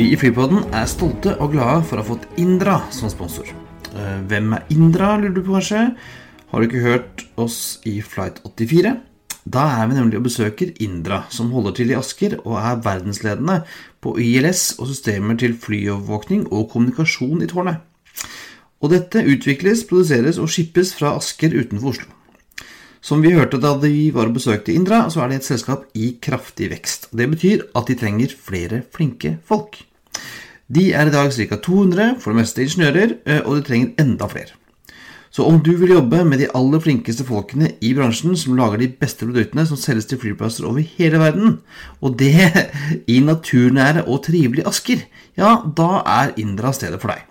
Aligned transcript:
Vi 0.00 0.06
i 0.14 0.16
Flypodden 0.16 0.62
er 0.72 0.86
stolte 0.88 1.34
og 1.44 1.50
glade 1.52 1.82
for 1.84 1.98
å 1.98 2.00
ha 2.00 2.08
fått 2.08 2.38
Indra 2.40 2.78
som 2.94 3.10
sponsor. 3.12 3.50
Eh, 3.92 4.20
Hvem 4.30 4.54
er 4.56 4.62
Indra, 4.72 5.10
lurer 5.20 5.34
du 5.34 5.40
på 5.44 5.52
kanskje? 5.52 5.82
Har 6.48 6.62
du 6.62 6.64
ikke 6.64 6.84
hørt 6.86 7.24
oss 7.36 7.58
i 7.84 7.98
Flight 8.00 8.38
84? 8.46 8.94
Da 9.44 9.66
er 9.82 9.90
vi 9.90 9.98
nemlig 9.98 10.16
og 10.16 10.24
besøker 10.24 10.70
Indra, 10.80 11.26
som 11.28 11.50
holder 11.52 11.74
til 11.76 11.92
i 11.92 11.98
Asker 11.98 12.38
og 12.38 12.56
er 12.62 12.80
verdensledende 12.86 13.58
på 14.00 14.14
ILS 14.16 14.62
og 14.78 14.88
systemer 14.88 15.36
til 15.36 15.58
flyovervåkning 15.66 16.46
og 16.48 16.70
kommunikasjon 16.72 17.44
i 17.44 17.50
tårnet. 17.52 17.84
Og 18.80 18.94
dette 18.94 19.20
utvikles, 19.20 19.84
produseres 19.84 20.40
og 20.40 20.48
skippes 20.48 20.94
fra 20.96 21.12
Asker 21.18 21.52
utenfor 21.52 21.92
Oslo. 21.92 22.08
Som 23.04 23.20
vi 23.20 23.34
hørte 23.36 23.60
da 23.60 23.74
vi 23.76 24.08
var 24.16 24.32
og 24.32 24.40
besøkte 24.40 24.72
Indra, 24.72 25.10
så 25.12 25.26
er 25.26 25.28
det 25.28 25.42
et 25.42 25.50
selskap 25.52 25.84
i 25.92 26.14
kraftig 26.24 26.72
vekst. 26.72 27.10
Det 27.12 27.28
betyr 27.36 27.68
at 27.76 27.92
de 27.92 28.00
trenger 28.00 28.32
flere 28.32 28.80
flinke 28.96 29.36
folk. 29.44 29.82
De 30.70 30.92
er 30.94 31.08
i 31.08 31.12
dag 31.12 31.32
ca. 31.34 31.56
200, 31.58 32.16
for 32.22 32.30
det 32.30 32.44
meste 32.44 32.62
ingeniører, 32.62 33.16
eh, 33.26 33.40
og 33.42 33.58
de 33.58 33.66
trenger 33.66 34.04
enda 34.04 34.28
flere. 34.30 34.54
Så 35.30 35.44
om 35.46 35.60
du 35.62 35.72
vil 35.78 35.92
jobbe 35.94 36.24
med 36.26 36.40
de 36.42 36.48
aller 36.58 36.82
flinkeste 36.82 37.24
folkene 37.26 37.72
i 37.86 37.92
bransjen 37.94 38.36
som 38.38 38.56
lager 38.58 38.82
de 38.82 38.88
beste 38.98 39.26
produktene 39.26 39.62
som 39.66 39.78
selges 39.78 40.08
til 40.10 40.18
flyplasser 40.18 40.66
over 40.66 40.82
hele 40.98 41.18
verden, 41.22 41.58
og 42.02 42.18
det 42.18 42.34
i 43.14 43.20
naturnære 43.22 44.06
og 44.06 44.24
trivelige 44.26 44.66
Asker, 44.66 45.04
ja, 45.38 45.56
da 45.76 45.90
er 46.06 46.34
Indra 46.42 46.74
stedet 46.74 47.02
for 47.02 47.14
deg. 47.14 47.26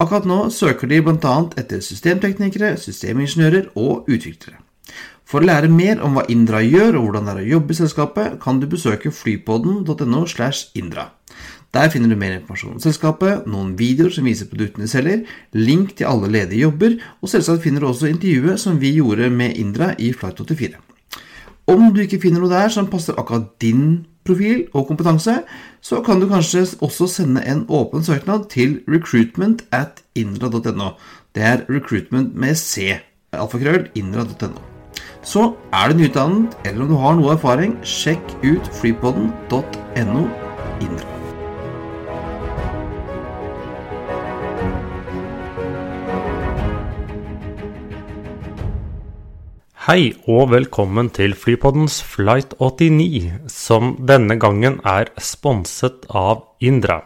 Akkurat 0.00 0.28
nå 0.28 0.38
søker 0.52 0.88
de 0.88 1.00
bl.a. 1.00 1.36
etter 1.56 1.80
systemteknikere, 1.80 2.74
systemingeniører 2.76 3.70
og 3.76 4.08
utviklere. 4.08 4.60
For 5.26 5.40
å 5.40 5.48
lære 5.48 5.72
mer 5.72 6.02
om 6.04 6.16
hva 6.16 6.26
Indra 6.30 6.60
gjør 6.60 7.00
og 7.00 7.08
hvordan 7.08 7.28
det 7.28 7.36
er 7.36 7.44
å 7.44 7.52
jobbe 7.56 7.72
i 7.72 7.78
selskapet, 7.80 8.36
kan 8.42 8.60
du 8.60 8.68
besøke 8.70 9.10
flypodden.no 9.10 10.26
slash 10.28 10.76
indra. 10.76 11.15
Der 11.76 11.90
finner 11.92 12.08
du 12.08 12.16
mer 12.16 12.38
informasjon 12.38 12.78
om 12.78 12.80
selskapet, 12.80 13.44
noen 13.52 13.74
videoer 13.76 14.14
som 14.14 14.24
viser 14.24 14.48
produktene 14.48 14.86
de 14.86 14.88
selger, 14.88 15.24
link 15.52 15.92
til 15.98 16.08
alle 16.08 16.30
ledige 16.32 16.62
jobber, 16.62 16.94
og 17.20 17.28
selvsagt 17.28 17.66
finner 17.66 17.84
du 17.84 17.90
også 17.90 18.08
intervjuet 18.08 18.62
som 18.62 18.78
vi 18.80 18.94
gjorde 18.96 19.28
med 19.28 19.58
Indra 19.60 19.90
i 20.00 20.08
Flight 20.16 20.40
84. 20.40 20.78
Om 21.68 21.90
du 21.92 22.00
ikke 22.00 22.20
finner 22.22 22.40
noe 22.40 22.48
der 22.48 22.72
som 22.72 22.88
passer 22.88 23.18
akkurat 23.20 23.50
din 23.60 24.06
profil 24.24 24.62
og 24.72 24.86
kompetanse, 24.88 25.34
så 25.84 26.00
kan 26.06 26.22
du 26.22 26.30
kanskje 26.30 26.64
også 26.80 27.10
sende 27.12 27.42
en 27.44 27.66
åpen 27.68 28.06
søknad 28.06 28.48
til 28.54 28.78
recruitment 28.88 29.66
at 29.68 30.00
indra.no. 30.16 30.94
Det 31.36 31.44
er 31.44 31.66
recruitment 31.68 32.32
med 32.34 32.56
C. 32.56 32.94
Alfakrøll 33.36 33.90
indra.no. 33.98 34.64
Så 35.26 35.50
er 35.74 35.92
du 35.92 36.00
nyutdannet, 36.00 36.56
eller 36.64 36.86
om 36.86 36.94
du 36.94 36.96
har 37.02 37.20
noe 37.20 37.34
erfaring, 37.36 37.76
sjekk 37.84 38.24
ut 38.46 38.72
freepoden.no 38.80 40.24
indra. 40.80 41.15
Hei 49.86 50.16
og 50.26 50.48
velkommen 50.50 51.12
til 51.14 51.30
Flypoddens 51.38 52.00
Flight 52.02 52.56
89, 52.58 53.36
som 53.46 53.92
denne 54.02 54.34
gangen 54.42 54.80
er 54.82 55.12
sponset 55.22 56.08
av 56.10 56.40
Indra. 56.58 56.96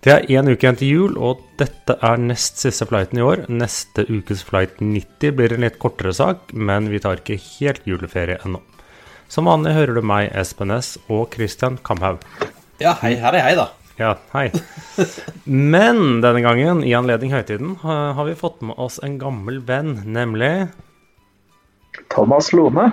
Det 0.00 0.14
er 0.14 0.24
én 0.32 0.46
uke 0.48 0.64
igjen 0.64 0.78
til 0.80 0.88
jul, 0.88 1.18
og 1.20 1.42
dette 1.60 1.98
er 2.00 2.22
nest 2.22 2.62
siste 2.62 2.86
flighten 2.88 3.20
i 3.20 3.26
år. 3.26 3.42
Neste 3.52 4.06
ukes 4.08 4.40
flight 4.48 4.80
90 4.80 5.34
blir 5.36 5.52
en 5.52 5.66
litt 5.66 5.76
kortere 5.82 6.14
sak, 6.16 6.54
men 6.56 6.88
vi 6.88 7.02
tar 7.04 7.20
ikke 7.20 7.36
helt 7.36 7.84
juleferie 7.84 8.38
ennå. 8.40 8.62
Som 9.28 9.50
vanlig 9.50 9.74
hører 9.76 10.00
du 10.00 10.00
meg, 10.00 10.30
Espen 10.32 10.72
S, 10.72 10.94
og 11.12 11.36
Christian 11.36 11.76
Kamhaug. 11.84 12.24
Ja, 12.80 12.94
hei, 13.02 13.18
her 13.20 13.36
er 13.36 13.50
jeg, 13.50 13.58
da. 13.60 13.66
Ja, 14.00 14.14
hei. 14.32 14.46
Men 15.44 16.22
denne 16.24 16.40
gangen, 16.40 16.80
i 16.88 16.96
anledning 16.96 17.36
høytiden, 17.36 17.76
har 17.84 18.24
vi 18.24 18.38
fått 18.40 18.64
med 18.64 18.80
oss 18.80 18.96
en 19.04 19.20
gammel 19.20 19.60
venn, 19.68 19.98
nemlig 20.08 20.54
Thomas 22.12 22.52
Lone. 22.52 22.90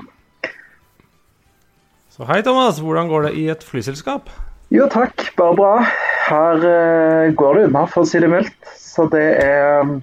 Så 2.14 2.28
hei, 2.28 2.42
Thomas. 2.44 2.82
Hvordan 2.84 3.08
går 3.08 3.30
det 3.30 3.34
i 3.40 3.48
et 3.52 3.64
flyselskap? 3.64 4.30
Jo 4.76 4.86
takk, 4.92 5.32
bare 5.38 5.56
bra. 5.58 5.74
Her 6.30 6.62
uh, 6.62 7.34
går 7.34 7.58
det 7.58 7.68
unna, 7.70 7.86
for 7.90 8.06
å 8.06 8.10
si 8.10 8.22
det 8.22 8.30
mildt. 8.30 8.58
Så 8.78 9.08
det 9.10 9.24
er, 9.42 9.86
um, 9.88 10.02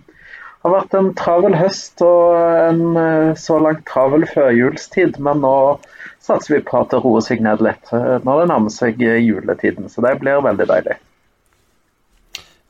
har 0.64 0.72
vært 0.72 0.96
en 0.98 1.12
travel 1.18 1.54
høst 1.54 2.02
og 2.02 2.34
en 2.40 2.96
uh, 2.96 3.36
så 3.38 3.60
langt 3.62 3.84
travel 3.90 4.26
førjulstid. 4.32 5.20
Men 5.22 5.44
nå 5.44 5.54
satser 6.26 6.56
vi 6.56 6.62
på 6.66 6.80
at 6.80 6.90
det 6.94 7.02
roer 7.04 7.22
seg 7.22 7.44
ned 7.44 7.62
litt 7.62 7.92
uh, 7.92 8.16
når 8.26 8.42
det 8.42 8.48
nærmer 8.50 8.74
seg 8.74 9.02
eh, 9.04 9.20
juletiden. 9.22 9.90
Så 9.92 10.02
det 10.02 10.16
blir 10.22 10.42
veldig 10.42 10.66
deilig. 10.72 10.96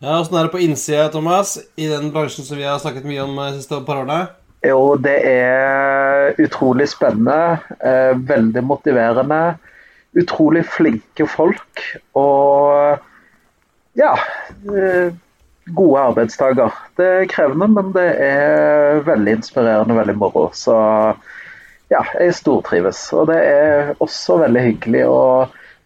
Ja, 0.03 0.19
Åssen 0.19 0.37
er 0.37 0.45
det 0.45 0.53
på 0.53 0.61
innsida, 0.61 1.07
Thomas, 1.09 1.55
i 1.81 1.87
den 1.89 2.11
bransjen 2.13 2.45
som 2.45 2.59
vi 2.61 2.67
har 2.69 2.83
snakket 2.83 3.07
mye 3.09 3.23
om 3.25 3.39
de 3.39 3.55
siste 3.57 3.79
par 3.87 4.03
årene? 4.03 4.27
Jo, 4.67 4.97
det 4.99 5.17
er 5.31 6.41
utrolig 6.43 6.89
spennende, 6.91 7.59
eh, 7.81 8.15
veldig 8.29 8.63
motiverende. 8.67 9.41
Utrolig 10.17 10.65
flinke 10.67 11.27
folk 11.29 11.83
og 12.17 13.03
ja 13.97 14.15
eh, 14.73 15.13
Gode 15.67 15.99
arbeidstaker. 15.99 16.75
Det 16.95 17.07
er 17.07 17.25
krevende, 17.27 17.67
men 17.75 17.89
det 17.91 18.07
er 18.23 19.01
veldig 19.03 19.33
inspirerende 19.41 19.97
og 19.97 19.99
veldig 19.99 20.15
moro. 20.15 20.45
Så 20.55 20.77
ja, 21.91 22.05
jeg 22.21 22.37
stortrives. 22.39 23.01
Og 23.19 23.27
det 23.33 23.41
er 23.43 23.91
også 23.99 24.39
veldig 24.45 24.63
hyggelig 24.63 25.03
å 25.11 25.19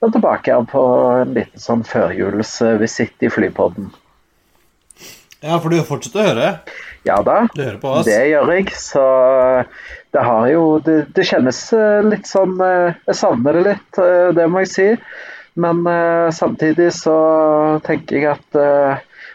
være 0.03 0.13
tilbake 0.19 0.53
her 0.53 0.69
på 0.69 0.85
en 1.23 1.33
liten 1.39 1.65
sånn 1.65 1.87
førjulsvisitt 1.89 3.25
i 3.25 3.33
Flypodden. 3.33 3.89
Ja, 5.41 5.57
for 5.57 5.73
du 5.73 5.81
fortsetter 5.89 6.21
å 6.21 6.29
høre. 6.29 6.49
Ja 7.03 7.23
da. 7.25 7.47
Det 8.05 8.19
gjør 8.29 8.53
jeg, 8.53 8.73
så 8.77 9.05
det 10.13 10.25
har 10.27 10.49
jo 10.51 10.65
Det, 10.85 10.97
det 11.17 11.27
kjennes 11.29 11.61
eh, 11.77 12.01
litt 12.07 12.29
sånn 12.29 12.59
eh, 12.65 12.97
Jeg 13.07 13.19
savner 13.21 13.57
det 13.57 13.67
litt, 13.69 14.01
eh, 14.03 14.31
det 14.37 14.49
må 14.51 14.65
jeg 14.65 14.73
si. 14.75 14.89
Men 15.61 15.83
samtidig 16.33 16.93
så 16.95 17.13
tenker 17.85 18.17
jeg 18.17 18.29
at 18.31 18.59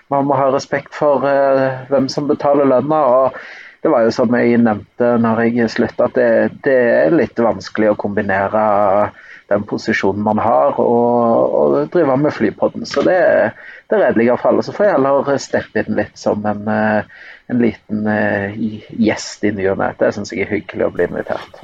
man 0.09 0.25
må 0.25 0.37
ha 0.39 0.47
respekt 0.49 0.95
for 0.95 1.21
hvem 1.91 2.07
som 2.09 2.29
betaler 2.29 2.65
lønna. 2.71 3.01
Og 3.03 3.35
det 3.83 3.91
var 3.91 4.07
jo 4.07 4.13
som 4.15 4.33
jeg 4.39 4.61
nevnte 4.63 5.09
når 5.21 5.41
jeg 5.43 5.67
slutta, 5.75 6.07
at 6.07 6.15
det, 6.15 6.29
det 6.65 6.77
er 7.03 7.17
litt 7.19 7.37
vanskelig 7.37 7.91
å 7.91 7.99
kombinere 7.99 8.63
den 9.51 9.67
posisjonen 9.69 10.23
man 10.25 10.39
har 10.41 10.79
og, 10.81 11.59
og 11.59 11.77
drive 11.93 12.17
med 12.23 12.33
flypodden. 12.33 12.87
Så 12.89 13.03
det, 13.05 13.19
det 13.91 13.99
er 13.99 14.07
redelig 14.07 14.31
for 14.39 14.53
alle. 14.53 14.65
Så 14.65 14.73
får 14.73 14.87
jeg 14.87 14.95
heller 14.95 15.43
steppe 15.43 15.83
inn 15.83 15.99
litt 15.99 16.17
som 16.17 16.47
en, 16.47 16.63
en 17.51 17.61
liten 17.61 18.07
eh, 18.09 18.57
gjest 18.89 19.45
i 19.45 19.53
ny 19.55 19.67
og 19.71 19.79
ne. 19.81 19.91
Det 19.99 20.11
syns 20.15 20.33
jeg 20.33 20.45
er 20.45 20.53
hyggelig 20.55 20.87
å 20.87 20.93
bli 20.93 21.07
invitert. 21.09 21.63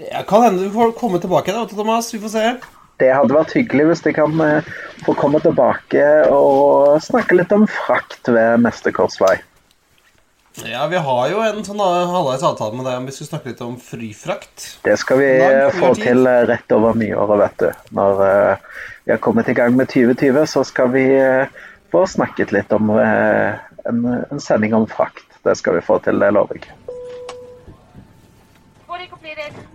Ja, 0.00 0.24
kan 0.26 0.42
hende 0.46 0.66
du 0.66 0.72
får 0.74 0.96
komme 0.98 1.20
tilbake 1.22 1.54
da, 1.54 1.66
Thomas. 1.70 2.10
Vi 2.14 2.22
får 2.22 2.32
se. 2.34 2.46
Det 3.02 3.10
hadde 3.10 3.34
vært 3.34 3.54
hyggelig 3.56 3.88
hvis 3.90 4.04
jeg 4.06 4.16
kan 4.16 4.38
eh, 4.42 4.70
få 5.06 5.16
komme 5.18 5.40
tilbake 5.42 6.04
og 6.30 7.02
snakke 7.02 7.38
litt 7.38 7.52
om 7.54 7.66
frakt 7.70 8.30
ved 8.30 8.62
neste 8.64 8.94
korsvei. 8.94 9.36
Ja, 10.62 10.86
vi 10.86 10.96
har 11.02 11.30
jo 11.32 11.40
en 11.42 11.64
sånn 11.66 11.80
uh, 11.82 12.06
halvveis 12.12 12.44
avtale 12.46 12.76
med 12.78 12.86
deg 12.86 13.00
om 13.00 13.06
vi 13.08 13.14
skulle 13.14 13.32
snakke 13.32 13.50
litt 13.50 13.62
om 13.64 13.74
fryfrakt. 13.82 14.66
Det 14.86 14.94
skal 15.00 15.18
vi 15.18 15.30
eh, 15.42 15.70
få 15.74 15.90
til 15.98 16.28
eh, 16.30 16.44
rett 16.46 16.74
over 16.76 16.94
nyåret, 16.94 17.40
vet 17.40 17.56
du. 17.64 17.88
Når 17.98 18.22
eh, 18.28 18.68
vi 19.02 19.14
har 19.16 19.22
kommet 19.24 19.50
i 19.50 19.56
gang 19.58 19.74
med 19.74 19.90
2020, 19.90 20.46
så 20.46 20.62
skal 20.66 20.92
vi 20.94 21.08
eh, 21.18 21.50
få 21.90 22.04
snakket 22.06 22.54
litt 22.54 22.70
om 22.76 22.92
eh, 23.02 23.58
en, 23.90 24.00
en 24.30 24.40
sending 24.40 24.74
om 24.76 24.86
frakt. 24.90 25.26
Det 25.44 25.56
skal 25.60 25.76
vi 25.78 25.84
få 25.84 25.98
til, 26.04 26.18
det 26.22 26.32
lover 26.32 26.60
jeg. 26.62 26.72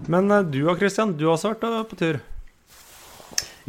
Men 0.10 0.32
eh, 0.34 0.44
du 0.50 0.64
og 0.70 0.78
Christian, 0.82 1.14
du 1.18 1.28
har 1.28 1.36
også 1.38 1.54
vært 1.54 1.66
eh, 1.68 1.80
på 1.90 2.00
tur. 2.00 2.20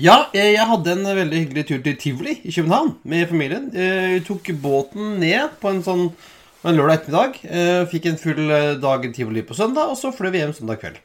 Ja, 0.01 0.17
eh, 0.33 0.55
jeg 0.55 0.65
hadde 0.71 0.95
en 0.95 1.05
veldig 1.05 1.41
hyggelig 1.45 1.67
tur 1.69 1.81
til 1.85 1.97
Tivoli 2.01 2.39
i 2.41 2.55
København 2.55 2.95
med 3.05 3.29
familien. 3.29 3.71
Eh, 3.75 4.15
Vi 4.17 4.21
tok 4.29 4.53
båten 4.63 5.19
ned 5.21 5.59
på 5.61 5.73
en 5.75 5.83
sånn 5.85 6.07
en 6.61 6.77
lørdag 6.77 7.01
ettermiddag. 7.01 7.39
Eh, 7.45 7.83
fikk 7.89 8.09
en 8.11 8.21
full 8.21 8.43
dag 8.81 9.05
i 9.09 9.13
tivoli 9.17 9.45
på 9.45 9.57
søndag, 9.57 9.93
og 9.93 9.97
så 10.01 10.13
fløy 10.13 10.31
vi 10.35 10.43
hjem 10.43 10.53
søndag 10.57 10.81
kveld. 10.83 10.99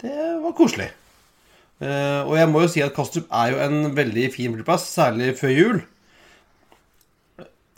Det 0.00 0.14
var 0.42 0.54
koselig. 0.56 0.88
Eh, 1.80 2.22
og 2.24 2.34
jeg 2.38 2.48
må 2.50 2.62
jo 2.64 2.70
si 2.72 2.82
at 2.84 2.94
Kastrup 2.96 3.28
er 3.32 3.52
jo 3.52 3.58
en 3.64 3.92
veldig 3.96 4.28
fin 4.34 4.54
flyplass, 4.56 4.86
særlig 4.96 5.34
før 5.38 5.52
jul. 5.54 5.80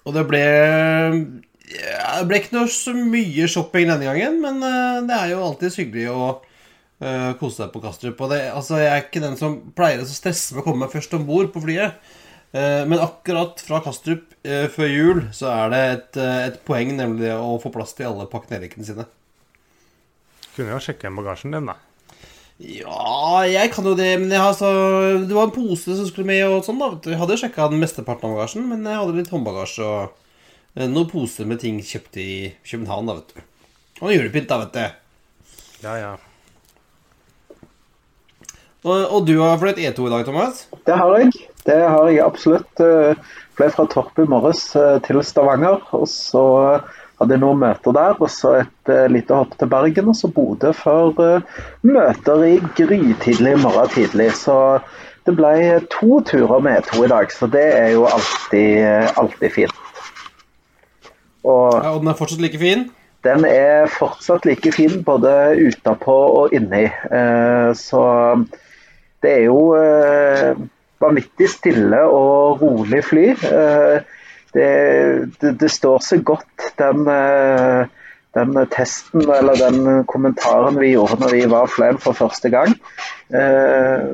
Og 0.06 0.14
det 0.16 0.24
ble 0.28 0.44
ja, 1.70 2.20
Det 2.20 2.28
ble 2.28 2.40
ikke 2.40 2.56
noe 2.56 2.70
så 2.72 2.94
mye 2.96 3.48
shopping 3.50 3.90
denne 3.90 4.06
gangen, 4.08 4.40
men 4.42 4.62
uh, 4.64 5.02
det 5.06 5.16
er 5.16 5.34
jo 5.34 5.42
alltid 5.46 5.76
hyggelig 5.82 6.08
å 6.12 6.22
uh, 6.32 7.30
kose 7.40 7.60
seg 7.60 7.74
på 7.74 7.82
Kastrup. 7.84 8.24
Og 8.24 8.32
det, 8.32 8.40
altså, 8.54 8.80
jeg 8.80 8.90
er 8.94 9.04
ikke 9.04 9.22
den 9.22 9.38
som 9.40 9.60
pleier 9.76 10.02
å 10.02 10.08
stresse 10.08 10.56
med 10.56 10.64
å 10.64 10.66
komme 10.66 10.86
meg 10.86 10.94
først 10.94 11.14
om 11.18 11.28
bord 11.28 11.52
på 11.54 11.62
flyet. 11.66 12.00
Uh, 12.50 12.82
men 12.90 12.98
akkurat 12.98 13.62
fra 13.62 13.82
Kastrup 13.84 14.26
før 14.40 14.88
jul 14.88 15.18
så 15.36 15.50
er 15.52 15.66
det 15.68 15.80
et, 15.92 16.18
et 16.48 16.54
poeng, 16.64 16.94
nemlig 16.96 17.28
å 17.36 17.58
få 17.60 17.68
plass 17.74 17.92
til 17.92 18.08
alle 18.08 18.24
pakkenerikkene 18.32 18.86
sine. 18.88 19.04
Kunne 20.54 20.72
jo 20.72 20.80
sjekke 20.80 21.04
igjen 21.04 21.18
bagasjen 21.20 21.52
din, 21.52 21.68
da. 21.68 21.76
Ja, 22.60 23.40
jeg 23.48 23.70
kan 23.72 23.86
jo 23.88 23.94
det, 23.96 24.10
men 24.20 24.32
jeg 24.34 24.40
har 24.42 24.52
så, 24.56 24.70
det 25.24 25.32
var 25.32 25.48
en 25.48 25.54
pose 25.54 25.94
som 25.96 26.08
skulle 26.08 26.28
med. 26.28 26.42
og 26.44 26.64
sånn 26.66 26.80
da. 26.80 26.92
Jeg 27.08 27.20
hadde 27.20 27.38
sjekka 27.40 27.70
den 27.72 27.80
mesteparten 27.80 28.28
av 28.28 28.36
bagasjen, 28.36 28.66
men 28.68 28.84
jeg 28.84 29.00
hadde 29.00 29.16
litt 29.16 29.30
håndbagasje 29.32 29.86
og 29.86 30.10
eh, 30.76 30.84
noen 30.84 31.08
poser 31.08 31.48
med 31.48 31.62
ting 31.62 31.80
kjøpt 31.80 32.20
i 32.20 32.30
København. 32.68 33.08
da, 33.08 33.16
vet 33.20 33.32
du. 33.32 33.46
Og 34.00 34.12
julepynt, 34.12 34.50
da, 34.50 34.60
vet 34.64 34.76
du. 34.76 34.84
Ja, 35.86 35.94
ja. 35.96 36.12
Og, 38.84 38.96
og 38.96 39.24
du 39.28 39.34
har 39.40 39.58
fløyet 39.60 39.80
E2 39.80 40.08
i 40.08 40.12
dag, 40.12 40.24
Thomas? 40.28 40.66
Det 40.88 40.96
har 40.96 41.16
jeg. 41.18 41.32
Det 41.64 41.80
har 41.80 42.08
jeg 42.12 42.24
absolutt. 42.24 42.84
Fløy 43.60 43.68
fra 43.74 43.84
Torp 43.92 44.20
i 44.20 44.24
morges 44.28 44.62
eh, 44.76 44.98
til 45.04 45.20
Stavanger. 45.24 45.82
og 45.96 46.06
Så 46.08 46.44
hadde 47.20 47.38
noen 47.40 47.60
møter 47.60 47.94
der, 47.96 48.16
og 48.18 48.30
så 48.32 48.54
et 48.62 48.92
uh, 48.92 49.06
lite 49.12 49.36
hopp 49.36 49.56
til 49.60 49.70
Bergen, 49.70 50.08
og 50.12 50.16
så 50.16 50.30
Bodø 50.32 50.72
for 50.76 51.20
uh, 51.20 51.64
møter 51.86 52.44
i 52.48 52.54
grytidlig 52.78 53.56
morgen 53.60 53.92
tidlig. 53.94 54.30
Så 54.38 54.56
det 55.28 55.36
ble 55.36 55.80
to 55.92 56.20
turer 56.26 56.64
med 56.64 56.80
E2 56.80 57.04
i 57.04 57.10
dag, 57.12 57.34
så 57.34 57.48
det 57.52 57.66
er 57.76 57.90
jo 57.92 58.06
alltid, 58.08 58.78
eh, 58.80 59.10
alltid 59.20 59.52
fint. 59.52 59.82
Og 61.44 61.76
Ja, 61.76 61.92
og 61.92 62.00
den 62.00 62.08
er 62.08 62.16
fortsatt 62.16 62.40
like 62.40 62.58
fin? 62.58 62.88
den 63.24 63.44
er 63.44 63.84
fortsatt 63.92 64.46
like 64.48 64.72
fin 64.72 65.02
både 65.04 65.30
utapå 65.60 66.16
og 66.40 66.54
inni. 66.56 66.86
Uh, 67.12 67.76
Så 67.76 68.00
det 69.22 69.30
er 69.30 69.42
jo 69.44 69.74
eh, 69.76 70.56
vanvittig 71.00 71.48
stille 71.52 72.00
og 72.08 72.62
rolig 72.62 73.02
fly. 73.04 73.26
Eh, 73.34 74.00
Det, 74.54 74.68
det, 75.40 75.54
det 75.60 75.70
står 75.70 76.02
så 76.02 76.18
godt, 76.26 76.70
den, 76.80 77.04
eh, 77.06 77.90
den 78.34 78.54
testen 78.72 79.26
eller 79.30 79.58
den 79.58 80.04
kommentaren 80.10 80.78
vi 80.80 80.94
gjorde 80.94 81.20
når 81.22 81.34
vi 81.36 81.44
var 81.50 81.70
fløyen 81.70 82.00
for 82.02 82.18
første 82.18 82.50
gang. 82.52 82.74
Eh, 83.30 84.08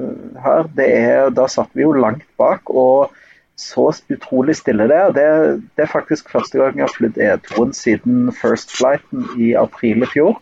Her, 0.46 0.68
er, 0.84 1.30
da 1.32 1.46
satt 1.48 1.72
vi 1.72 1.86
jo 1.86 1.94
langt 1.96 2.28
bak. 2.40 2.68
og 2.70 3.14
så 3.56 3.88
utrolig 4.12 4.56
stille 4.58 4.84
det 4.88 4.96
er. 4.96 5.12
Det 5.16 5.84
er 5.84 5.88
faktisk 5.88 6.28
første 6.30 6.58
gang 6.60 6.76
jeg 6.76 6.84
har 6.84 6.92
flydd 6.92 7.16
E2-en 7.16 7.72
siden 7.72 8.32
First 8.36 8.74
Flighten 8.76 9.24
i 9.40 9.54
april 9.56 10.04
i 10.04 10.10
fjor. 10.12 10.36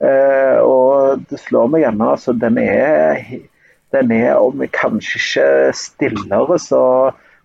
Uh, 0.00 0.60
og 0.60 1.22
det 1.30 1.40
slår 1.40 1.68
meg 1.72 1.86
ennå. 1.88 2.10
altså 2.16 2.32
den 2.32 2.58
er, 2.60 3.20
den 3.92 4.10
er 4.12 4.34
om 4.40 4.64
kanskje 4.72 5.20
ikke 5.20 5.76
stillere, 5.76 6.58
så 6.60 6.82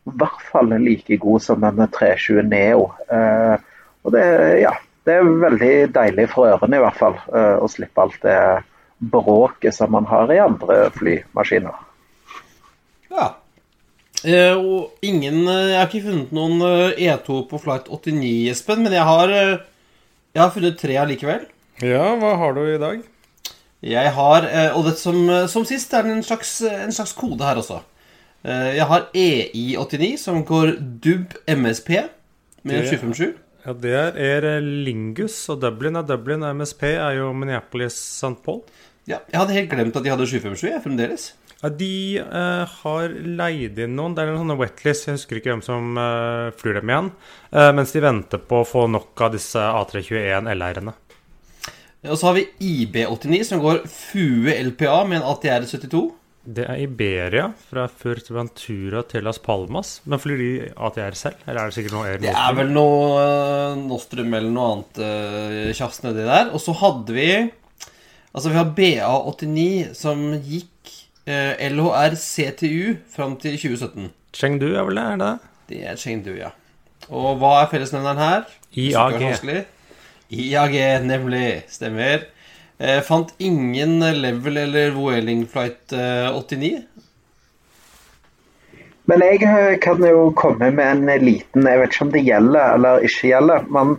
i 0.07 0.13
hvert 0.18 0.42
fall 0.50 0.71
like 0.81 1.18
god 1.21 1.44
som 1.45 1.62
denne 1.62 1.88
320 1.94 2.48
Neo. 2.50 2.88
Eh, 3.12 3.56
og 4.01 4.15
det, 4.15 4.25
ja, 4.63 4.74
det 5.06 5.18
er 5.18 5.30
veldig 5.45 5.74
deilig 5.94 6.27
for 6.33 6.50
ørene 6.50 6.80
i 6.80 6.83
hvert 6.83 6.98
fall, 6.98 7.19
eh, 7.33 7.57
å 7.62 7.69
slippe 7.69 8.01
alt 8.01 8.18
det 8.25 8.39
bråket 9.01 9.75
som 9.75 9.94
man 9.94 10.07
har 10.09 10.31
i 10.33 10.42
andre 10.42 10.83
flymaskiner. 10.98 11.77
Ja. 13.12 13.30
Eh, 14.21 14.53
og 14.53 15.01
ingen 15.01 15.48
eh, 15.50 15.71
Jeg 15.71 15.77
har 15.80 15.88
ikke 15.88 16.06
funnet 16.06 16.33
noen 16.36 16.59
eh, 16.62 17.00
E2 17.09 17.39
på 17.50 17.59
flight 17.62 17.89
89, 17.89 18.51
Espen, 18.53 18.83
men 18.86 18.94
jeg 18.94 19.06
har, 19.07 19.33
eh, 19.33 19.56
jeg 20.36 20.44
har 20.44 20.53
funnet 20.53 20.77
tre 20.77 21.00
allikevel. 21.01 21.48
Ja, 21.81 22.12
hva 22.21 22.36
har 22.38 22.53
du 22.53 22.62
i 22.68 22.81
dag? 22.81 23.01
Jeg 23.81 24.12
har, 24.13 24.45
og 24.77 24.83
det 24.86 24.92
som, 25.01 25.15
som 25.50 25.63
sist, 25.65 25.89
er 25.98 26.06
det 26.06 26.12
en 26.13 26.21
slags, 26.21 26.51
en 26.62 26.94
slags 26.94 27.15
kode 27.18 27.42
her 27.42 27.57
også. 27.57 27.80
Eh, 28.44 28.76
Jeg 28.76 28.86
har 28.90 29.08
EI89, 29.14 30.18
som 30.18 30.44
går 30.46 30.76
DUB 31.02 31.36
MSP 31.48 31.90
med 32.64 32.82
Det- 32.84 32.90
757. 32.90 33.34
Ja, 33.66 33.74
Det 33.74 33.92
er 33.94 34.12
Air 34.18 34.62
Lingus, 34.62 35.48
og 35.50 35.60
Dublin 35.62 35.96
er 35.96 36.02
Dublin. 36.04 36.42
MSP 36.44 36.84
er 36.96 37.18
jo 37.18 37.32
Minneapolis 37.34 37.94
St. 37.94 38.42
Paul. 38.44 38.64
Ja, 39.08 39.18
jeg 39.32 39.40
hadde 39.40 39.54
helt 39.54 39.70
glemt 39.70 39.96
at 39.96 40.04
de 40.04 40.10
hadde 40.10 40.26
757, 40.28 40.70
jeg, 40.72 40.82
fremdeles. 40.84 41.34
Ja, 41.64 41.70
de 41.70 42.18
eh, 42.18 42.66
har 42.82 43.10
leid 43.10 43.78
inn 43.78 43.96
noen. 43.96 44.16
Det 44.16 44.24
er 44.24 44.32
en 44.34 44.40
sånn 44.50 44.58
wetlist, 44.58 45.06
jeg 45.06 45.14
husker 45.20 45.36
ikke 45.38 45.52
hvem 45.54 45.62
som 45.64 45.96
eh, 45.98 46.50
flyr 46.58 46.80
dem 46.82 46.90
igjen. 46.90 47.12
eh, 47.54 47.72
mens 47.72 47.92
de 47.92 48.02
venter 48.02 48.40
på 48.40 48.62
å 48.64 48.66
få 48.68 48.88
nok 48.90 49.22
av 49.22 49.32
disse 49.34 49.60
A321 49.60 50.50
LR-ene. 50.56 50.94
Og 52.10 52.18
så 52.18 52.24
har 52.32 52.34
vi 52.34 52.48
IB89, 52.60 53.44
som 53.46 53.60
går 53.62 53.84
FUE 53.88 54.56
LPA 54.72 55.04
med 55.08 55.22
en 55.22 55.28
ATR 55.30 55.68
72. 55.70 56.12
Det 56.42 56.64
er 56.66 56.80
Iberia 56.82 57.52
fra 57.70 57.84
Furtventura 57.86 59.04
til 59.06 59.28
Las 59.28 59.38
Palmas. 59.42 60.00
Men 60.10 60.22
flyr 60.22 60.40
de 60.42 60.54
ATR 60.74 61.18
selv, 61.18 61.44
eller 61.46 61.62
er 61.62 61.70
det 61.70 61.76
sikkert 61.76 61.94
noe 61.94 62.08
Air 62.10 62.24
Det 62.24 62.32
er 62.34 62.56
vel 62.58 62.72
noe 62.74 63.20
eh, 63.22 63.82
Nostrum 63.84 64.34
eller 64.34 64.50
noe 64.50 64.72
annet 64.72 65.02
uh, 65.04 65.70
tjafs 65.78 66.02
nedi 66.02 66.26
der. 66.26 66.50
Og 66.50 66.64
så 66.64 66.74
hadde 66.82 67.18
vi 67.18 67.28
Altså, 68.32 68.48
vi 68.48 68.56
har 68.56 68.70
BA89, 68.78 69.92
som 70.00 70.22
gikk 70.40 70.92
uh, 71.28 71.62
LHR 71.68 72.16
CTU 72.16 72.96
fram 73.12 73.36
til 73.44 73.58
2017. 73.60 74.10
Chengdu 74.34 74.70
er 74.72 74.88
vel 74.88 74.98
det? 74.98 75.04
er 75.04 75.20
det 75.20 75.32
det? 75.68 75.82
Er 75.92 76.00
Chengdu, 76.00 76.32
ja. 76.40 76.54
Og 77.12 77.36
hva 77.42 77.58
er 77.60 77.72
fellesnevneren 77.74 78.22
her? 78.22 78.46
IAG. 78.72 79.66
IAG, 80.32 80.78
nemlig. 81.04 81.50
Stemmer. 81.70 82.24
Eh, 82.81 83.01
fant 83.06 83.33
ingen 83.38 84.00
level 84.00 84.57
eller 84.57 84.92
Vueling 84.92 85.48
flight 85.48 85.94
eh, 85.94 86.33
89. 86.33 86.80
Men 89.06 89.22
jeg 89.22 89.44
eh, 89.45 89.75
kan 89.83 90.01
jo 90.01 90.31
komme 90.38 90.72
med 90.74 91.04
en 91.06 91.25
liten 91.25 91.68
Jeg 91.68 91.81
vet 91.81 91.94
ikke 91.94 92.07
om 92.07 92.13
det 92.16 92.24
gjelder 92.25 92.78
eller 92.78 93.06
ikke 93.06 93.30
gjelder, 93.30 93.68
men 93.69 93.94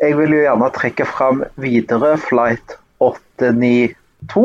jeg 0.00 0.18
vil 0.18 0.34
jo 0.36 0.42
gjerne 0.42 0.68
trekke 0.76 1.06
fram 1.08 1.40
videre 1.60 2.12
flight 2.20 2.76
892. 3.00 4.44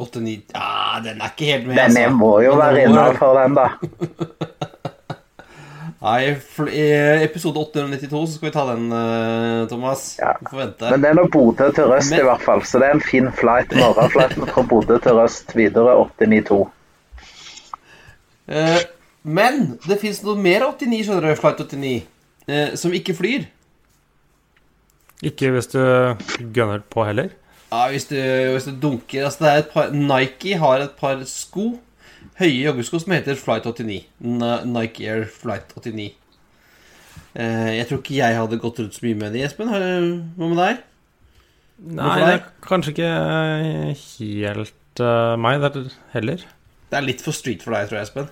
89 0.00 0.34
Ja, 0.56 0.98
den 1.04 1.22
er 1.22 1.30
ikke 1.30 1.52
helt 1.52 1.70
med. 1.70 1.78
Den 1.78 1.94
altså. 1.94 2.18
må 2.18 2.32
jo 2.42 2.58
være 2.58 2.88
innafor 2.88 3.38
den, 3.38 3.58
da. 3.58 3.70
Nei, 6.00 6.30
i 6.32 6.84
episode 7.26 7.60
892 7.60 8.20
så 8.26 8.38
skal 8.38 8.48
vi 8.48 8.52
ta 8.54 8.62
den, 8.70 8.86
eh, 8.96 9.66
Thomas. 9.68 10.16
Ja. 10.18 10.32
Du 10.40 10.46
får 10.48 10.62
vente. 10.62 10.90
Men 10.94 11.02
det 11.02 11.10
er 11.10 11.18
nå 11.18 11.26
Bodø 11.28 11.66
til 11.76 11.90
Røst 11.90 12.10
Men- 12.10 12.20
i 12.20 12.24
hvert 12.24 12.40
fall, 12.46 12.62
så 12.64 12.80
det 12.80 12.88
er 12.88 12.94
en 12.96 13.04
fin 13.04 13.28
flight. 13.36 13.74
Morgenflighten 13.76 14.46
fra 14.48 14.62
Bodø 14.62 14.96
til 14.98 15.12
Røst 15.18 15.52
videre 15.54 15.92
892. 16.00 16.70
Eh, 18.48 18.78
men 19.24 19.78
det 19.86 20.00
fins 20.00 20.22
noe 20.24 20.36
mer 20.40 20.64
89, 20.72 21.04
skjønner 21.04 21.28
du, 21.28 21.34
Flight 21.36 21.60
89, 21.60 22.06
eh, 22.48 22.74
som 22.80 22.92
ikke 22.96 23.14
flyr. 23.14 23.44
Ikke 25.22 25.50
hvis 25.52 25.68
du 25.68 25.78
gunner 26.54 26.80
på 26.90 27.04
heller. 27.04 27.28
Ja, 27.70 27.84
hvis 27.92 28.08
du, 28.08 28.16
hvis 28.16 28.64
du 28.64 28.72
dunker 28.80 29.26
altså 29.28 29.44
det 29.44 29.50
er 29.50 29.58
et 29.58 29.70
par, 29.70 29.90
Nike 29.92 30.56
har 30.58 30.80
et 30.80 30.96
par 30.98 31.20
sko, 31.28 31.78
høye 32.40 32.64
joggesko, 32.64 33.00
som 33.02 33.14
heter 33.14 33.38
Flight 33.38 33.68
89. 33.68 34.00
Nike 34.70 35.06
Air 35.08 35.26
Flight 35.30 35.72
89. 35.76 36.10
Eh, 37.38 37.70
jeg 37.76 37.86
tror 37.88 38.00
ikke 38.02 38.16
jeg 38.18 38.38
hadde 38.40 38.58
gått 38.62 38.80
rundt 38.82 38.96
så 38.96 39.04
mye 39.06 39.18
med 39.20 39.36
det, 39.36 39.44
Espen. 39.46 39.70
Hva 39.70 40.48
med 40.50 40.58
deg? 40.60 40.82
Nei, 41.80 42.08
det 42.18 42.26
det? 42.26 42.32
er 42.34 42.66
kanskje 42.66 42.92
ikke 42.92 43.12
helt 44.18 45.00
uh, 45.00 45.36
meg 45.40 45.62
der 45.62 45.78
heller. 46.12 46.42
Det 46.90 46.98
er 46.98 47.06
litt 47.06 47.22
for 47.24 47.36
street 47.36 47.62
for 47.64 47.76
deg, 47.76 47.88
tror 47.88 48.00
jeg, 48.00 48.08
Espen. 48.10 48.28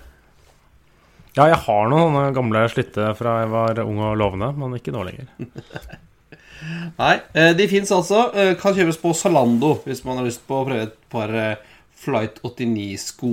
Ja, 1.37 1.45
jeg 1.47 1.61
har 1.63 1.89
noen 1.89 2.33
gamle 2.35 2.65
slitte 2.73 3.13
fra 3.17 3.39
jeg 3.43 3.51
var 3.53 3.79
ung 3.85 4.01
og 4.03 4.17
lovende, 4.19 4.51
men 4.57 4.75
ikke 4.77 4.93
nå 4.93 5.05
lenger. 5.07 5.29
Nei, 6.99 7.13
eh, 7.37 7.53
de 7.55 7.67
fins 7.71 7.91
altså. 7.95 8.25
eh, 8.35 8.51
Kan 8.59 8.75
kjøpes 8.75 8.99
på 8.99 9.13
Zalando 9.15 9.77
hvis 9.85 10.01
man 10.03 10.19
har 10.19 10.27
lyst 10.27 10.43
på 10.47 10.57
å 10.59 10.65
prøve 10.67 10.89
et 10.89 10.97
par 11.11 11.31
eh, 11.31 11.61
Flight 11.99 12.41
89-sko. 12.43 13.31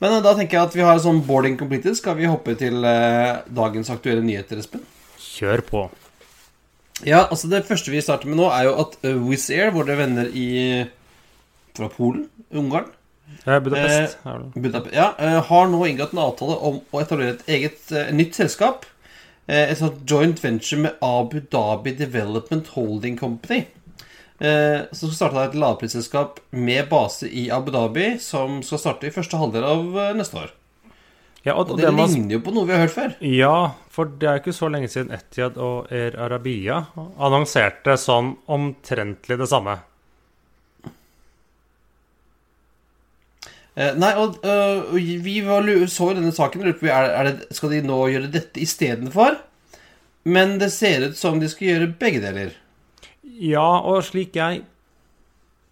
Men 0.00 0.16
eh, 0.16 0.22
da 0.24 0.34
tenker 0.36 0.58
jeg 0.58 0.68
at 0.68 0.76
vi 0.78 0.86
har 0.86 1.02
sånn 1.02 1.22
boarding 1.26 1.58
completed. 1.60 1.98
Skal 1.98 2.18
vi 2.20 2.30
hoppe 2.30 2.56
til 2.60 2.84
eh, 2.86 3.40
dagens 3.56 3.92
aktuelle 3.92 4.24
nyheter, 4.26 4.62
Espen? 4.62 4.84
Kjør 5.20 5.64
på. 5.66 5.88
Ja, 7.06 7.26
altså 7.26 7.48
Det 7.48 7.64
første 7.68 7.92
vi 7.92 8.00
starter 8.04 8.28
med 8.28 8.40
nå, 8.42 8.50
er 8.52 8.66
jo 8.68 8.78
at 8.82 8.98
uh, 9.06 9.14
Wizz 9.24 9.48
Air, 9.56 9.70
våre 9.72 9.94
venner 9.96 10.28
i 10.36 10.48
fra 11.72 11.88
Polen, 11.88 12.26
Ungarn, 12.52 12.90
Eh, 13.44 13.60
Budapest. 13.60 14.18
Eh. 14.26 14.38
Budapest, 14.54 14.94
ja, 14.94 15.14
eh, 15.18 15.42
har 15.44 15.68
nå 15.68 15.86
inngått 15.86 16.12
en 16.12 16.22
avtale 16.22 16.56
om 16.56 16.80
å 16.90 17.02
etablere 17.02 17.36
et 17.36 17.52
eget 17.56 17.92
eh, 17.92 18.12
nytt 18.14 18.38
selskap 18.38 18.88
et 19.50 19.80
sånt 19.80 20.04
joint 20.06 20.38
venture 20.38 20.78
med 20.78 21.00
Abu 21.02 21.40
Dhabi 21.50 21.90
Development 21.98 22.68
Holding 22.76 23.16
Company. 23.18 23.64
Eh, 24.40 24.86
som 24.92 25.10
skal 25.10 25.16
starte 25.18 25.42
et 25.50 25.56
lavprisselskap 25.60 26.38
med 26.56 26.88
base 26.88 27.28
i 27.28 27.50
Abu 27.52 27.68
Dhabi, 27.74 28.14
som 28.24 28.62
skal 28.64 28.80
starte 28.80 29.08
i 29.08 29.12
første 29.12 29.36
halvdel 29.36 29.66
av 29.68 29.98
eh, 30.00 30.14
neste 30.16 30.38
år. 30.40 30.54
Ja, 31.44 31.54
og, 31.58 31.70
Og 31.70 31.76
det 31.76 31.86
det 31.86 31.92
man... 31.92 32.08
ligner 32.08 32.38
jo 32.38 32.40
på 32.46 32.54
noe 32.56 32.68
vi 32.68 32.72
har 32.72 32.86
hørt 32.86 32.94
før. 32.94 33.12
Ja, 33.20 33.76
for 33.92 34.08
det 34.08 34.28
er 34.28 34.38
jo 34.38 34.42
ikke 34.44 34.56
så 34.56 34.70
lenge 34.72 34.88
siden 34.92 35.12
Etiad 35.12 35.60
og 35.60 35.92
Air 35.92 36.16
Arabia 36.20 36.82
annonserte 36.96 37.98
sånn 38.00 38.34
omtrentlig 38.48 39.36
det 39.40 39.48
samme. 39.52 39.76
Eh, 43.76 43.92
nei, 44.00 44.14
og 44.20 44.40
øh, 44.44 44.96
vi 45.24 45.36
var, 45.44 45.68
så 45.88 46.10
jo 46.10 46.16
denne 46.16 46.32
saken 46.36 46.64
lurte 46.64 46.80
på 46.80 46.88
er, 46.88 47.12
er 47.12 47.28
det, 47.28 47.52
Skal 47.56 47.76
de 47.76 47.84
nå 47.84 48.00
gjøre 48.12 48.32
dette 48.32 48.60
istedenfor? 48.60 49.36
Men 50.28 50.56
det 50.60 50.72
ser 50.72 51.10
ut 51.10 51.20
som 51.20 51.40
de 51.40 51.48
skal 51.48 51.74
gjøre 51.74 51.92
begge 52.00 52.24
deler. 52.24 52.56
Ja, 53.38 53.80
og 53.86 54.02
slik 54.08 54.34
jeg 54.38 54.64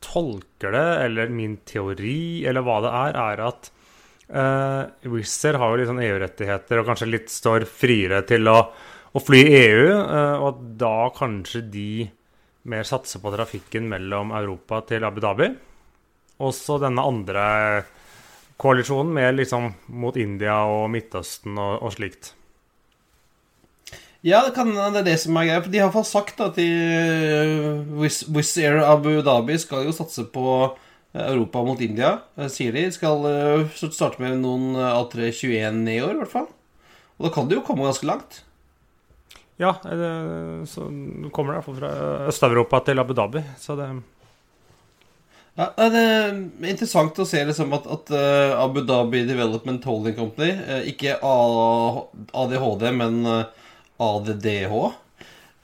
tolker 0.04 0.72
det, 0.74 0.86
eller 1.08 1.32
min 1.32 1.58
teori, 1.66 2.44
eller 2.46 2.62
hva 2.64 2.78
det 2.84 2.92
er, 2.94 3.18
er 3.18 3.42
at 3.48 3.70
uh, 4.30 5.10
Wizz 5.10 5.48
Air 5.48 5.58
har 5.60 5.72
jo 5.72 5.80
litt 5.80 5.90
sånn 5.90 6.04
EU-rettigheter 6.04 6.80
og 6.80 6.92
kanskje 6.92 7.10
litt 7.10 7.32
står 7.32 7.66
friere 7.68 8.22
til 8.28 8.46
å, 8.50 8.58
å 9.10 9.22
fly 9.24 9.42
i 9.42 9.58
EU, 9.64 9.90
uh, 9.90 10.46
og 10.46 10.62
da 10.80 11.10
kanskje 11.16 11.64
de 11.72 11.90
mer 12.68 12.86
satser 12.86 13.22
på 13.24 13.32
trafikken 13.34 13.88
mellom 13.90 14.32
Europa 14.36 14.82
til 14.88 15.06
Abu 15.08 15.22
Dhabi. 15.24 15.50
Også 16.44 16.78
denne 16.82 17.02
andre 17.02 17.44
koalisjonen 18.60 19.14
mer 19.14 19.32
liksom 19.34 19.70
mot 19.98 20.16
India 20.18 20.60
og 20.68 20.88
Midtøsten 20.92 21.58
og, 21.58 21.78
og 21.82 21.94
slikt. 21.94 22.34
Ja, 24.26 24.40
det, 24.42 24.56
kan, 24.56 24.72
det 24.74 24.98
er 24.98 25.06
det 25.06 25.18
som 25.22 25.36
er 25.38 25.46
greia. 25.46 25.62
For 25.62 25.70
de 25.70 25.78
har 25.78 25.92
fall 25.94 26.06
sagt 26.08 26.40
at 26.42 26.56
øh, 26.58 27.84
Wizz 27.94 28.56
Air 28.58 28.80
Abu 28.82 29.20
Dhabi 29.22 29.58
skal 29.62 29.86
jo 29.86 29.94
satse 29.94 30.24
på 30.32 30.46
øh, 30.66 31.22
Europa 31.22 31.62
mot 31.62 31.80
India, 31.84 32.16
øh, 32.34 32.48
sier 32.50 32.74
de. 32.74 32.88
Skal 32.90 33.92
starte 33.94 34.18
med 34.22 34.40
noen 34.42 34.74
øh, 34.74 34.98
A321 34.98 35.94
i 35.94 36.00
år, 36.02 36.16
i 36.16 36.18
hvert 36.18 36.34
fall. 36.34 36.48
Og 37.18 37.28
da 37.28 37.30
kan 37.34 37.46
det 37.50 37.60
jo 37.60 37.64
komme 37.66 37.86
ganske 37.86 38.08
langt. 38.10 38.42
Ja, 39.58 39.72
det, 39.82 40.10
så 40.70 40.86
kommer 41.34 41.54
det 41.54 41.58
iallfall 41.58 41.78
fra 41.78 41.92
Øst-Europa 42.30 42.82
til 42.86 43.02
Abu 43.02 43.14
Dhabi. 43.14 43.42
Så 43.58 43.78
det 43.78 43.90
Ja, 45.58 45.72
det 45.90 46.00
er 46.06 46.36
interessant 46.70 47.16
å 47.18 47.24
se 47.26 47.40
liksom 47.42 47.72
at, 47.74 47.86
at 47.90 48.12
Abu 48.62 48.84
Dhabi 48.86 49.24
Development 49.26 49.82
Holding 49.82 50.14
Company, 50.14 50.52
ikke 50.86 51.16
ADHD, 51.18 52.84
men 52.94 53.18
ADDH, 53.98 54.94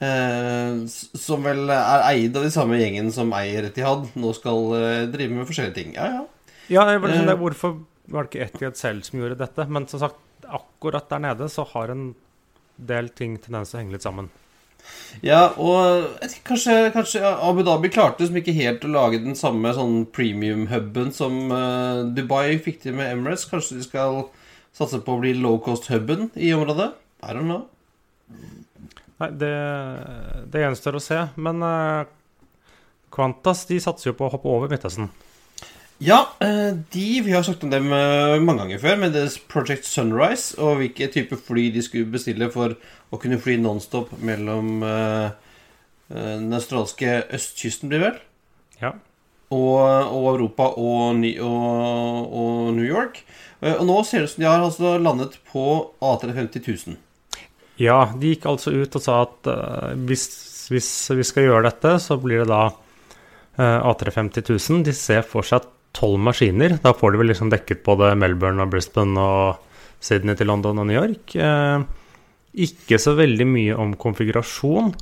Eh, 0.05 0.85
som 1.17 1.45
vel 1.47 1.71
er 1.71 2.03
eid 2.11 2.37
av 2.37 2.45
de 2.45 2.51
samme 2.53 2.77
gjengen 2.81 3.13
som 3.15 3.31
eier 3.37 3.69
Etihad, 3.69 4.09
nå 4.19 4.33
skal 4.37 4.73
eh, 4.77 5.03
drive 5.13 5.37
med 5.39 5.49
forskjellige 5.49 5.77
ting. 5.79 5.95
Ja, 5.97 6.09
ja. 6.19 6.25
Ja, 6.69 6.85
jeg 6.91 7.01
liksom 7.05 7.29
Eh. 7.29 7.39
hvorfor 7.39 7.77
var 8.11 8.25
det 8.25 8.31
ikke 8.33 8.47
Etihad 8.49 8.77
selv 8.77 9.05
som 9.07 9.21
gjorde 9.21 9.39
dette? 9.39 9.69
Men 9.69 9.87
som 9.89 10.01
sagt, 10.01 10.19
akkurat 10.45 11.09
der 11.09 11.19
nede 11.19 11.49
så 11.49 11.65
har 11.73 11.91
en 11.91 12.15
del 12.77 13.09
ting 13.09 13.39
tendens 13.39 13.71
til 13.71 13.79
å 13.79 13.83
henge 13.83 13.93
litt 13.93 14.03
sammen. 14.05 14.31
Ja, 15.23 15.55
og 15.57 16.11
kanskje, 16.45 16.93
kanskje 16.93 17.23
Abu 17.25 17.63
Dhabi 17.63 17.89
klarte 17.89 18.21
liksom 18.21 18.37
ikke 18.43 18.53
helt 18.53 18.85
å 18.85 18.93
lage 18.93 19.23
den 19.23 19.39
samme 19.39 19.73
sånn 19.73 20.05
premium-huben 20.13 21.15
som 21.15 21.39
eh, 21.55 22.03
Dubai 22.13 22.59
fikk 22.59 22.83
til 22.83 22.99
med 22.99 23.13
Emirates. 23.13 23.47
Kanskje 23.49 23.79
de 23.79 23.87
skal 23.87 24.27
satse 24.75 25.01
på 25.01 25.15
å 25.15 25.23
bli 25.23 25.33
low 25.39 25.57
cost-huben 25.65 26.31
i 26.37 26.53
området? 26.53 26.93
I 27.23 27.33
don't 27.33 27.49
know. 27.49 27.69
Nei, 29.21 29.31
det, 29.39 29.55
det 30.51 30.65
gjenstår 30.65 30.99
å 30.99 31.03
se. 31.03 31.21
Men 31.37 31.63
uh, 31.63 32.09
Qantas 33.15 33.65
de 33.71 33.79
satser 33.83 34.11
jo 34.11 34.17
på 34.19 34.27
å 34.27 34.35
hoppe 34.35 34.51
over 34.51 34.73
Midtøsten. 34.73 35.11
Ja, 36.03 36.35
eh, 36.41 36.75
de 36.91 37.21
Vi 37.23 37.33
har 37.33 37.43
snakket 37.43 37.65
om 37.65 37.71
dem 37.71 37.93
eh, 37.93 38.41
mange 38.43 38.65
ganger 38.65 38.81
før, 38.83 38.97
med 38.99 39.15
deres 39.15 39.39
Project 39.39 39.87
Sunrise, 39.87 40.57
og 40.59 40.81
hvilke 40.81 41.07
type 41.07 41.39
fly 41.39 41.69
de 41.71 41.83
skulle 41.87 42.11
bestille 42.11 42.51
for 42.51 42.75
å 43.15 43.21
kunne 43.23 43.39
fly 43.39 43.57
nonstop 43.63 44.11
mellom 44.19 44.83
eh, 44.83 45.31
den 46.11 46.53
australske 46.53 47.23
østkysten, 47.33 47.89
blir 47.89 48.03
vel? 48.03 48.19
Ja. 48.81 48.91
og, 49.55 49.79
og 49.79 50.27
Europa 50.35 50.67
og, 50.83 51.23
og, 51.47 52.33
og 52.35 52.75
New 52.75 52.85
York. 52.85 53.23
Og 53.63 53.85
nå 53.87 54.01
ser 54.05 54.21
det 54.21 54.27
ut 54.27 54.33
som 54.35 54.43
de 54.43 54.49
har 54.51 54.65
altså 54.65 54.97
landet 54.99 55.39
på 55.49 55.95
A350 56.03 56.67
000. 56.91 56.99
ja, 57.81 57.99
de 58.19 58.35
gikk 58.35 58.47
altså 58.51 58.73
ut 58.75 58.99
og 58.99 59.03
sa 59.03 59.21
at 59.25 59.51
uh, 59.51 59.93
hvis, 60.07 60.25
hvis 60.71 60.91
vi 61.19 61.27
skal 61.27 61.49
gjøre 61.49 61.67
dette, 61.69 61.97
så 62.03 62.19
blir 62.23 62.45
det 62.45 62.51
da 62.53 62.69
uh, 62.71 63.91
A350 63.91 64.47
000. 64.51 64.85
De 64.87 64.95
ser 64.97 65.27
for 65.27 65.47
seg 65.47 65.67
tolv 65.95 66.21
maskiner. 66.23 66.79
Da 66.83 66.95
får 66.97 67.15
de 67.15 67.23
vel 67.23 67.33
liksom 67.33 67.51
dekket 67.53 67.85
både 67.87 68.15
Melbourne 68.19 68.63
og 68.63 68.71
Brisbane 68.73 69.19
og 69.19 69.99
Sydney 70.05 70.39
til 70.39 70.51
London 70.51 70.83
og 70.83 70.89
New 70.91 70.99
York. 70.99 71.35
Uh, 71.35 71.83
ikke 72.55 73.01
så 73.03 73.17
veldig 73.19 73.49
mye 73.51 73.81
om 73.83 73.97
konfigurasjon. 73.99 74.95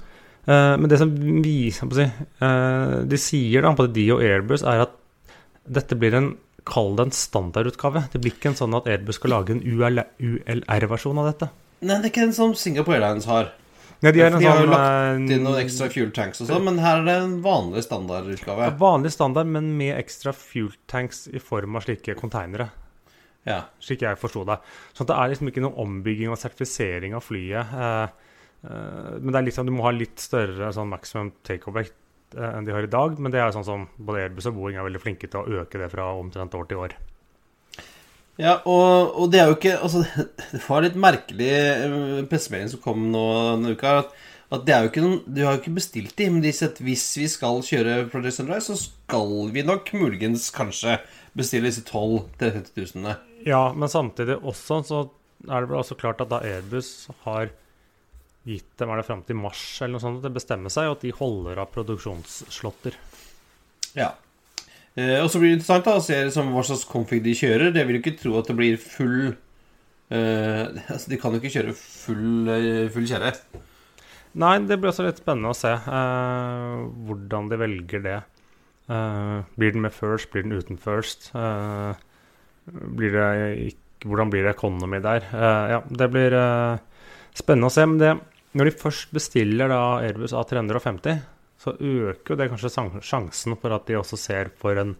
Eh, 0.42 0.74
men 0.80 0.88
det 0.90 0.98
som 0.98 1.10
vi 1.44 1.68
si, 1.70 2.06
de 3.12 3.18
sier 3.20 3.62
da, 3.62 3.74
både 3.76 3.92
de 3.94 4.06
og 4.14 4.22
Airbus, 4.24 4.64
er 4.66 4.86
at 4.86 4.96
dette 5.68 5.98
blir 6.00 6.16
en 6.18 6.32
Kall 6.62 6.92
det 6.94 7.08
en 7.08 7.16
standardutgave. 7.16 8.04
Det 8.12 8.20
blir 8.22 8.36
ikke 8.36 8.52
en 8.52 8.58
sånn 8.58 8.76
at 8.78 8.86
Airbus 8.86 9.16
skal 9.18 9.32
lage 9.34 9.56
en 9.56 9.62
ULR-versjon 9.66 11.18
av 11.18 11.32
dette. 11.32 11.48
Nei, 11.82 11.98
det 11.98 12.06
er 12.06 12.12
ikke 12.12 12.24
den 12.28 12.36
som 12.36 12.54
Singapore 12.58 13.00
Airlines 13.00 13.26
har. 13.30 13.50
Ja, 14.02 14.10
de, 14.10 14.18
de 14.18 14.22
har 14.26 14.34
jo 14.34 14.40
sånn, 14.42 14.70
lagt 14.72 15.30
eh, 15.30 15.34
inn 15.36 15.44
noen 15.46 15.60
ekstra 15.60 15.86
fuel 15.92 16.08
tanks 16.14 16.42
og 16.42 16.48
sånn, 16.48 16.64
men 16.66 16.78
her 16.82 17.00
er 17.00 17.04
det 17.06 17.16
en 17.22 17.36
vanlig 17.44 17.84
standardutgave. 17.86 18.70
Vanlig 18.80 19.12
standard, 19.14 19.50
men 19.54 19.68
med 19.78 19.94
ekstra 19.94 20.34
fuel 20.34 20.72
tanks 20.90 21.28
i 21.30 21.42
form 21.42 21.78
av 21.78 21.86
slike 21.86 22.16
konteinere. 22.18 22.72
Ja. 23.46 23.60
Slik 23.82 24.02
jeg 24.02 24.18
forsto 24.18 24.42
det. 24.46 24.58
Sånn 24.94 25.06
at 25.06 25.12
det 25.12 25.18
er 25.18 25.32
liksom 25.32 25.50
ikke 25.50 25.62
noen 25.64 25.78
ombygging 25.84 26.34
og 26.34 26.38
sertifisering 26.42 27.14
av 27.18 27.22
flyet. 27.26 27.74
Eh, 27.86 28.34
eh, 28.66 29.14
men 29.18 29.30
det 29.30 29.40
er 29.40 29.48
liksom, 29.50 29.70
du 29.70 29.74
må 29.76 29.86
ha 29.86 29.94
litt 29.94 30.22
større 30.22 30.70
sånn 30.74 30.90
maximum 30.90 31.32
takeover-vekt 31.46 32.38
eh, 32.38 32.50
enn 32.56 32.66
de 32.66 32.74
har 32.74 32.86
i 32.86 32.90
dag. 32.90 33.18
Men 33.22 33.34
det 33.34 33.42
er 33.42 33.54
sånn 33.54 33.66
som 33.66 33.88
både 33.98 34.26
Airbus 34.26 34.50
og 34.50 34.58
Boeing 34.58 34.78
er 34.78 34.86
veldig 34.86 35.02
flinke 35.02 35.30
til 35.30 35.42
å 35.42 35.62
øke 35.62 35.82
det 35.82 35.90
fra 35.94 36.10
omtrent 36.18 36.58
år 36.58 36.70
til 36.70 36.84
år. 36.86 36.98
Ja, 38.40 38.56
og, 38.64 39.12
og 39.20 39.32
det 39.32 39.42
er 39.42 39.50
jo 39.50 39.56
ikke 39.58 39.74
Altså, 39.76 40.02
det 40.54 40.60
var 40.64 40.84
litt 40.84 40.98
merkelig 40.98 41.48
eh, 41.52 41.96
pressemelding 42.30 42.70
som 42.72 42.82
kom 42.84 43.08
nå 43.12 43.24
denne 43.52 43.74
uka. 43.76 43.98
At, 44.04 44.14
at 44.56 44.64
det 44.66 44.74
er 44.74 44.84
jo 44.84 44.92
ikke 44.92 45.04
noen 45.04 45.18
Du 45.26 45.42
har 45.44 45.56
jo 45.56 45.62
ikke 45.62 45.74
bestilt 45.76 46.16
de, 46.16 46.28
men 46.32 46.44
de 46.44 46.52
sier 46.54 46.72
at 46.72 46.80
hvis 46.84 47.04
vi 47.20 47.28
skal 47.30 47.60
kjøre 47.66 48.06
Project 48.12 48.38
Sunrise, 48.38 48.72
så 48.72 48.78
skal 48.80 49.52
vi 49.52 49.66
nok 49.68 49.92
muligens 49.98 50.48
kanskje 50.54 50.96
bestille 51.36 51.68
disse 51.68 51.84
12 51.88 52.24
350 52.40 52.96
000. 52.96 53.20
Ja, 53.48 53.64
men 53.76 53.90
samtidig 53.90 54.36
også 54.40 54.82
så 54.86 55.02
er 55.48 55.64
det 55.64 55.70
vel 55.72 55.80
også 55.80 55.96
klart 55.98 56.20
at 56.22 56.30
da 56.30 56.42
Airbus 56.46 57.10
har 57.24 57.50
gitt 58.46 58.68
dem 58.78 58.90
er 58.90 58.98
det 58.98 59.06
fram 59.06 59.22
til 59.26 59.38
mars 59.38 59.62
eller 59.80 59.96
noe 59.96 60.02
sånt 60.02 60.20
at 60.20 60.26
det 60.26 60.36
bestemmer 60.36 60.72
seg, 60.72 60.90
og 60.90 60.98
at 60.98 61.06
de 61.06 61.14
holder 61.14 61.60
av 61.62 61.70
produksjonsslåtter. 61.74 62.96
Ja. 63.98 64.12
Eh, 64.92 65.18
og 65.22 65.30
så 65.32 65.40
blir 65.40 65.52
det 65.52 65.58
interessant 65.58 65.86
da 65.88 65.96
å 65.96 66.04
se 66.04 66.18
liksom, 66.18 66.50
hva 66.52 66.64
slags 66.68 66.84
config 66.88 67.22
de 67.24 67.34
kjører. 67.36 67.72
Det 67.72 67.84
vil 67.88 67.98
jo 67.98 68.02
ikke 68.02 68.18
tro 68.20 68.34
at 68.40 68.50
det 68.50 68.56
blir 68.58 68.80
full 68.80 69.32
eh, 69.32 70.64
altså, 70.92 71.06
De 71.08 71.20
kan 71.20 71.32
jo 71.32 71.40
ikke 71.40 71.54
kjøre 71.54 71.76
full, 71.78 72.50
eh, 72.52 72.88
full 72.92 73.08
kjerre. 73.08 73.32
Nei, 74.42 74.54
det 74.64 74.78
blir 74.80 74.92
også 74.92 75.04
litt 75.04 75.20
spennende 75.20 75.52
å 75.52 75.56
se 75.56 75.72
hvordan 75.76 77.50
de 77.50 77.58
velger 77.60 78.00
det. 78.00 78.20
Blir 78.88 79.74
den 79.74 79.84
med 79.84 79.92
first, 79.92 80.30
blir 80.32 80.46
den 80.46 80.56
uten 80.56 80.78
first? 80.80 81.28
Blir 82.64 83.12
det 83.12 83.28
ikke, 83.68 84.08
hvordan 84.08 84.32
blir 84.32 84.46
det 84.46 84.54
economy 84.54 85.02
der? 85.04 85.26
Uh, 85.34 85.64
ja, 85.74 85.78
det 86.00 86.08
blir 86.14 86.36
uh, 86.36 86.80
spennende 87.36 87.68
å 87.68 87.74
se. 87.74 87.84
Men 87.88 88.00
det, 88.00 88.12
når 88.56 88.70
de 88.70 88.74
først 88.80 89.12
bestiller 89.14 89.72
da 89.72 89.82
Airbus 90.00 90.34
A350, 90.36 91.20
så 91.62 91.76
øker 91.78 92.34
jo 92.34 92.38
det 92.38 92.48
kanskje 92.50 92.72
sjansen 93.06 93.54
for 93.60 93.74
at 93.74 93.86
de 93.86 93.98
også 93.98 94.18
ser 94.18 94.50
for 94.58 94.78
en 94.80 94.96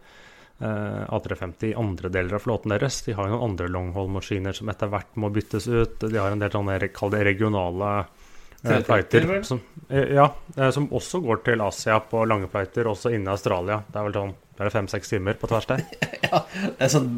eh, 0.62 1.04
A350 1.08 1.72
i 1.72 1.74
andre 1.78 2.10
deler 2.12 2.36
av 2.38 2.44
flåten 2.44 2.70
deres. 2.70 3.00
De 3.02 3.16
har 3.18 3.26
jo 3.26 3.34
noen 3.34 3.50
andre 3.50 3.70
longhold-maskiner 3.72 4.54
som 4.54 4.70
etter 4.70 4.90
hvert 4.92 5.16
må 5.18 5.32
byttes 5.34 5.66
ut. 5.66 5.96
De 6.04 6.20
har 6.20 6.30
en 6.30 6.42
del 6.42 6.52
sånne 6.54 6.78
kall 6.94 7.10
det 7.14 7.24
regionale 7.26 7.88
eh, 7.98 8.78
flighter. 8.86 9.26
Som, 9.48 9.62
eh, 9.88 10.14
ja, 10.14 10.28
eh, 10.56 10.70
som 10.70 10.86
også 10.94 11.18
går 11.24 11.42
til 11.48 11.64
Asia 11.66 11.98
på 12.12 12.22
lange 12.30 12.50
flighter, 12.52 12.86
også 12.92 13.10
inne 13.10 13.32
i 13.32 13.34
Australia. 13.34 13.80
Det 13.88 13.98
er 13.98 14.06
vel 14.08 14.18
sånn 14.20 14.36
det 14.52 14.68
er 14.68 14.74
fem-seks 14.74 15.10
timer 15.10 15.40
på 15.40 15.50
tvers 15.50 15.66
der. 15.70 15.82
Ja, 16.32 16.38
det 16.78 16.86
er 16.86 16.88
sånn 16.88 17.08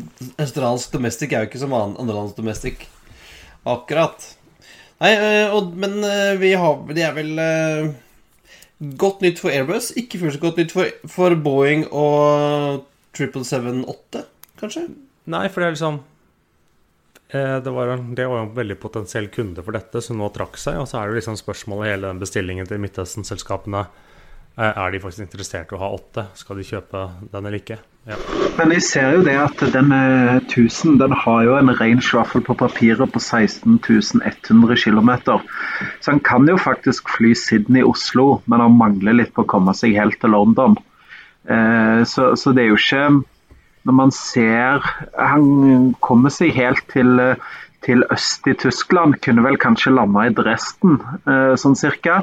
Australsk 0.42 0.94
domestic 0.96 1.34
er 1.34 1.44
jo 1.44 1.50
ikke 1.50 1.60
som 1.60 1.74
andrelands 1.76 2.32
domestic. 2.34 2.88
Akkurat. 3.68 4.24
Nei, 5.04 5.12
og, 5.52 5.68
men 5.78 5.98
vi 6.40 6.50
har 6.58 6.80
Det 6.96 7.04
er 7.04 7.14
vel 7.14 7.30
godt 9.00 9.22
nytt 9.24 9.42
for 9.42 9.54
Airbus. 9.54 9.92
Ikke 10.00 10.20
fullt 10.20 10.36
så 10.36 10.42
godt 10.42 10.60
nytt 10.62 10.74
for, 10.74 10.90
for 11.10 11.36
Boeing 11.38 11.86
og 11.90 12.84
777-8, 13.16 14.24
kanskje? 14.60 14.88
Nei, 15.30 15.46
for 15.48 15.62
det 15.62 15.68
er 15.68 15.76
liksom 15.78 16.02
Eh, 17.34 17.62
det 17.62 17.70
var, 17.70 17.96
det 17.96 18.26
var 18.26 18.42
en 18.42 18.54
veldig 18.54 18.76
potensiell 18.80 19.26
kunde 19.28 19.62
for 19.64 19.74
dette, 19.74 20.02
som 20.04 20.20
nå 20.20 20.28
trakk 20.34 20.58
seg. 20.60 20.78
Og 20.78 20.88
så 20.90 21.00
er 21.00 21.10
det 21.10 21.18
liksom 21.18 21.38
spørsmålet 21.40 21.94
hele 21.94 22.10
den 22.12 22.22
bestillingen 22.22 22.68
til 22.70 22.82
Midtøsten-selskapene. 22.84 23.86
Eh, 24.54 24.70
er 24.70 24.92
de 24.94 25.00
faktisk 25.02 25.24
interessert 25.24 25.72
i 25.72 25.76
å 25.76 25.82
ha 25.82 25.90
åtte? 25.96 26.28
Skal 26.38 26.60
de 26.60 26.66
kjøpe 26.68 27.08
den 27.32 27.42
eller 27.42 27.58
ikke? 27.58 27.80
Ja. 28.06 28.18
Men 28.58 28.74
jeg 28.74 28.84
ser 28.86 29.16
jo 29.16 29.22
det 29.26 29.34
at 29.40 29.62
den 29.74 29.90
1000 29.90 30.98
den 31.00 31.14
har 31.24 31.40
jo 31.46 31.56
en 31.56 31.72
range 31.78 32.12
raffle 32.12 32.42
på 32.44 32.54
papiret 32.60 33.10
på 33.10 33.22
16 33.22 33.80
100 33.80 34.76
km. 34.84 35.10
Så 35.98 36.12
han 36.12 36.20
kan 36.20 36.46
jo 36.46 36.58
faktisk 36.60 37.08
fly 37.16 37.32
Sydney-Oslo, 37.34 38.44
men 38.46 38.62
han 38.62 38.78
mangler 38.78 39.18
litt 39.18 39.34
på 39.34 39.42
å 39.42 39.50
komme 39.50 39.74
seg 39.74 39.96
helt 39.98 40.20
til 40.22 40.36
London. 40.36 40.76
Eh, 41.48 42.04
så, 42.06 42.34
så, 42.38 42.54
det 42.54 42.64
er 42.64 42.70
jo 42.70 42.80
ikke 42.80 43.24
Når 43.84 43.92
man 43.92 44.12
ser 44.16 44.80
Han 45.20 45.90
kommer 46.00 46.32
seg 46.32 46.54
helt 46.56 46.80
til, 46.88 47.18
til 47.84 48.06
øst 48.14 48.46
i 48.48 48.54
Tyskland. 48.56 49.18
Kunne 49.24 49.44
vel 49.44 49.58
kanskje 49.60 49.92
landa 49.92 50.28
i 50.28 50.32
Dresden, 50.32 51.00
eh, 51.26 51.52
sånn 51.60 51.76
cirka, 51.76 52.22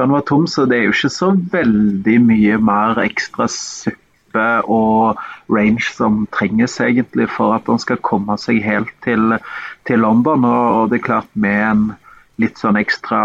før 0.00 0.06
han 0.06 0.16
var 0.16 0.26
tom. 0.26 0.46
Så 0.48 0.66
det 0.66 0.78
er 0.78 0.88
jo 0.88 0.96
ikke 0.96 1.12
så 1.12 1.30
veldig 1.52 2.18
mye 2.24 2.58
mer 2.64 3.00
ekstra 3.04 3.48
suppe 3.52 4.46
og 4.70 5.18
range 5.50 5.90
som 5.92 6.26
trenges 6.32 6.78
egentlig 6.80 7.28
for 7.28 7.56
at 7.56 7.68
han 7.68 7.80
skal 7.82 8.00
komme 8.00 8.38
seg 8.40 8.62
helt 8.64 8.92
til, 9.04 9.36
til 9.84 10.00
London. 10.00 10.46
Og, 10.46 10.90
det 10.90 11.00
er 11.00 11.08
klart 11.10 11.30
med 11.34 11.60
en 11.60 11.84
litt 12.40 12.56
sånn 12.56 12.78
ekstra 12.80 13.20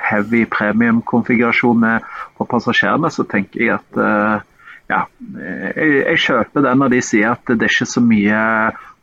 heavy 0.00 0.46
premium-konfigurasjon 0.48 1.84
på 2.38 2.46
passasjerene, 2.48 3.10
så 3.12 3.26
tenker 3.28 3.60
jeg 3.60 3.74
at 3.74 3.98
uh, 4.00 4.40
ja, 4.88 5.02
jeg, 5.76 5.90
jeg, 6.06 6.22
kjøper 6.24 6.64
den 6.64 6.80
når 6.80 6.94
de 6.94 7.02
sier 7.04 7.34
at 7.34 7.44
det 7.52 7.66
er 7.66 7.74
ikke 7.74 7.90
så 7.90 8.00
mye 8.00 8.40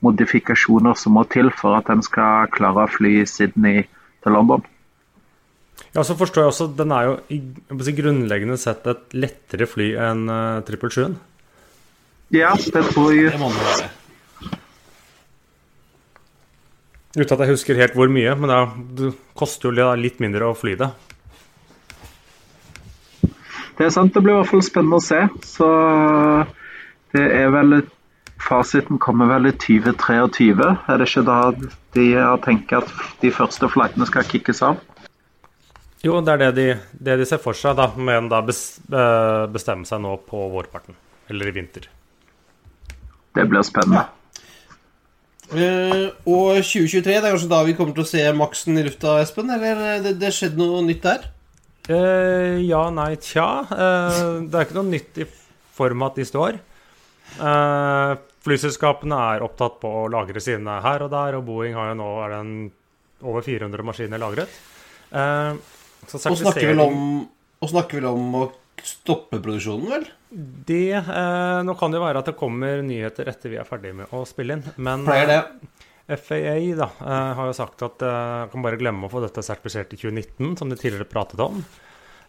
modifikasjoner 0.02 0.98
som 0.98 1.14
må 1.20 1.28
til 1.30 1.54
for 1.54 1.78
at 1.78 1.92
en 1.94 2.02
skal 2.02 2.50
klare 2.56 2.88
å 2.88 2.90
fly 2.90 3.20
Sydney 3.30 3.86
til 4.26 4.34
London. 4.34 4.66
Ja, 5.94 6.02
så 6.02 6.16
forstår 6.18 6.42
jeg 6.42 6.50
også 6.50 6.68
Den 6.74 6.92
er 6.96 7.06
jo 7.06 7.18
i 7.30 7.96
grunnleggende 8.00 8.58
sett 8.58 8.88
et 8.90 9.14
lettere 9.14 9.68
fly 9.70 9.92
enn 10.02 10.26
uh, 10.30 10.58
eh, 10.58 10.66
777. 10.66 11.20
Ja, 12.34 12.54
det 12.58 12.82
tror 12.90 13.14
jeg. 13.14 13.30
Det 13.30 13.42
må 13.42 13.52
det 13.54 13.68
være. 13.68 13.92
Uten 17.14 17.34
at 17.36 17.44
jeg 17.44 17.54
husker 17.54 17.78
helt 17.78 17.94
hvor 17.94 18.10
mye, 18.10 18.32
men 18.34 18.50
det 18.98 19.12
koster 19.38 19.70
jo 19.70 19.90
litt 20.02 20.18
mindre 20.24 20.48
å 20.50 20.56
fly 20.58 20.74
det. 20.80 20.90
Det 23.78 23.86
er 23.86 23.92
sant, 23.94 24.16
det 24.16 24.24
blir 24.24 24.34
i 24.34 24.40
hvert 24.40 24.50
fall 24.50 24.66
spennende 24.66 24.98
å 24.98 25.04
se. 25.04 25.20
Så 25.46 25.68
det 27.14 27.28
er 27.38 27.54
vel 27.54 27.84
Fasiten 28.44 28.98
kommer 29.00 29.30
vel 29.30 29.52
i 29.52 29.54
2023. 29.62 30.58
Er 30.58 30.98
det 31.00 31.06
ikke 31.08 31.26
da 31.30 31.38
de 31.94 32.08
har 32.18 32.42
tenkt 32.44 32.74
at 32.76 32.90
de 33.22 33.30
første 33.32 33.70
flightene 33.72 34.10
skal 34.10 34.26
kickes 34.28 34.64
av? 34.66 34.82
Jo, 36.04 36.18
det 36.20 36.34
er 36.34 36.42
det 36.42 36.50
de, 36.58 36.66
det 37.00 37.16
de 37.22 37.26
ser 37.28 37.40
for 37.40 37.56
seg, 37.56 37.78
da, 37.80 37.86
men 37.96 38.28
da 38.32 38.42
eh, 38.44 39.46
bestemme 39.52 39.88
seg 39.88 40.02
nå 40.04 40.18
på 40.28 40.42
vårparten. 40.52 40.98
Eller 41.32 41.48
i 41.48 41.54
vinter. 41.56 41.88
Det 43.34 43.46
blir 43.48 43.64
spennende. 43.64 44.04
Uh, 45.54 46.10
og 46.26 46.58
2023, 46.64 47.04
det 47.06 47.16
er 47.20 47.34
kanskje 47.36 47.52
da 47.52 47.60
vi 47.68 47.76
kommer 47.78 47.96
til 47.96 48.04
å 48.04 48.10
se 48.10 48.22
Maxen 48.36 48.80
i 48.80 48.84
lufta, 48.84 49.16
Espen? 49.22 49.52
Eller 49.54 50.02
det, 50.04 50.16
det 50.22 50.32
skjedde 50.34 50.60
noe 50.60 50.82
nytt 50.84 51.06
der? 51.06 51.28
Uh, 51.88 52.60
ja, 52.64 52.84
nei, 52.96 53.14
tja. 53.22 53.48
Uh, 53.70 54.44
det 54.48 54.60
er 54.60 54.68
ikke 54.68 54.78
noe 54.80 54.90
nytt 54.90 55.22
i 55.24 55.28
form 55.78 56.04
av 56.04 56.12
at 56.12 56.20
de 56.20 56.28
står. 56.28 56.60
Uh, 57.38 58.16
flyselskapene 58.44 59.22
er 59.36 59.46
opptatt 59.46 59.80
på 59.80 59.94
å 60.02 60.10
lagre 60.12 60.44
sine 60.44 60.82
her 60.84 61.06
og 61.06 61.14
der, 61.14 61.40
og 61.40 61.48
Boeing 61.48 61.80
har 61.80 61.94
jo 61.94 62.00
nå 62.02 62.10
er 62.26 62.36
den 62.38 62.54
over 63.24 63.46
400 63.46 63.88
maskiner 63.88 64.20
lagret. 64.20 64.60
Og 66.12 66.38
snakker 66.40 66.70
vel 66.74 66.84
om, 66.84 67.00
og 67.64 67.72
snakker 67.72 68.02
vel 68.02 68.10
om 68.12 68.38
å 68.42 68.44
stoppe 68.84 69.40
produksjonen, 69.40 69.88
vel? 69.92 70.06
Det 70.68 70.98
Nå 71.64 71.76
kan 71.78 71.94
det 71.94 72.00
jo 72.00 72.04
være 72.04 72.24
at 72.24 72.30
det 72.32 72.38
kommer 72.40 72.82
nyheter 72.84 73.30
etter 73.30 73.54
vi 73.54 73.60
er 73.62 73.68
ferdig 73.68 73.94
med 73.96 74.12
å 74.16 74.24
spille 74.28 74.58
inn, 74.58 74.66
men 74.82 75.06
Pleier 75.08 75.30
det. 75.30 75.42
FAA 76.04 76.76
da, 76.76 76.90
eh, 77.00 77.34
har 77.38 77.48
jo 77.48 77.56
sagt 77.56 77.84
at 77.86 78.04
eh, 78.04 78.50
kan 78.52 78.66
bare 78.66 78.80
glemme 78.80 79.08
å 79.08 79.12
få 79.12 79.22
dette 79.24 79.44
sertifisert 79.46 79.94
i 79.96 80.00
2019, 80.02 80.58
som 80.60 80.72
de 80.72 80.76
tidligere 80.76 81.08
pratet 81.08 81.40
om. 81.40 81.62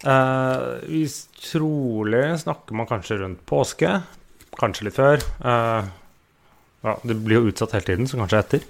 Eh, 0.05 1.09
trolig 1.43 2.23
snakker 2.45 2.79
man 2.79 2.87
kanskje 2.87 3.19
rundt 3.23 3.43
påske, 3.49 3.91
kanskje 4.61 4.87
litt 4.87 4.99
før. 4.99 5.19
Eh, 5.19 5.91
ja, 6.85 6.97
det 7.03 7.19
blir 7.25 7.41
jo 7.41 7.51
utsatt 7.51 7.75
hele 7.75 7.89
tiden, 7.89 8.07
så 8.07 8.21
kanskje 8.21 8.43
etter. 8.45 8.69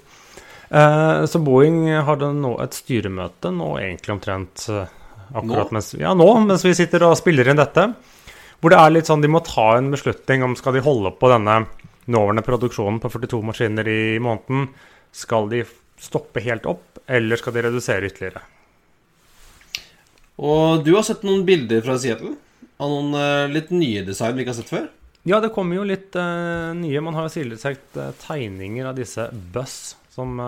Så 0.65 1.39
Boeing 1.45 1.91
hadde 2.07 2.31
nå 2.33 2.55
et 2.63 2.73
styremøte 2.73 3.51
nå 3.53 3.67
egentlig 3.77 4.15
omtrent 4.15 4.63
akkurat 4.65 5.69
nå? 5.69 5.75
mens 5.77 5.91
Ja, 5.99 6.15
nå, 6.17 6.25
mens 6.41 6.65
vi 6.65 6.73
sitter 6.73 7.05
og 7.05 7.13
spiller 7.19 7.51
inn 7.51 7.59
dette. 7.59 7.85
Hvor 8.57 8.73
det 8.73 8.79
er 8.81 8.95
litt 8.95 9.09
sånn 9.11 9.21
de 9.21 9.29
må 9.29 9.43
ta 9.45 9.75
en 9.77 9.91
beslutning 9.93 10.41
om 10.47 10.55
skal 10.57 10.73
de 10.73 10.81
holde 10.85 11.11
på 11.19 11.29
denne 11.29 11.59
nåværende 12.09 12.45
produksjonen 12.45 12.99
på 13.03 13.11
42 13.13 13.41
maskiner 13.45 13.87
i 13.89 14.17
måneden 14.21 14.69
skal 15.15 15.49
de 15.51 15.63
stoppe 16.01 16.43
helt 16.43 16.67
opp, 16.69 16.99
eller 17.07 17.39
skal 17.39 17.55
de 17.55 17.63
redusere 17.65 18.09
ytterligere? 18.09 18.43
Og 20.35 20.83
du 20.83 20.91
har 20.97 21.05
sett 21.07 21.23
noen 21.23 21.45
bilder 21.47 21.83
fra 21.85 21.95
Seattle 22.01 22.33
av 22.81 22.91
noen 22.91 23.15
uh, 23.15 23.51
litt 23.51 23.71
nye 23.71 24.03
design 24.03 24.35
vi 24.35 24.43
ikke 24.43 24.51
har 24.51 24.59
sett 24.59 24.73
før? 24.73 24.89
Ja, 25.25 25.39
det 25.41 25.53
kommer 25.55 25.79
jo 25.79 25.85
litt 25.87 26.17
uh, 26.19 26.73
nye. 26.75 27.01
Man 27.01 27.15
har 27.17 27.29
jo 27.29 27.33
tidligere 27.37 27.63
sett 27.63 27.95
uh, 27.97 28.11
tegninger 28.25 28.89
av 28.89 28.99
disse 28.99 29.29
Buss, 29.31 29.95
som 30.15 30.39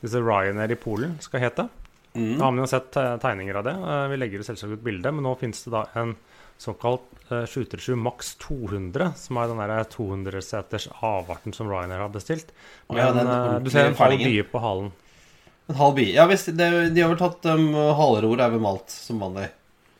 disse 0.00 0.20
Ryanair 0.20 0.74
i 0.74 0.78
Polen 0.80 1.16
skal 1.24 1.42
hete. 1.46 1.64
Mm. 2.12 2.36
Da 2.36 2.44
har 2.44 2.52
man 2.52 2.60
jo 2.60 2.68
sett 2.68 2.90
tegninger 2.92 3.56
av 3.56 3.64
det. 3.64 3.74
vi 4.12 4.18
legger 4.20 4.42
jo 4.42 4.46
selvsagt 4.50 4.76
ut 4.76 4.84
bilde, 4.84 5.12
men 5.16 5.24
nå 5.24 5.32
finnes 5.40 5.64
det 5.64 5.72
da 5.72 5.86
en 5.96 6.14
såkalt 6.60 7.02
uh, 7.32 7.46
737 7.46 7.96
Max 7.96 8.34
200, 8.34 9.12
som 9.16 9.38
er 9.40 9.48
den 9.48 9.84
200-seters 9.94 10.88
avarten 11.00 11.54
som 11.56 11.70
Ryanair 11.70 12.04
har 12.04 12.12
bestilt. 12.12 12.52
Men 12.88 13.00
ja, 13.00 13.10
uh, 13.14 13.60
du 13.64 13.70
ser 13.72 13.88
en 13.88 13.96
halv 13.96 14.20
bie 14.20 14.44
på 14.44 14.60
halen. 14.60 14.90
En 15.70 15.78
halv 15.78 15.96
bie. 15.96 16.12
Ja 16.12 16.26
visst, 16.28 16.50
de, 16.52 16.66
har 17.00 17.12
vel 17.12 17.20
tatt 17.20 17.48
um, 17.48 17.70
haleror 17.96 18.42
er 18.44 18.52
vel 18.52 18.64
malt 18.64 18.92
som 18.92 19.22
vanlig. 19.24 19.48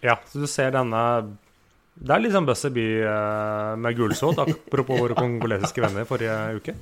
Ja, 0.04 0.18
så 0.28 0.42
du 0.42 0.48
ser 0.48 0.72
denne 0.72 1.00
Det 1.92 2.14
er 2.14 2.22
litt 2.22 2.32
sånn 2.32 2.48
Busser 2.48 2.72
Bee 2.72 3.04
uh, 3.04 3.76
med 3.80 3.96
gulsott, 3.96 4.40
apropos 4.44 5.00
våre 5.00 5.16
kongolesiske 5.16 5.84
venner 5.84 6.08
forrige 6.08 6.36
uke. 6.60 6.76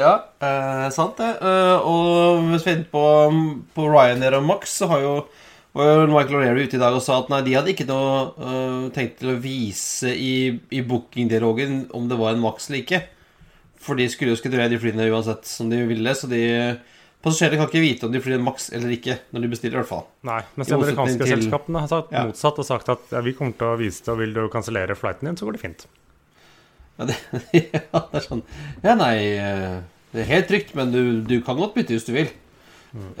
Ja, 0.00 0.14
eh, 0.42 0.88
sant 0.94 1.18
det. 1.20 1.30
Eh, 1.38 1.86
og 1.86 2.44
hvis 2.50 2.66
vi 2.66 2.72
er 2.72 2.78
inne 2.80 2.90
på, 2.90 3.04
på 3.76 3.88
Ryanair 3.88 4.38
og 4.40 4.46
Max, 4.48 4.78
så 4.80 4.90
har 4.90 5.04
jo 5.04 5.16
og 5.74 6.06
Michael 6.06 6.36
O'Leary 6.38 6.68
ute 6.68 6.76
i 6.78 6.82
dag 6.82 6.94
og 6.94 7.02
sa 7.02 7.16
at 7.18 7.30
nei, 7.32 7.40
de 7.42 7.56
hadde 7.56 7.72
ikke 7.72 7.88
noe 7.88 8.18
uh, 8.38 8.84
tenkt 8.94 9.16
til 9.18 9.32
å 9.32 9.40
vise 9.42 10.12
i, 10.14 10.54
i 10.70 10.82
bookingdialogen 10.86 11.88
om 11.98 12.06
det 12.06 12.18
var 12.20 12.36
en 12.36 12.44
Max 12.44 12.68
eller 12.68 12.84
ikke. 12.84 13.00
For 13.82 13.98
de 13.98 14.06
skulle 14.12 14.36
jo 14.36 14.38
skedulere 14.38 14.70
de 14.70 14.78
flyene 14.78 15.08
uansett 15.10 15.50
som 15.50 15.72
de 15.72 15.80
ville. 15.88 16.14
Så 16.14 16.30
de 16.30 16.44
passasjerene 17.24 17.58
kan 17.58 17.72
ikke 17.72 17.82
vite 17.82 18.06
om 18.06 18.14
de 18.14 18.22
flyr 18.22 18.38
en 18.38 18.46
Max 18.46 18.68
eller 18.70 18.94
ikke 18.94 19.18
når 19.34 19.44
de 19.44 19.50
bestiller. 19.56 19.74
i 19.74 19.82
hvert 19.82 19.90
fall 19.90 20.06
Nei, 20.30 20.38
mens 20.54 20.70
de 20.70 20.78
amerikanske 20.78 21.18
til... 21.24 21.34
selskapene 21.34 21.82
har 21.82 21.90
sagt 21.90 22.14
ja. 22.14 22.24
motsatt 22.28 22.62
og 22.62 22.70
sagt 22.70 22.94
at 22.94 23.18
ja, 23.18 23.26
vi 23.26 23.34
kommer 23.34 23.58
til 23.58 23.72
å 23.72 23.76
vise 23.82 24.04
det, 24.04 24.14
og 24.14 24.22
vil 24.22 24.38
du 24.38 24.44
kansellere 24.54 24.94
flighten 24.98 25.32
din, 25.32 25.40
så 25.40 25.48
går 25.48 25.58
det 25.58 25.64
fint. 25.64 25.86
Ja, 26.98 27.08
det, 27.10 27.18
ja, 27.74 27.82
det 27.82 28.20
er 28.20 28.24
sånn 28.24 28.44
Ja, 28.84 28.94
nei 28.94 29.16
eh, 29.34 29.78
Det 30.12 30.22
er 30.22 30.30
helt 30.30 30.50
trygt, 30.50 30.74
men 30.78 30.94
du, 30.94 31.02
du 31.26 31.40
kan 31.46 31.58
godt 31.58 31.74
bytte 31.74 31.96
hvis 31.96 32.06
du 32.06 32.14
vil. 32.14 32.28
Mm. 32.94 33.14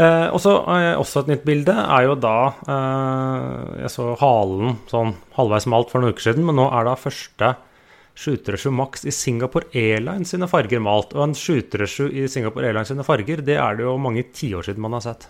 Eh, 0.00 0.28
også, 0.32 0.54
eh, 0.72 0.94
også, 0.96 1.24
et 1.24 1.34
nytt 1.34 1.42
bilde 1.44 1.74
er 1.76 2.06
jo 2.06 2.14
da 2.16 2.36
eh, 2.64 3.82
Jeg 3.82 3.90
så 3.92 4.14
halen 4.16 4.78
sånn 4.88 5.12
halvveis 5.36 5.66
malt 5.68 5.92
for 5.92 6.00
noen 6.00 6.14
uker 6.14 6.30
siden, 6.30 6.46
men 6.48 6.56
nå 6.56 6.70
er 6.72 6.88
da 6.88 6.96
første 6.96 7.50
737 8.20 8.72
Max 8.74 9.04
i 9.04 9.12
Singapore 9.14 9.68
Airlines 9.76 10.32
sine 10.34 10.48
farger 10.50 10.82
malt. 10.82 11.14
Og 11.16 11.28
en 11.28 11.36
737 11.36 12.08
i 12.16 12.26
Singapore 12.28 12.68
Airlines 12.68 12.90
sine 12.92 13.06
farger, 13.06 13.44
det 13.44 13.56
er 13.60 13.78
det 13.78 13.86
jo 13.86 13.96
mange 14.00 14.26
tiår 14.36 14.66
siden 14.66 14.84
man 14.84 14.96
har 14.98 15.04
sett. 15.06 15.28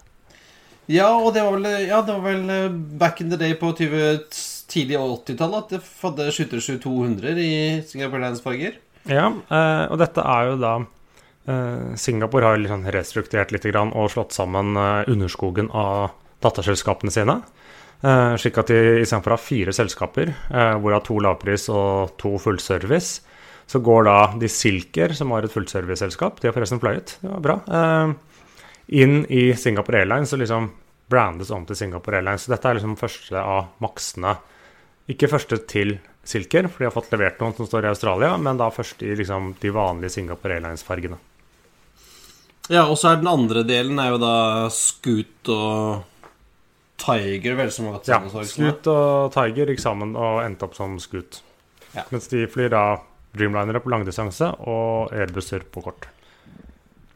Ja, 0.91 1.13
og 1.15 1.35
det 1.37 1.45
var 1.47 1.55
vel, 1.55 1.69
ja, 1.87 2.01
det 2.03 2.17
var 2.17 2.25
vel 2.25 2.51
eh, 2.51 2.79
back 2.99 3.21
in 3.23 3.31
the 3.31 3.39
day 3.39 3.55
på 3.59 3.71
20, 3.79 4.25
tidlig 4.71 4.99
80-tallet 5.01 5.61
at 5.65 5.75
det 5.75 5.83
hadde 6.03 6.31
737 6.37 6.81
200 6.85 7.43
i 7.43 7.53
Singapore 7.87 8.21
Airlines 8.21 8.43
farger. 8.45 8.79
Ja, 9.09 9.29
eh, 9.29 9.85
og 9.91 10.01
dette 10.01 10.25
er 10.25 10.51
jo 10.53 10.57
da 10.63 10.79
Uh, 11.49 11.97
Singapore 11.97 12.45
har 12.45 12.59
liksom 12.61 12.85
restrukturert 12.93 13.51
litt 13.51 13.65
og 13.75 14.11
slått 14.13 14.35
sammen 14.37 14.77
uh, 14.77 15.09
underskogen 15.09 15.71
av 15.73 16.13
datterselskapene 16.45 17.11
sine. 17.11 17.41
Slik 18.01 18.57
at 18.57 18.71
de 18.73 19.01
istedenfor 19.03 19.35
å 19.35 19.37
ha 19.37 19.43
fire 19.45 19.73
selskaper, 19.77 20.31
hvorav 20.81 21.03
to 21.05 21.19
lavpris 21.21 21.67
og 21.69 22.15
to 22.17 22.31
fullservice, 22.41 23.19
så 23.69 23.81
går 23.85 24.07
da 24.07 24.15
de 24.41 24.49
Silker, 24.49 25.13
som 25.13 25.35
har 25.35 25.45
et 25.45 25.53
fullserviceselskap, 25.53 26.39
de 26.41 26.49
har 26.49 26.55
forresten 26.57 26.81
fløyet, 26.81 27.19
det 27.21 27.29
var 27.29 27.43
bra, 27.45 27.59
inn 28.89 29.19
i 29.29 29.51
Singapore 29.53 30.01
Airlines 30.01 30.33
og 30.33 30.41
liksom 30.41 30.71
brandes 31.13 31.53
om 31.53 31.69
til 31.69 31.77
Singapore 31.77 32.23
Airlines. 32.23 32.49
Så 32.49 32.55
dette 32.55 32.71
er 32.71 32.81
liksom 32.81 32.97
første 32.97 33.37
av 33.37 33.69
maksene. 33.85 34.33
Ikke 35.11 35.31
første 35.31 35.59
til 35.71 35.97
Silker, 36.27 36.69
for 36.69 36.83
de 36.83 36.89
har 36.89 36.95
fått 36.95 37.11
levert 37.15 37.41
noen 37.41 37.57
som 37.57 37.67
står 37.67 37.89
i 37.89 37.91
Australia, 37.91 38.35
men 38.39 38.61
da 38.61 38.69
først 38.75 39.03
i 39.03 39.15
liksom 39.19 39.55
de 39.61 39.73
vanlige 39.75 40.15
Singapore 40.19 40.59
Airlines-fargene. 40.59 41.19
Ja, 42.71 42.85
og 42.85 42.95
så 43.01 43.11
er 43.11 43.19
den 43.19 43.31
andre 43.31 43.65
delen 43.67 43.99
er 43.99 44.13
jo 44.13 44.21
da 44.23 44.35
Scoot 44.71 45.51
og 45.51 46.05
Tiger, 47.01 47.57
vel, 47.59 47.73
som 47.73 47.89
har 47.89 47.97
gått 47.99 48.11
sammen. 48.11 48.31
Ja. 48.31 48.47
Scoot 48.47 48.91
og 48.93 49.33
Tiger 49.35 49.73
gikk 49.73 49.83
sammen 49.83 50.13
og 50.15 50.43
endte 50.45 50.69
opp 50.69 50.77
som 50.79 50.99
Scoot. 51.03 51.41
Ja. 51.97 52.05
Mens 52.13 52.31
de 52.31 52.45
flyr 52.51 52.71
da 52.71 52.85
Dreamlinere 53.35 53.81
på 53.83 53.91
langdistanse 53.93 54.49
og 54.67 55.13
airbusser 55.15 55.63
på 55.71 55.83
kort. 55.85 56.09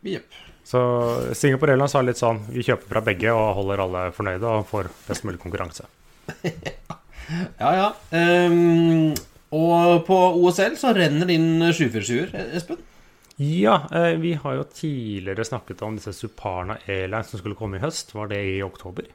Yep. 0.07 0.41
Så 0.65 0.81
Singapore 1.37 1.75
Airlines 1.75 1.95
har 1.97 2.07
litt 2.07 2.21
sånn 2.21 2.41
vi 2.49 2.65
kjøper 2.65 2.89
fra 2.89 3.03
begge 3.05 3.33
og 3.35 3.55
holder 3.59 3.83
alle 3.85 4.05
fornøyde 4.17 4.53
og 4.59 4.69
får 4.71 4.91
best 5.09 5.27
mulig 5.27 5.43
konkurranse. 5.43 5.89
Ja, 6.47 6.97
ja. 7.59 7.91
Ehm, 8.15 9.15
og 9.55 10.05
på 10.09 10.19
OSL 10.43 10.79
så 10.81 10.93
renner 10.97 11.29
det 11.29 11.39
inn 11.39 11.63
747-er, 11.71 12.53
Espen. 12.59 12.81
Ja, 13.37 13.81
eh, 13.91 14.15
vi 14.23 14.37
har 14.39 14.55
jo 14.61 14.65
tidligere 14.71 15.45
snakket 15.47 15.83
om 15.83 15.97
disse 15.99 16.13
Suparna 16.15 16.77
Airlines 16.87 17.33
som 17.33 17.41
skulle 17.41 17.59
komme 17.59 17.81
i 17.81 17.83
høst. 17.83 18.15
Var 18.15 18.31
det 18.31 18.41
i 18.53 18.63
oktober? 18.63 19.09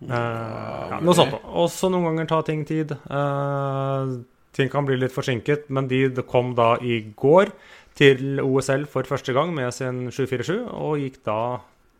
Eh, 0.00 0.08
ja, 0.14 1.00
noe 1.04 1.16
sånt. 1.16 1.36
Også 1.44 1.90
noen 1.92 2.08
ganger 2.08 2.30
tar 2.30 2.46
ting 2.48 2.64
tid. 2.68 2.94
Eh, 2.96 4.14
ting 4.56 4.72
kan 4.72 4.88
bli 4.88 4.96
litt 4.96 5.12
forsinket, 5.12 5.68
men 5.68 5.90
de 5.90 6.08
kom 6.28 6.54
da 6.56 6.76
i 6.80 7.02
går 7.20 7.52
til 7.98 8.40
OSL 8.40 8.86
for 8.88 9.08
første 9.08 9.34
gang 9.36 9.52
med 9.54 9.74
sin 9.74 10.06
747, 10.08 10.64
og 10.72 11.02
gikk 11.02 11.20
da 11.26 11.38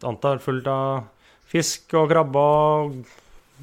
antar 0.07 0.41
fullt 0.41 0.69
av 0.71 1.09
fisk 1.49 1.93
og 1.99 2.13
krabbe 2.13 2.39
og 2.39 2.99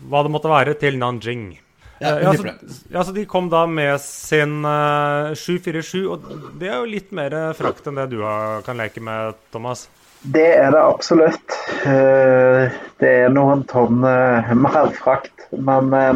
hva 0.10 0.24
det 0.26 0.34
måtte 0.34 0.52
være, 0.52 0.76
til 0.82 1.00
Nanjing. 1.02 1.54
Ja, 1.56 1.62
Eh, 1.96 2.24
ja, 2.26 2.32
så, 2.36 2.52
ja, 2.92 3.04
så 3.08 3.14
De 3.16 3.22
kom 3.24 3.46
da 3.48 3.62
med 3.72 4.02
sin 4.04 4.66
uh, 4.68 5.32
747, 5.32 6.02
og 6.12 6.26
det 6.60 6.68
er 6.68 6.82
jo 6.82 6.90
litt 6.92 7.14
mer 7.16 7.32
frakt 7.56 7.88
enn 7.88 7.96
det 7.96 8.10
du 8.12 8.18
har, 8.20 8.66
kan 8.68 8.76
leke 8.76 9.00
med, 9.00 9.40
Thomas. 9.56 9.86
Det 10.26 10.50
er 10.58 10.74
det 10.76 10.82
absolutt. 10.82 11.56
Uh, 11.86 12.68
Det 13.00 13.14
er 13.24 13.32
noen 13.32 13.64
tonn 13.72 14.04
uh, 14.04 14.52
mer 14.60 14.92
frakt. 15.00 15.36
Men 15.52 15.94
eh, 15.94 16.14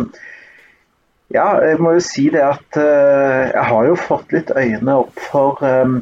ja, 1.33 1.47
jeg 1.61 1.79
må 1.81 1.95
jo 1.97 2.03
si 2.03 2.27
det 2.33 2.43
at 2.43 2.79
eh, 2.79 3.49
jeg 3.53 3.65
har 3.71 3.89
jo 3.89 3.97
fått 3.99 4.33
litt 4.35 4.51
øyne 4.55 4.99
opp 5.03 5.25
for 5.29 5.61
um, 5.61 6.01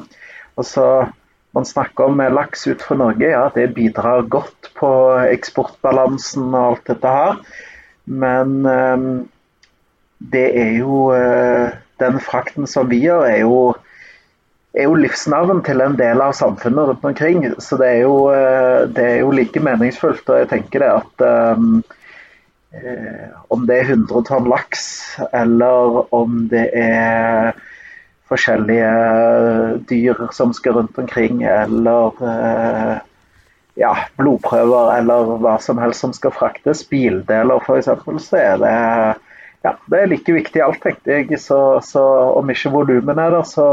altså, 0.55 1.07
Man 1.55 1.65
snakker 1.65 2.11
om 2.11 2.19
eh, 2.21 2.31
laks 2.31 2.67
ut 2.67 2.83
fra 2.83 2.97
Norge. 2.99 3.31
Ja, 3.31 3.47
det 3.55 3.73
bidrar 3.75 4.27
godt 4.29 4.71
på 4.77 4.89
eksportbalansen 5.25 6.51
og 6.51 6.61
alt 6.61 6.91
dette 6.91 7.13
her. 7.17 7.39
Men 8.07 8.65
eh, 8.65 9.07
det 10.33 10.47
er 10.59 10.71
jo 10.79 11.09
eh, 11.15 11.75
Den 11.99 12.19
frakten 12.21 12.67
som 12.69 12.89
vi 12.91 13.01
gjør, 13.01 13.25
er 13.25 13.39
jo 13.41 13.59
er 14.77 14.85
jo 14.85 14.97
livsnerven 14.99 15.63
til 15.65 15.81
en 15.81 15.95
del 15.97 16.21
av 16.21 16.35
samfunnet 16.37 16.91
rundt 16.91 17.05
omkring. 17.07 17.45
Så 17.63 17.79
det 17.81 17.87
er 17.95 18.01
jo, 18.03 18.17
eh, 18.29 18.83
det 18.93 19.05
er 19.05 19.15
jo 19.23 19.31
like 19.33 19.61
meningsfullt. 19.63 20.27
Og 20.29 20.43
jeg 20.43 20.49
tenker 20.51 20.83
det 20.83 20.91
at 20.91 21.23
um, 21.57 21.79
eh, 22.75 23.25
om 23.49 23.65
det 23.65 23.79
er 23.79 23.95
100 23.95 24.27
tonn 24.29 24.49
laks, 24.51 24.83
eller 25.31 26.03
om 26.13 26.43
det 26.51 26.67
er 26.77 27.57
forskjellige 28.29 28.93
dyr 29.89 30.27
som 30.35 30.53
skal 30.53 30.77
rundt 30.77 30.97
omkring, 30.99 31.41
eller 31.47 33.01
ja, 33.77 33.93
blodprøver, 34.17 34.91
eller 34.97 35.37
hva 35.43 35.55
som 35.61 35.79
helst 35.81 36.03
som 36.03 36.13
skal 36.15 36.33
fraktes, 36.35 36.83
bildeler 36.89 37.61
f.eks., 37.61 37.89
så 38.25 38.39
er 38.41 38.61
det 38.61 38.75
ja, 39.65 39.73
det 39.89 39.99
er 39.99 40.09
like 40.11 40.33
viktig 40.33 40.61
alt, 40.63 40.79
tenkte 40.83 41.13
jeg. 41.13 41.39
Så, 41.41 41.57
så 41.83 42.03
om 42.37 42.49
ikke 42.53 42.71
volumet 42.73 43.17
er 43.17 43.33
der, 43.33 43.45
så, 43.47 43.67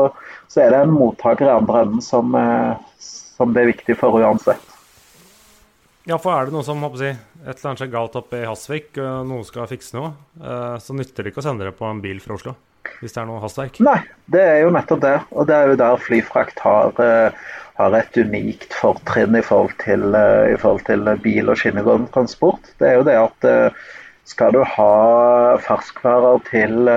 så 0.50 0.64
er 0.64 0.72
det 0.72 0.84
en 0.84 0.94
mottaker 0.94 1.48
i 1.48 1.54
andre 1.54 1.84
enden 1.84 2.04
som, 2.04 2.34
eh, 2.38 3.10
som 3.36 3.52
det 3.54 3.62
er 3.62 3.72
viktig 3.74 3.98
for 4.00 4.16
uansett. 4.18 4.72
Ja, 6.04 6.18
for 6.20 6.34
er 6.34 6.48
det 6.48 6.52
noe 6.52 6.64
som 6.66 6.82
håper 6.84 7.00
jeg, 7.00 7.16
et 7.44 7.54
eller 7.54 7.70
annet 7.70 7.80
skjer 7.80 7.92
galt 7.94 8.16
oppe 8.20 8.42
i 8.42 8.48
Hasvik, 8.48 8.90
og 9.00 9.28
noen 9.28 9.46
skal 9.48 9.68
fikse 9.70 9.96
noe, 9.96 10.12
eh, 10.40 10.76
så 10.84 10.96
nytter 10.96 11.24
det 11.24 11.32
ikke 11.32 11.44
å 11.44 11.46
sende 11.46 11.68
det 11.68 11.76
på 11.78 11.88
en 11.88 12.02
bil 12.04 12.20
fra 12.24 12.36
Oslo. 12.36 12.56
Hvis 13.00 13.14
det 13.14 13.22
er 13.22 13.28
noe 13.28 13.42
hastverk. 13.42 13.80
Nei, 13.84 13.98
det 14.32 14.42
er 14.42 14.62
jo 14.64 14.72
nettopp 14.74 15.02
det. 15.04 15.16
Og 15.34 15.48
det 15.48 15.56
er 15.56 15.72
jo 15.72 15.80
der 15.80 16.00
flyfrakt 16.02 16.62
har, 16.64 16.94
eh, 17.02 17.52
har 17.80 17.96
et 17.98 18.16
unikt 18.16 18.76
fortrinn 18.76 19.36
i 19.38 19.44
forhold 19.44 19.74
til, 19.82 20.14
eh, 20.14 20.54
i 20.54 20.58
forhold 20.60 20.84
til 20.88 21.10
bil- 21.24 21.50
og 21.50 21.60
skinnegående 21.60 22.12
transport. 22.14 22.72
Det 22.78 22.90
er 22.90 22.98
jo 23.00 23.08
det 23.08 23.18
at 23.20 23.48
eh, 23.50 23.82
skal 24.24 24.52
du 24.56 24.62
ha 24.64 24.92
ferskværer 25.60 26.44
til 26.48 26.88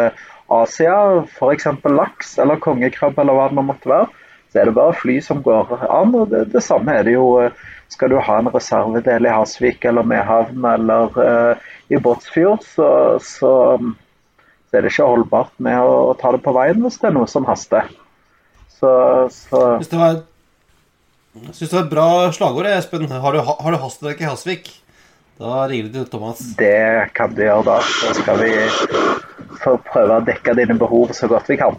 Asia, 0.49 1.25
f.eks. 1.27 1.67
laks 1.83 2.37
eller 2.39 2.61
kongekrabbe 2.63 3.19
eller 3.19 3.35
hva 3.35 3.49
det 3.49 3.57
nå 3.57 3.65
måtte 3.67 3.91
være, 3.91 4.07
så 4.47 4.61
er 4.61 4.69
det 4.69 4.77
bare 4.77 4.95
fly 4.95 5.17
som 5.19 5.41
går 5.43 5.73
an. 5.91 6.15
og 6.15 6.29
Det, 6.31 6.45
det 6.53 6.63
samme 6.63 6.95
er 6.95 7.03
det 7.03 7.17
jo 7.17 7.51
skal 7.91 8.11
du 8.11 8.19
ha 8.19 8.39
en 8.39 8.49
reservedel 8.51 9.27
i 9.27 9.33
Hasvik 9.33 9.85
eller 9.87 10.07
Mehamn 10.07 10.65
eller 10.67 11.15
uh, 11.15 11.69
i 11.89 11.99
Båtsfjord, 12.03 12.65
så, 12.67 12.89
så, 13.23 13.51
så 14.67 14.77
er 14.77 14.83
det 14.83 14.91
ikke 14.91 15.07
holdbart 15.07 15.53
med 15.63 15.79
å, 15.79 15.93
å 16.11 16.15
ta 16.19 16.33
det 16.35 16.43
på 16.45 16.53
veien 16.55 16.81
hvis 16.83 16.99
det 17.01 17.09
er 17.09 17.15
noe 17.15 17.29
som 17.31 17.47
haster. 17.47 17.87
Så, 18.77 18.89
så 19.33 19.61
Hvis 19.79 19.89
det 19.89 20.01
var 20.01 20.19
jeg 21.37 21.53
synes 21.53 21.69
det 21.69 21.77
var 21.77 21.83
et 21.83 21.91
bra 21.91 22.07
slagord, 22.33 22.67
Espen. 22.71 23.05
Har 23.11 23.35
du, 23.35 23.41
har 23.45 23.73
du 23.73 23.77
hastverk 23.81 24.21
i 24.23 24.29
Hasvik? 24.29 24.71
Da 25.37 25.67
ringer 25.69 25.91
du 25.91 25.99
til 25.99 26.07
Thomas. 26.09 26.39
det 26.57 27.11
kan 27.17 27.35
du 27.35 27.43
gjøre 27.43 27.65
da. 27.67 27.75
Så 27.85 28.13
skal 28.17 28.39
vi 28.41 28.53
få 29.61 29.75
prøve 29.85 30.17
å 30.17 30.25
dekke 30.25 30.55
dine 30.57 30.77
behov 30.79 31.13
så 31.13 31.29
godt 31.29 31.51
vi 31.51 31.59
kan. 31.61 31.77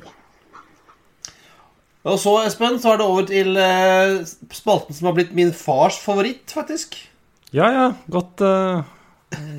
Og 2.07 2.20
så, 2.22 2.37
Espen, 2.46 2.79
så 2.79 2.94
er 2.94 3.01
det 3.01 3.09
over 3.09 3.27
til 3.29 3.59
eh, 3.59 4.20
spalten 4.55 4.94
som 4.94 5.11
har 5.11 5.16
blitt 5.18 5.35
min 5.37 5.51
fars 5.53 5.98
favoritt, 6.01 6.46
faktisk. 6.55 6.94
Ja, 7.51 7.66
ja, 7.72 7.88
godt 8.12 8.44
uh, 8.44 8.87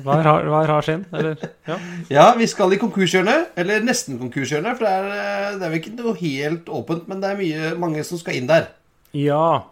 hver, 0.04 0.22
har, 0.26 0.46
hver 0.50 0.72
har 0.74 0.86
sin, 0.86 1.04
eller? 1.14 1.36
Ja. 1.68 1.76
Ja, 2.10 2.24
vi 2.38 2.46
skal 2.50 2.74
i 2.74 2.80
konkurshjørnet. 2.80 3.52
Eller 3.60 3.84
nesten 3.86 4.18
konkurshjørnet, 4.20 4.78
for 4.78 4.86
det 4.86 4.94
er, 4.96 5.10
eh, 5.14 5.58
det 5.58 5.66
er 5.66 5.74
vel 5.74 5.80
ikke 5.82 5.94
noe 5.98 6.16
helt 6.20 6.72
åpent, 6.80 7.06
men 7.10 7.22
det 7.22 7.30
er 7.30 7.38
mye, 7.38 7.70
mange 7.80 8.04
som 8.06 8.20
skal 8.20 8.40
inn 8.40 8.50
der. 8.50 8.72
ja. 9.16 9.62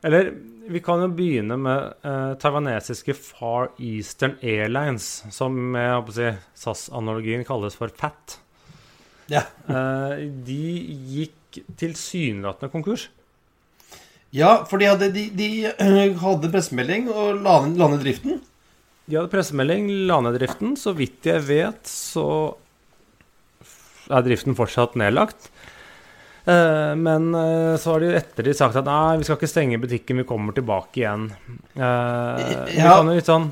Eller 0.00 0.30
vi 0.70 0.80
kan 0.80 1.02
jo 1.02 1.08
begynne 1.12 1.58
med 1.60 2.06
eh, 2.06 2.34
taiwanesiske 2.40 3.12
Far 3.18 3.72
Eastern 3.82 4.36
Airlines, 4.40 5.24
som 5.34 5.56
med 5.74 6.12
si, 6.14 6.30
SAS-analogien 6.56 7.42
kalles 7.44 7.76
for 7.76 7.92
FAT. 7.92 8.38
Ja. 9.28 9.42
Eh, 9.68 10.22
de 10.46 10.60
gikk 11.10 11.60
tilsynelatende 11.80 12.70
konkurs. 12.72 13.08
Ja, 14.32 14.60
for 14.70 14.78
de 14.78 14.86
hadde, 14.86 15.10
de, 15.12 15.26
de 15.34 15.50
øh, 15.72 16.14
hadde 16.22 16.52
pressemelding 16.52 17.10
og 17.10 17.42
la 17.42 17.58
ned 17.66 17.98
driften. 18.04 18.38
De 19.10 19.18
hadde 19.18 19.30
pressemelding, 19.32 19.88
la 20.06 20.20
ned 20.22 20.36
driften. 20.38 20.76
Så 20.78 20.92
vidt 20.96 21.26
jeg 21.26 21.42
vet, 21.48 21.82
så 21.90 22.26
er 24.10 24.22
driften 24.26 24.54
fortsatt 24.58 24.94
nedlagt. 24.98 25.48
Eh, 26.48 26.92
men 26.98 27.28
eh, 27.36 27.74
så 27.78 27.92
har 27.94 28.02
de 28.02 28.12
etter 28.18 28.46
de 28.48 28.54
sagt 28.56 28.78
at 28.80 28.86
nei, 28.88 29.18
vi 29.20 29.26
skal 29.28 29.36
ikke 29.38 29.50
stenge 29.50 29.80
butikken, 29.82 30.22
vi 30.22 30.28
kommer 30.28 30.56
tilbake 30.56 31.02
igjen. 31.02 31.26
Eh, 31.76 32.40
vi 32.70 32.78
Ja. 32.80 32.94
kan 32.96 33.10
jo 33.10 33.18
litt 33.18 33.28
sånn 33.28 33.50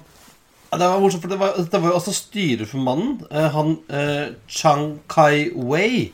Det 0.73 0.85
var 0.85 1.01
morsomt, 1.01 1.23
for 1.23 1.29
det 1.33 1.39
var, 1.41 1.53
det 1.57 1.79
var 1.81 1.91
jo 1.91 1.97
også 1.97 2.13
styreformannen, 2.13 3.23
han 3.33 3.71
Chang 4.49 4.99
Kai-wei, 5.09 6.11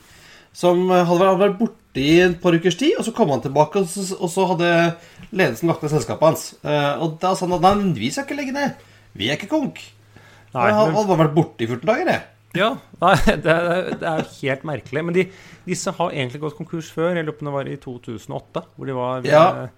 som 0.53 0.89
hadde 0.91 1.39
vært- 1.41 1.59
borte 1.59 1.99
i 1.99 2.21
et 2.23 2.41
par 2.41 2.53
ukers 2.55 2.77
tid, 2.79 2.93
og 2.99 3.05
så 3.05 3.13
kom 3.17 3.31
han 3.31 3.41
tilbake, 3.43 3.81
og 3.83 3.87
så, 3.91 4.15
og 4.15 4.31
så 4.31 4.47
hadde 4.53 4.95
ledelsen 5.33 5.67
lagt 5.69 5.83
ned 5.83 5.91
selskapet 5.91 6.23
hans. 6.23 6.55
Eh, 6.63 7.03
og 7.03 7.19
da 7.19 7.35
sa 7.35 7.47
han 7.49 7.55
at 7.59 7.63
nei, 7.67 7.93
vi 7.99 8.11
skal 8.11 8.27
ikke 8.29 8.37
legge 8.39 8.53
ned. 8.55 8.75
Vi 9.15 9.29
er 9.31 9.37
ikke 9.39 9.51
konk. 9.53 9.81
Nei, 10.55 10.71
han 10.71 10.89
men- 10.89 10.95
hadde 10.97 11.09
bare 11.11 11.25
vært 11.27 11.35
borte 11.37 11.65
i 11.65 11.69
14 11.71 11.87
dager, 11.91 12.05
det. 12.11 12.21
Ja, 12.55 12.69
nei, 13.03 13.15
det, 13.45 13.51
er- 13.51 13.89
det 13.99 14.07
er 14.11 14.29
helt 14.41 14.63
merkelig. 14.69 15.03
Men 15.05 15.15
de, 15.17 15.25
disse 15.67 15.91
har 15.97 16.13
egentlig 16.15 16.41
gått 16.45 16.57
konkurs 16.59 16.91
før. 16.95 17.15
Jeg 17.17 17.25
lurer 17.27 17.35
på 17.39 17.43
om 17.47 17.51
det 17.51 17.57
var 17.57 17.71
i 17.73 17.77
2008, 17.83 18.65
hvor 18.77 18.87
de 18.91 18.95
var 18.99 19.27
Ja. 19.27 19.45
eh, 19.65 19.69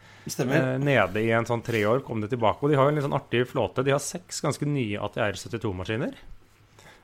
eh, 0.44 0.78
nede 0.82 1.22
i 1.24 1.30
en 1.32 1.46
sånn 1.48 1.64
tre 1.64 1.80
år, 1.88 2.02
kom 2.04 2.20
de 2.20 2.28
tilbake. 2.28 2.60
Og 2.66 2.70
de 2.72 2.76
har 2.80 2.88
en 2.90 2.94
litt 2.98 3.04
sånn 3.06 3.16
artig 3.16 3.46
flåte. 3.48 3.84
De 3.86 3.94
har 3.96 4.02
seks 4.04 4.42
ganske 4.44 4.68
nye 4.68 5.00
ATR 5.00 5.32
72-maskiner. 5.40 6.12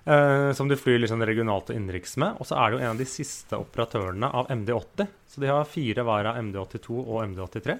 Eh, 0.05 0.53
som 0.59 0.67
de 0.69 0.75
flyr 0.77 1.05
sånn 1.07 1.23
regionalt 1.25 1.71
og 1.71 1.77
innenriks 1.79 2.17
med. 2.19 2.35
Og 2.43 2.49
så 2.49 2.57
er 2.59 2.71
det 2.73 2.79
jo 2.79 2.83
en 2.85 2.91
av 2.97 2.99
de 2.99 3.07
siste 3.07 3.55
operatørene 3.57 4.29
av 4.35 4.49
MD80. 4.51 5.07
Så 5.31 5.41
de 5.41 5.47
har 5.53 5.65
fire 5.71 6.03
hver 6.05 6.27
av 6.33 6.41
MD82 6.43 6.97
og 7.07 7.23
MD83. 7.31 7.79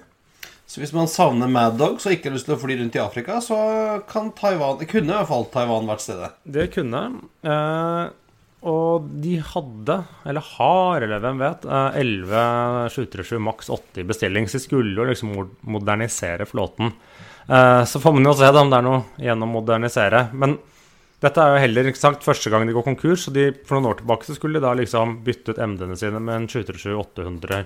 Så 0.65 0.79
hvis 0.81 0.93
man 0.95 1.09
savner 1.11 1.49
Mad 1.51 1.75
Dogs 1.77 2.05
og 2.07 2.13
ikke 2.15 2.29
har 2.31 2.37
lyst 2.37 2.47
til 2.47 2.55
å 2.55 2.61
fly 2.61 2.77
rundt 2.79 2.95
i 2.97 3.01
Afrika, 3.03 3.37
så 3.43 3.57
kan 4.09 4.31
Taiwan 4.37 4.79
kunne 4.89 5.11
i 5.11 5.17
hvert 5.19 5.29
fall 5.29 5.45
Taiwan 5.53 5.89
vært 5.89 6.03
stedet. 6.05 6.29
Det 6.47 6.69
kunne. 6.73 7.01
Eh, 7.45 8.05
og 8.63 9.09
de 9.21 9.35
hadde, 9.43 9.97
eller 10.25 10.45
har, 10.55 11.03
eller 11.03 11.19
hvem 11.21 11.41
vet, 11.43 11.65
eh, 11.67 11.99
11 11.99 12.89
737 12.95 13.41
maks 13.43 13.69
80 13.75 14.01
i 14.01 14.07
bestilling. 14.07 14.47
Så 14.47 14.57
de 14.57 14.63
skulle 14.65 14.95
jo 14.95 15.05
liksom 15.09 15.35
modernisere 15.67 16.47
flåten. 16.49 16.93
Eh, 17.49 17.83
så 17.83 17.99
får 17.99 18.15
man 18.15 18.31
jo 18.31 18.33
se 18.39 18.47
da 18.55 18.63
om 18.63 18.71
det 18.71 18.79
er 18.79 18.87
noe 18.87 19.03
igjen 19.19 19.43
å 19.43 19.51
modernisere. 19.51 20.29
Men 20.31 20.55
dette 21.23 21.43
er 21.43 21.53
jo 21.53 21.61
heller 21.67 21.91
ikke 21.91 21.99
sagt 22.01 22.23
første 22.23 22.49
gang 22.49 22.65
de 22.65 22.73
går 22.75 22.87
konkurs. 22.87 23.27
Så 23.27 23.35
de, 23.35 23.49
for 23.67 23.77
noen 23.77 23.91
år 23.91 23.99
tilbake 23.99 24.25
så 24.31 24.39
skulle 24.39 24.61
de 24.61 24.65
da 24.65 24.73
liksom 24.79 25.19
bytte 25.27 25.53
ut 25.53 25.59
MD-ene 25.59 25.99
sine 25.99 26.23
med 26.23 26.35
en 26.39 26.47
737 26.47 26.95
800 27.03 27.65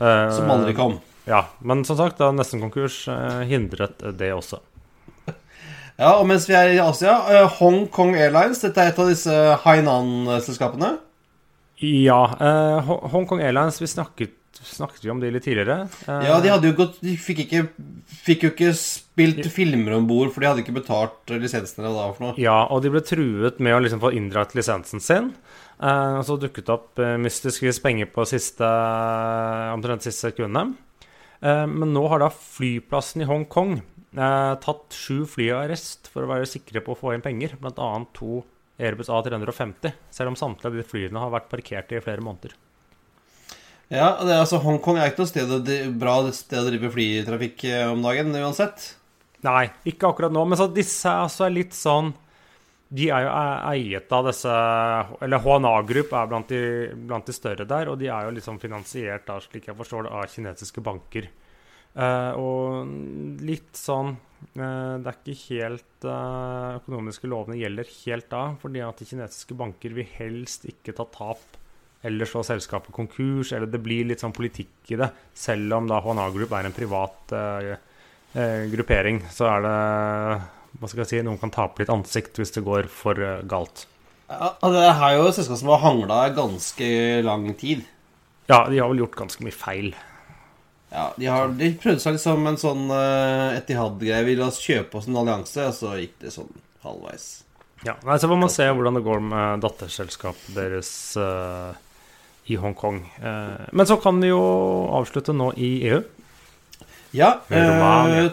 Eh, 0.00 0.30
Som 0.32 0.48
aldri 0.48 0.72
kom. 0.72 0.94
Ja, 1.24 1.46
men 1.62 1.84
som 1.86 1.96
sagt, 1.96 2.18
da 2.18 2.32
nesten 2.34 2.62
konkurs 2.62 3.04
eh, 3.10 3.42
hindret 3.50 4.02
det 4.18 4.32
også. 4.34 4.62
Ja, 6.00 6.16
og 6.16 6.24
mens 6.26 6.46
vi 6.48 6.54
er 6.56 6.72
i 6.72 6.80
Asia, 6.82 7.12
eh, 7.30 7.58
Hong 7.60 7.84
Kong 7.92 8.14
Airlines, 8.16 8.62
dette 8.64 8.80
er 8.80 8.90
et 8.90 8.98
av 8.98 9.10
disse 9.12 9.34
Hainan-selskapene. 9.62 10.96
Ja, 11.84 12.22
eh, 12.40 12.92
Hong 13.12 13.26
Kong 13.28 13.42
Airlines, 13.44 13.78
vi 13.78 13.90
snakket, 13.90 14.32
snakket 14.64 15.04
vi 15.04 15.12
om 15.12 15.20
det 15.22 15.30
litt 15.34 15.44
tidligere. 15.44 15.88
Eh, 16.08 16.26
Ja, 16.30 16.58
de 16.58 16.72
gått 16.74 16.98
De 17.04 17.14
fikk, 17.20 17.44
ikke, 17.44 17.66
fikk 18.24 18.46
jo 18.46 18.50
ikke 18.54 18.72
spilt 18.78 19.46
filmer 19.52 19.98
om 19.98 20.08
bord, 20.08 20.32
for 20.32 20.42
de 20.42 20.48
hadde 20.50 20.64
ikke 20.64 20.80
betalt 20.80 21.34
lisensen 21.36 21.84
eller 21.84 21.94
hva 21.94 22.06
det 22.08 22.16
for 22.16 22.26
noe. 22.26 22.38
Ja, 22.40 22.62
og 22.72 22.82
de 22.82 22.90
ble 22.94 23.04
truet 23.06 23.60
med 23.60 23.76
å 23.76 23.82
liksom 23.84 24.02
få 24.02 24.14
inndratt 24.16 24.56
lisensen 24.58 25.02
sin. 25.02 25.34
Eh, 25.78 26.16
og 26.18 26.24
så 26.26 26.38
dukket 26.40 26.66
det 26.66 26.74
opp 26.74 26.96
mystiske 26.96 27.26
mystisk 27.28 27.68
vis 27.68 27.82
penger 27.84 28.10
på 28.10 28.26
siste, 28.26 28.72
omtrent 29.76 30.08
siste 30.08 30.32
sekundet. 30.32 30.72
Eh, 31.42 31.66
men 31.66 31.92
nå 31.94 32.06
har 32.08 32.22
da 32.22 32.30
flyplassen 32.30 33.24
i 33.24 33.28
Hongkong 33.28 33.76
eh, 33.80 34.54
tatt 34.62 34.94
sju 34.94 35.24
fly 35.26 35.48
i 35.50 35.54
arrest 35.56 36.10
for 36.12 36.24
å 36.24 36.30
være 36.30 36.48
sikre 36.48 36.82
på 36.84 36.94
å 36.94 36.98
få 36.98 37.16
inn 37.16 37.24
penger, 37.24 37.56
bl.a. 37.60 37.92
to 38.14 38.42
Airbus 38.82 39.10
A350, 39.12 39.94
selv 40.14 40.32
om 40.32 40.38
samtlige 40.38 40.70
av 40.70 40.78
de 40.78 40.86
flyene 40.86 41.22
har 41.22 41.32
vært 41.34 41.50
parkert 41.50 41.92
i 41.92 42.02
flere 42.02 42.24
måneder. 42.24 42.54
Ja, 43.92 44.14
det 44.24 44.32
er 44.32 44.40
altså 44.40 44.62
Hongkong 44.62 44.96
er 44.96 45.10
ikke 45.10 45.26
noe 45.26 45.28
sted 45.28 45.92
bra 46.00 46.16
sted 46.32 46.62
å 46.62 46.68
drive 46.70 46.90
flytrafikk 46.94 47.66
eh, 47.68 47.86
om 47.90 48.00
dagen 48.04 48.32
uansett. 48.38 48.92
Nei, 49.42 49.66
ikke 49.90 50.12
akkurat 50.12 50.32
nå, 50.32 50.44
men 50.46 50.58
så 50.58 50.68
disse 50.70 51.10
altså 51.10 51.48
er 51.48 51.56
litt 51.58 51.74
sånn 51.74 52.12
De 52.92 53.06
er 53.08 53.24
jo 53.24 53.30
e- 53.32 53.60
eiet 53.72 54.10
av 54.12 54.26
disse 54.28 54.56
Eller 55.24 55.40
HNA 55.40 55.70
Group 55.88 56.10
er 56.12 56.26
blant 56.28 56.50
de, 56.52 56.60
blant 57.08 57.28
de 57.28 57.34
større 57.36 57.64
der, 57.68 57.88
og 57.88 57.96
de 58.00 58.10
er 58.12 58.26
jo 58.26 58.34
liksom 58.36 58.60
finansiert 58.60 59.24
da, 59.28 59.38
slik 59.40 59.70
jeg 59.70 59.78
forstår 59.78 60.08
det, 60.08 60.12
av 60.12 60.28
kinesiske 60.32 60.84
banker. 60.84 61.30
Eh, 61.92 62.32
og 62.40 62.92
litt 63.44 63.76
sånn 63.76 64.14
eh, 64.14 64.94
Det 65.02 65.10
er 65.10 65.16
ikke 65.18 65.34
helt 65.42 66.06
eh, 66.08 66.78
Økonomiske 66.78 67.28
lovene 67.28 67.58
gjelder 67.60 67.90
helt 67.98 68.30
da, 68.32 68.44
fordi 68.62 68.80
at 68.84 69.02
de 69.02 69.08
kinesiske 69.10 69.56
banker 69.60 69.96
vil 69.98 70.08
helst 70.16 70.64
ikke 70.72 70.96
ta 70.96 71.04
tap 71.12 71.58
eller 72.02 72.26
slå 72.26 72.40
selskapet 72.42 72.90
konkurs, 72.94 73.52
eller 73.54 73.68
det 73.70 73.78
blir 73.78 74.08
litt 74.08 74.22
sånn 74.22 74.34
politikk 74.34 74.90
i 74.90 74.98
det. 74.98 75.06
Selv 75.38 75.76
om 75.76 75.86
da 75.86 76.00
HNA 76.02 76.24
Group 76.34 76.54
er 76.58 76.66
en 76.66 76.74
privat 76.74 77.34
eh, 77.38 77.68
eh, 78.34 78.64
gruppering, 78.72 79.20
så 79.30 79.46
er 79.52 79.62
det 79.66 79.76
hva 80.80 80.88
skal 80.88 81.02
jeg 81.04 81.10
si, 81.10 81.22
noen 81.26 81.40
kan 81.40 81.52
tape 81.52 81.82
litt 81.82 81.92
ansikt 81.92 82.38
hvis 82.40 82.54
det 82.54 82.64
går 82.66 82.88
for 82.92 83.18
eh, 83.20 83.42
galt. 83.48 83.86
Ja, 84.32 84.54
det 84.72 84.86
er 84.88 85.18
jo 85.18 85.26
et 85.28 85.36
selskap 85.36 85.60
som 85.60 85.72
har 85.74 85.82
hangla 85.82 86.22
ganske 86.32 86.88
lang 87.26 87.50
tid. 87.60 87.84
Ja, 88.48 88.64
de 88.68 88.80
har 88.80 88.88
vel 88.90 89.02
gjort 89.04 89.18
ganske 89.18 89.44
mye 89.44 89.54
feil. 89.54 89.92
Ja, 90.92 91.06
De, 91.16 91.28
har, 91.28 91.52
de 91.56 91.70
prøvde 91.80 92.02
seg 92.02 92.16
liksom 92.18 92.48
en 92.48 92.58
sånn 92.60 92.90
uh, 92.92 93.56
Etihad-greie. 93.56 94.24
Vi 94.26 94.36
la 94.36 94.50
oss 94.50 94.60
kjøpe 94.60 94.98
oss 94.98 95.08
en 95.08 95.16
allianse, 95.20 95.68
og 95.70 95.76
så 95.76 95.94
gikk 96.00 96.18
det 96.20 96.32
sånn 96.34 96.50
halvveis. 96.84 97.28
Ja, 97.82 97.96
nei, 98.04 98.18
Så 98.20 98.28
får 98.28 98.40
man 98.40 98.52
se 98.52 98.66
hvordan 98.68 98.98
det 98.98 99.04
går 99.06 99.22
med 99.24 99.64
datterselskapet 99.64 100.52
deres 100.56 100.90
uh, 101.16 101.72
i 102.52 102.58
Hongkong. 102.60 103.00
Uh, 103.24 103.64
men 103.72 103.88
så 103.88 103.96
kan 104.02 104.20
vi 104.22 104.30
jo 104.30 104.42
avslutte 105.00 105.34
nå 105.36 105.50
i 105.56 105.72
EU. 105.90 106.02
Ja, 107.16 107.34
Romania. 107.48 108.30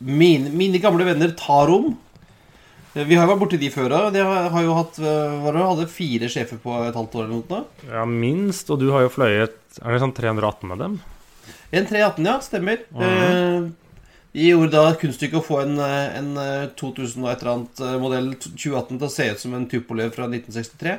Eh, 0.00 0.06
mine, 0.06 0.50
mine 0.52 0.78
gamle 0.82 1.04
venner 1.08 1.32
Tarom 1.38 1.94
Eh, 2.96 3.04
Vi 3.04 3.16
har 3.16 3.26
jo 3.26 3.32
vært 3.34 3.42
borti 3.44 3.58
de 3.60 3.68
før, 3.72 3.92
de 4.12 4.22
har, 4.24 4.62
jo 4.64 4.76
hatt 4.78 4.98
eh, 5.02 5.34
var 5.44 5.52
det, 5.56 5.64
hadde 5.68 5.88
fire 5.92 6.30
sjefer 6.32 6.60
på 6.62 6.76
et 6.86 6.96
halvt 6.96 7.16
år 7.18 7.26
eller 7.26 7.42
noe. 7.42 7.64
Ja, 7.90 8.04
minst. 8.08 8.70
Og 8.72 8.80
du 8.80 8.88
har 8.94 9.04
jo 9.04 9.12
fløyet 9.12 9.58
Er 9.82 9.92
det 9.92 10.00
sånn 10.00 10.14
318 10.16 10.70
med 10.70 10.80
dem? 10.80 10.94
En 11.76 11.84
318, 11.88 12.24
ja. 12.24 12.38
Stemmer. 12.40 12.86
Eh, 12.96 13.66
de 14.36 14.46
gjorde 14.50 14.72
da 14.72 14.94
kunststykket 15.00 15.40
å 15.42 15.44
få 15.44 15.60
en, 15.64 15.76
eh, 15.80 16.16
en 16.22 16.30
eh, 16.40 16.70
2000 16.78 17.24
og 17.24 17.30
et 17.32 17.42
eller 17.44 17.52
annet 17.52 17.84
eh, 17.84 17.98
modell 18.00 18.32
2018 18.40 18.96
til 18.96 19.06
å 19.08 19.12
se 19.12 19.28
ut 19.32 19.44
som 19.44 19.54
en 19.58 19.68
Tupolev 19.68 20.14
fra 20.16 20.30
1963. 20.30 20.96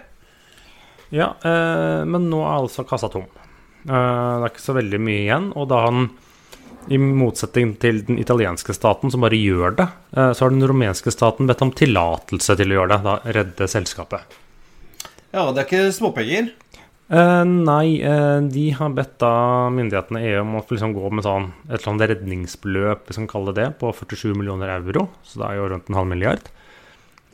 Ja, 1.18 1.32
eh, 1.42 2.04
men 2.06 2.30
nå 2.30 2.44
er 2.46 2.60
altså 2.60 2.86
kassa 2.86 3.10
tom. 3.10 3.26
Eh, 3.88 3.90
det 3.90 4.46
er 4.46 4.52
ikke 4.52 4.66
så 4.68 4.78
veldig 4.78 5.02
mye 5.02 5.24
igjen. 5.26 5.50
Og 5.58 5.70
da 5.72 5.82
han, 5.88 6.10
i 6.90 6.98
motsetning 7.00 7.76
til 7.82 8.02
den 8.08 8.20
italienske 8.22 8.76
staten, 8.76 9.12
som 9.12 9.24
bare 9.26 9.40
gjør 9.40 9.76
det, 9.78 9.88
eh, 10.16 10.32
så 10.34 10.46
har 10.46 10.54
den 10.54 10.68
rumenske 10.68 11.12
staten 11.14 11.50
bedt 11.50 11.64
om 11.66 11.72
tillatelse 11.72 12.56
til 12.60 12.72
å 12.72 12.80
gjøre 12.82 12.94
det. 12.96 13.02
Da 13.08 13.38
redde 13.40 13.68
selskapet. 13.72 14.38
Ja, 15.34 15.52
det 15.52 15.64
er 15.64 15.68
ikke 15.68 15.92
småpenger. 15.96 16.52
Eh, 17.08 17.44
nei, 17.48 18.02
eh, 18.04 18.42
de 18.52 18.66
har 18.76 18.92
bedt 18.92 19.16
da 19.24 19.70
myndighetene 19.72 20.20
i 20.20 20.34
EU 20.34 20.42
om 20.42 20.58
å 20.60 20.64
liksom 20.68 20.92
gå 20.96 21.12
med 21.12 21.24
sånn 21.24 21.54
et 21.70 21.80
eller 21.80 21.94
annet 21.94 22.10
redningsbeløp, 22.12 23.08
hvis 23.08 23.22
man 23.22 23.30
kaller 23.32 23.56
det 23.56 23.64
det, 23.64 23.80
på 23.80 23.94
47 23.96 24.36
millioner 24.36 24.74
euro. 24.76 25.08
Så 25.24 25.40
det 25.40 25.48
er 25.48 25.62
jo 25.62 25.70
rundt 25.72 25.90
en 25.90 26.00
halv 26.00 26.12
milliard. 26.12 26.52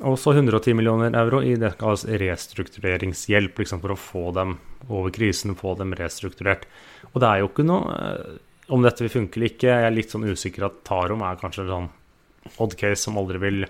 Og 0.03 0.17
så 0.19 0.33
110 0.35 0.75
millioner 0.77 1.15
euro 1.17 1.41
i 1.41 1.55
det 1.55 1.77
kalles 1.79 2.05
restruktureringshjelp, 2.05 3.57
liksom 3.57 3.81
for 3.81 3.93
å 3.93 3.99
få 3.99 4.31
dem 4.35 4.57
over 4.89 5.13
krisen, 5.15 5.55
få 5.55 5.77
dem 5.79 5.93
restrukturert. 5.97 6.67
Og 7.13 7.21
det 7.23 7.29
er 7.29 7.41
jo 7.41 7.49
ikke 7.49 7.65
noe 7.65 7.97
eh, 7.97 8.41
Om 8.71 8.85
dette 8.85 9.03
vil 9.03 9.11
funke 9.11 9.39
eller 9.39 9.51
ikke, 9.51 9.71
jeg 9.71 9.87
er 9.87 9.95
litt 9.95 10.13
sånn 10.13 10.27
usikker 10.29 10.67
at 10.69 10.83
Tarom 10.87 11.23
er 11.25 11.39
kanskje 11.41 11.65
en 11.65 11.73
sånn 11.73 11.89
odd 12.63 12.77
case 12.79 13.01
som 13.03 13.17
aldri 13.19 13.41
vil 13.43 13.65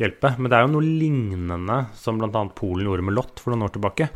hjelpe. 0.00 0.32
Men 0.38 0.50
det 0.50 0.56
er 0.56 0.64
jo 0.64 0.72
noe 0.76 0.86
lignende 0.86 1.78
som 1.98 2.20
bl.a. 2.20 2.44
Polen 2.56 2.88
gjorde 2.88 3.06
med 3.08 3.16
Lott 3.18 3.42
for 3.42 3.52
noen 3.52 3.66
år 3.66 3.74
tilbake. 3.76 4.08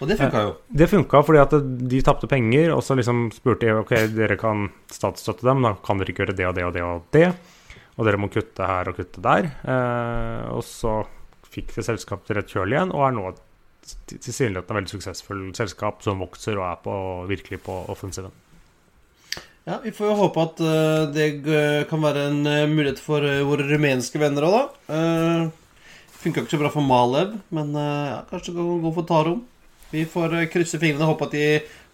Og 0.00 0.08
det 0.08 0.16
funka 0.18 0.42
jo. 0.42 0.54
Det 0.68 0.88
funka 0.90 1.20
fordi 1.26 1.42
at 1.42 1.56
de 1.92 2.00
tapte 2.04 2.30
penger, 2.30 2.72
og 2.74 2.82
så 2.84 2.96
liksom 2.98 3.26
spurte 3.34 3.68
jeg 3.68 3.80
ok, 3.82 3.94
dere 4.14 4.38
kan 4.40 4.68
statsstøtte 4.92 5.46
dem, 5.46 5.64
da 5.64 5.74
kan 5.84 6.00
dere 6.00 6.14
ikke 6.14 6.24
gjøre 6.24 6.38
det 6.38 6.48
og 6.48 6.56
det 6.56 6.64
og 6.66 6.74
det 6.74 6.84
og 6.86 7.08
det. 7.14 7.26
Og 7.94 8.08
dere 8.08 8.20
må 8.20 8.30
kutte 8.32 8.66
her 8.66 8.90
og 8.90 8.98
kutte 8.98 9.22
der. 9.22 9.50
Eh, 9.62 10.46
og 10.50 10.64
så 10.66 11.02
fikk 11.54 11.76
det 11.76 11.86
selskapet 11.86 12.34
rett 12.34 12.50
kjøl 12.50 12.74
igjen, 12.74 12.94
og 12.94 13.06
er 13.06 13.14
nå 13.14 13.28
tilsynelatende 14.08 14.80
veldig 14.80 14.94
suksessfullt 14.94 15.60
selskap 15.60 16.00
som 16.02 16.22
vokser 16.24 16.56
og 16.56 16.66
er 16.70 16.80
på, 16.82 16.94
virkelig 17.30 17.60
på 17.66 17.76
offensiven. 17.92 18.32
Ja, 19.64 19.78
Vi 19.84 19.92
får 19.96 20.10
jo 20.10 20.14
håpe 20.18 20.42
at 20.44 20.58
uh, 20.60 21.06
det 21.14 21.28
kan 21.88 22.02
være 22.04 22.26
en 22.28 22.42
uh, 22.44 22.68
mulighet 22.68 22.98
for 23.00 23.24
uh, 23.24 23.40
våre 23.48 23.64
rumenske 23.64 24.20
venner 24.20 24.44
òg, 24.44 24.56
da. 24.58 24.92
Uh, 24.92 26.10
Funka 26.20 26.42
ikke 26.42 26.52
så 26.52 26.60
bra 26.60 26.70
for 26.72 26.84
Malev, 26.84 27.34
men 27.52 27.74
ja, 27.76 28.22
kanskje 28.30 28.54
det 28.54 28.56
kan 28.56 28.78
gå 28.80 28.92
for 28.96 29.04
Tarom. 29.04 29.42
Vi 29.92 30.06
får 30.08 30.38
krysse 30.48 30.78
fingrene 30.80 31.04
og 31.04 31.10
håpe 31.10 31.26
at 31.28 31.34
de 31.36 31.48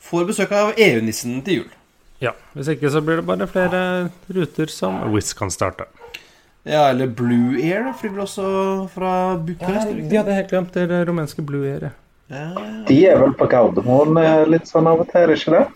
får 0.07 0.29
besøk 0.29 0.53
av 0.55 0.71
EU-nissen 0.79 1.41
til 1.43 1.57
jul. 1.59 1.73
Ja, 2.23 2.37
Hvis 2.55 2.71
ikke 2.71 2.93
så 2.95 3.03
blir 3.03 3.19
det 3.19 3.27
bare 3.27 3.49
flere 3.51 3.81
ruter 4.31 4.71
som 4.71 5.01
Wizz 5.11 5.35
kan 5.35 5.51
starte. 5.51 5.89
Ja, 6.63 6.85
eller 6.93 7.11
Blue 7.11 7.59
Air 7.59 7.89
da, 7.89 7.97
flyr 7.99 8.15
vel 8.15 8.23
også 8.29 8.47
fra 8.95 9.13
Bucharest? 9.43 9.91
Ja, 9.91 10.07
de 10.13 10.21
hadde 10.21 10.39
helt 10.39 10.55
glemt 10.55 10.79
det 10.79 11.03
rumenske 11.11 11.43
Blue 11.51 11.67
Air. 11.67 11.91
Ja, 12.31 12.47
De 12.87 13.03
er 13.11 13.19
vel 13.25 13.35
på 13.35 13.51
Gardermoen 13.51 14.15
litt 14.47 14.71
sånn 14.71 14.87
av 14.87 15.03
og 15.03 15.11
til, 15.11 15.25
er 15.25 15.33
det 15.35 15.41
ikke 15.43 15.59
det? 15.59 15.67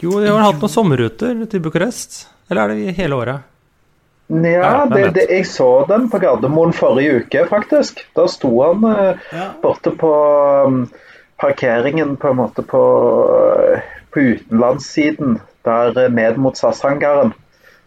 Jo, 0.00 0.16
de 0.20 0.30
har 0.32 0.44
hatt 0.46 0.62
noen 0.62 0.72
sommerruter 0.72 1.44
til 1.50 1.62
Bucuresti. 1.64 2.26
Eller 2.50 2.70
er 2.70 2.74
det 2.74 2.94
hele 2.96 3.16
året? 3.20 3.50
Ja, 4.30 4.86
det, 4.86 5.10
det, 5.10 5.26
jeg 5.30 5.46
så 5.46 5.84
den 5.88 6.06
på 6.10 6.20
Gardermoen 6.22 6.72
forrige 6.74 7.20
uke, 7.20 7.44
faktisk. 7.50 8.04
Da 8.14 8.28
sto 8.30 8.50
han 8.62 8.84
eh, 8.86 9.18
ja. 9.34 9.48
borte 9.62 9.90
på 9.98 10.10
um, 10.66 10.84
parkeringen 11.42 12.14
på 12.16 12.30
en 12.30 12.38
måte 12.38 12.62
på, 12.62 12.82
eh, 13.74 13.82
på 14.14 14.26
utenlandssiden, 14.34 15.40
der 15.66 15.98
eh, 15.98 16.10
ned 16.14 16.38
mot 16.38 16.58
SAS-hangaren. 16.58 17.34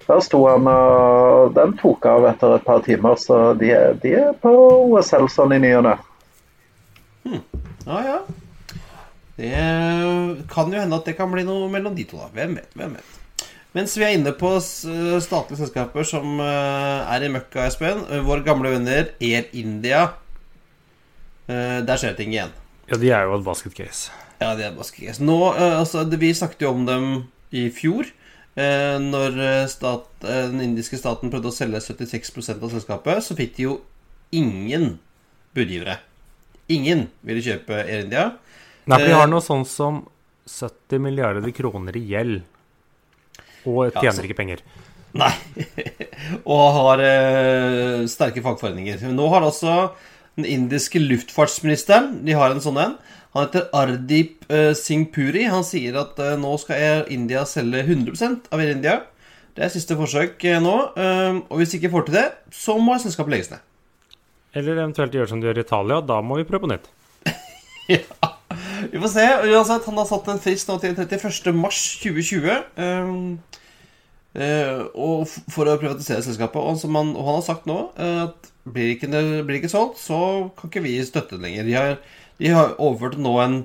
Der 0.04 0.19
sto 0.19 0.43
han, 0.49 0.67
og 0.67 1.56
den 1.56 1.78
tok 1.80 2.06
av 2.12 2.28
etter 2.28 2.58
et 2.58 2.67
par 2.67 2.84
timer, 2.84 3.15
så 3.15 3.54
de, 3.56 3.71
de 4.04 4.15
er 4.19 4.34
på 4.43 4.52
OSL 4.91 5.30
sånn 5.32 5.56
i 5.56 5.62
ny 5.63 5.76
og 5.80 5.86
ne. 5.88 5.97
ja, 7.88 8.02
ja. 8.04 8.17
Det 9.38 10.46
kan 10.52 10.69
jo 10.74 10.80
hende 10.80 10.96
at 11.00 11.08
det 11.10 11.15
kan 11.17 11.32
bli 11.34 11.43
noe 11.48 11.69
mellom 11.74 11.96
de 11.98 12.06
to, 12.06 12.19
da. 12.22 12.28
Hvem 12.36 12.58
vet? 12.60 12.74
hvem 12.78 12.98
vet 13.00 13.19
Mens 13.74 13.96
vi 13.98 14.04
er 14.06 14.13
inne 14.13 14.36
på 14.38 14.52
statlige 14.62 15.58
selskaper 15.63 16.06
som 16.06 16.36
eh, 16.43 17.13
er 17.15 17.24
i 17.26 17.32
møkka, 17.34 17.63
Espen. 17.65 18.04
eh, 18.13 18.22
Våre 18.22 18.46
gamle 18.46 18.69
venner 18.76 19.08
Air 19.17 19.48
India. 19.58 20.04
eh, 21.48 21.80
Der 21.82 21.98
skjer 21.98 22.13
ting 22.19 22.36
igjen. 22.36 22.54
Ja, 22.91 23.00
de 23.02 23.10
er 23.10 23.26
jo 23.26 23.39
et 23.39 23.46
basket 23.48 23.74
case. 23.74 24.12
Ja, 24.41 24.52
de 24.60 24.67
er 24.67 24.76
bare 24.76 24.86
skres. 24.86 25.17
Nå, 25.24 25.39
eh, 25.56 25.80
altså, 25.80 26.04
Vi 26.06 26.34
snakket 26.38 26.62
jo 26.67 26.69
om 26.76 26.86
dem 26.86 27.08
i 27.52 27.69
fjor. 27.74 28.06
Eh, 28.56 29.00
når 29.02 29.39
eh, 29.41 29.65
stat, 29.72 30.06
eh, 30.22 30.46
den 30.54 30.62
indiske 30.62 31.00
staten 31.02 31.32
prøvde 31.34 31.50
å 31.50 31.56
selge 31.56 31.82
76% 31.82 32.62
av 32.62 32.69
selskapet, 32.69 33.24
så 33.26 33.34
fikk 33.34 33.56
de 33.58 33.63
jo 33.65 33.80
ingen 34.32 35.00
budgivere. 35.56 35.98
Ingen 36.69 37.08
ville 37.26 37.41
kjøpe 37.41 37.82
Air 37.88 38.04
India. 38.06 38.28
Nei, 38.86 38.98
for 39.00 39.08
Eh, 39.10 39.15
har 39.15 39.28
noe 39.32 39.41
sånn 39.43 39.65
som 39.65 40.02
70 40.50 41.00
milliarder 41.00 41.52
kroner 41.56 41.96
i 41.96 42.02
gjeld. 42.12 42.41
Og 43.65 43.93
Ja, 43.93 44.02
tjener 44.02 44.19
så- 44.19 44.26
ikke 44.28 44.36
penger. 44.41 44.60
Nei. 45.13 45.32
og 46.46 46.74
har 46.74 47.00
eh, 47.06 48.04
sterke 48.12 48.41
fagforeninger. 48.43 49.00
Nå 49.13 49.30
har 49.30 49.41
altså 49.46 49.91
den 50.36 50.46
indiske 50.50 50.98
luftfartsministeren 51.00 52.24
De 52.26 52.34
har 52.34 52.50
en 52.52 52.60
sånn 52.63 52.80
en. 52.82 52.96
Han 53.34 53.46
heter 53.48 53.69
Ardip 53.74 54.43
eh, 54.52 54.74
Singh 54.74 55.08
Puri. 55.13 55.46
Han 55.50 55.63
sier 55.63 55.96
at 56.02 56.19
eh, 56.19 56.36
nå 56.38 56.56
skal 56.62 57.06
India 57.13 57.46
selge 57.46 57.84
100 57.86 58.50
av 58.52 58.60
Air 58.60 58.74
India. 58.76 59.00
Det 59.56 59.63
er 59.67 59.69
siste 59.69 59.96
forsøk 59.96 60.43
eh, 60.50 60.60
nå. 60.60 60.76
eh, 60.98 61.39
og 61.48 61.62
hvis 61.62 61.76
ikke 61.78 61.91
får 61.93 62.08
til 62.10 62.15
det, 62.19 62.28
så 62.52 62.76
må 62.82 62.98
selskapet 63.00 63.32
legges 63.38 63.52
ned. 63.54 63.62
Eller 64.54 64.78
eventuelt 64.84 65.13
gjøre 65.13 65.30
som 65.30 65.39
de 65.41 65.48
gjør 65.48 65.62
i 65.62 65.65
Italia, 65.65 66.02
da 66.02 66.19
må 66.22 66.36
vi 66.41 66.43
prøve 66.50 66.65
på 66.67 66.74
nytt. 66.74 66.89
Ja, 67.89 68.33
vi 68.91 69.02
får 69.02 69.12
se. 69.13 69.28
Uansett, 69.50 69.86
han 69.89 70.00
har 70.00 70.08
satt 70.10 70.30
en 70.32 70.41
frist 70.43 70.69
nå 70.69 70.78
til 70.82 70.96
31. 70.98 71.52
mars 71.58 71.82
2020. 72.04 72.50
Um, 72.78 73.39
uh, 74.38 74.82
og 74.93 75.30
for 75.54 75.69
å 75.69 75.78
privatisere 75.82 76.26
selskapet. 76.26 76.60
Og, 76.60 76.84
han, 76.84 77.13
og 77.15 77.30
han 77.30 77.39
har 77.39 77.46
sagt 77.46 77.69
nå 77.69 77.80
eh, 77.96 78.19
at 78.28 78.52
blir 78.63 78.93
ikke, 78.93 79.10
blir 79.43 79.60
ikke 79.60 79.72
solgt, 79.72 80.00
så 80.00 80.19
kan 80.58 80.72
ikke 80.72 80.86
vi 80.86 80.98
støtte 81.04 81.38
det 81.38 81.48
lenger. 81.48 81.67
De 81.67 81.76
har, 81.78 81.98
de 82.39 82.54
har 82.54 82.78
overført 82.78 83.19
nå 83.22 83.34
en 83.43 83.58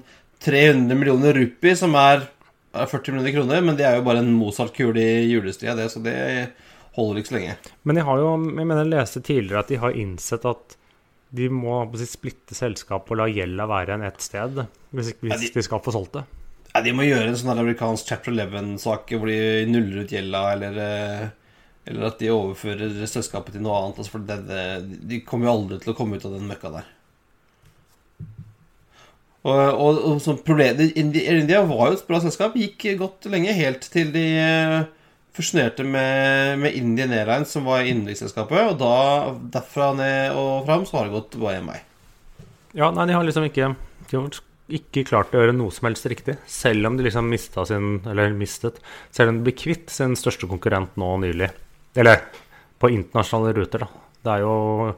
300 0.45 0.99
millioner 0.99 1.39
rupi, 1.39 1.75
som 1.79 1.95
er 1.99 2.27
40 2.75 3.15
millioner 3.15 3.35
kroner, 3.35 3.63
men 3.65 3.79
det 3.79 3.87
er 3.89 3.99
jo 3.99 4.07
bare 4.07 4.23
en 4.23 4.35
Mozart-kule 4.39 5.03
i 5.03 5.29
julestria, 5.31 5.75
det, 5.79 5.89
så 5.93 6.03
det 6.05 6.19
holder 6.99 7.21
ikke 7.21 7.33
så 7.33 7.39
lenge. 7.39 7.57
Men 7.87 8.01
jeg 8.01 8.09
har 8.09 8.23
jo, 8.23 8.35
jeg 8.35 8.67
mener 8.69 8.83
jeg 8.83 8.93
leste 8.93 9.23
tidligere 9.25 9.63
at 9.63 9.73
de 9.73 9.81
har 9.83 9.99
innsett 10.03 10.47
at 10.49 10.78
de 11.35 11.49
må 11.53 11.83
splitte 12.01 12.55
selskapet 12.57 13.13
og 13.13 13.19
la 13.21 13.27
gjelda 13.29 13.67
være 13.69 13.95
enn 13.99 14.05
ett 14.09 14.21
sted, 14.25 14.63
hvis, 14.95 15.13
hvis 15.21 15.33
Ja, 15.35 15.37
de- 15.43 15.51
de 15.55 15.63
skal 15.67 15.81
få 15.85 15.93
solgt 15.93 16.13
det. 16.17 16.25
Ja, 16.75 16.81
De 16.85 16.93
må 16.93 17.03
gjøre 17.05 17.29
en 17.29 17.37
sånn 17.37 17.53
amerikansk 17.59 18.07
chapter 18.07 18.33
11-sak 18.33 19.09
hvor 19.17 19.27
de 19.27 19.67
nuller 19.67 20.05
ut 20.05 20.11
gjelda, 20.13 20.43
eller, 20.53 20.79
eh, 20.79 21.29
eller 21.89 22.07
at 22.07 22.19
de 22.21 22.29
overfører 22.33 22.93
selskapet 23.09 23.53
til 23.57 23.63
noe 23.65 23.77
annet. 23.83 23.99
Altså 23.99 24.11
for 24.15 24.19
det, 24.29 24.39
de 25.09 25.21
kommer 25.21 25.49
jo 25.49 25.55
aldri 25.57 25.81
til 25.83 25.93
å 25.93 25.97
komme 25.97 26.17
ut 26.17 26.25
av 26.29 26.33
den 26.37 26.47
møkka 26.49 26.71
der. 26.77 26.87
Og, 29.49 29.55
og, 29.55 29.99
og 30.11 30.17
som 30.21 30.37
problem, 30.45 30.81
Indi- 30.99 31.25
Air 31.29 31.39
India 31.41 31.61
var 31.65 31.93
jo 31.93 31.97
et 31.97 32.07
bra 32.09 32.19
selskap, 32.21 32.57
gikk 32.59 32.85
godt 33.01 33.29
lenge, 33.31 33.55
helt 33.57 33.87
til 33.93 34.11
de 34.13 34.25
eh, 34.43 34.83
fusjonerte 35.39 35.87
med, 35.87 36.59
med 36.61 36.77
Indian 36.77 37.15
Airlines, 37.15 37.55
som 37.55 37.69
var 37.69 37.87
innenriksselskapet. 37.87 38.73
Og 38.73 38.81
da, 38.81 38.95
derfra 39.55 39.93
ned 39.97 40.37
og 40.39 40.67
fram, 40.69 40.85
så 40.89 40.99
har 40.99 41.09
det 41.09 41.17
gått 41.17 41.39
bare 41.41 41.63
én 41.63 41.71
vei. 41.71 41.79
Ja, 42.77 42.91
nei, 42.93 43.07
de 43.09 43.17
har 43.17 43.25
liksom 43.25 43.47
ikke 43.49 43.73
ikke 44.69 45.07
klart 45.09 45.33
å 45.33 45.41
gjøre 45.41 45.55
noe 45.57 45.73
som 45.73 45.87
helst 45.89 46.07
riktig, 46.11 46.35
selv 46.49 46.91
om 46.91 46.99
de 46.99 47.07
liksom 47.07 47.29
mista 47.31 47.65
sin 47.65 48.03
Eller 48.05 48.35
mistet 48.37 48.83
Selv 49.11 49.33
om 49.33 49.39
de 49.39 49.47
ble 49.47 49.55
kvitt 49.57 49.89
sin 49.93 50.13
største 50.19 50.49
konkurrent 50.51 50.97
nå 51.01 51.15
nylig. 51.23 51.49
Eller 51.97 52.21
på 52.79 52.91
internasjonale 52.93 53.55
ruter, 53.57 53.87
da. 53.87 53.89
Det 54.25 54.35
er 54.35 54.45
jo 54.45 54.93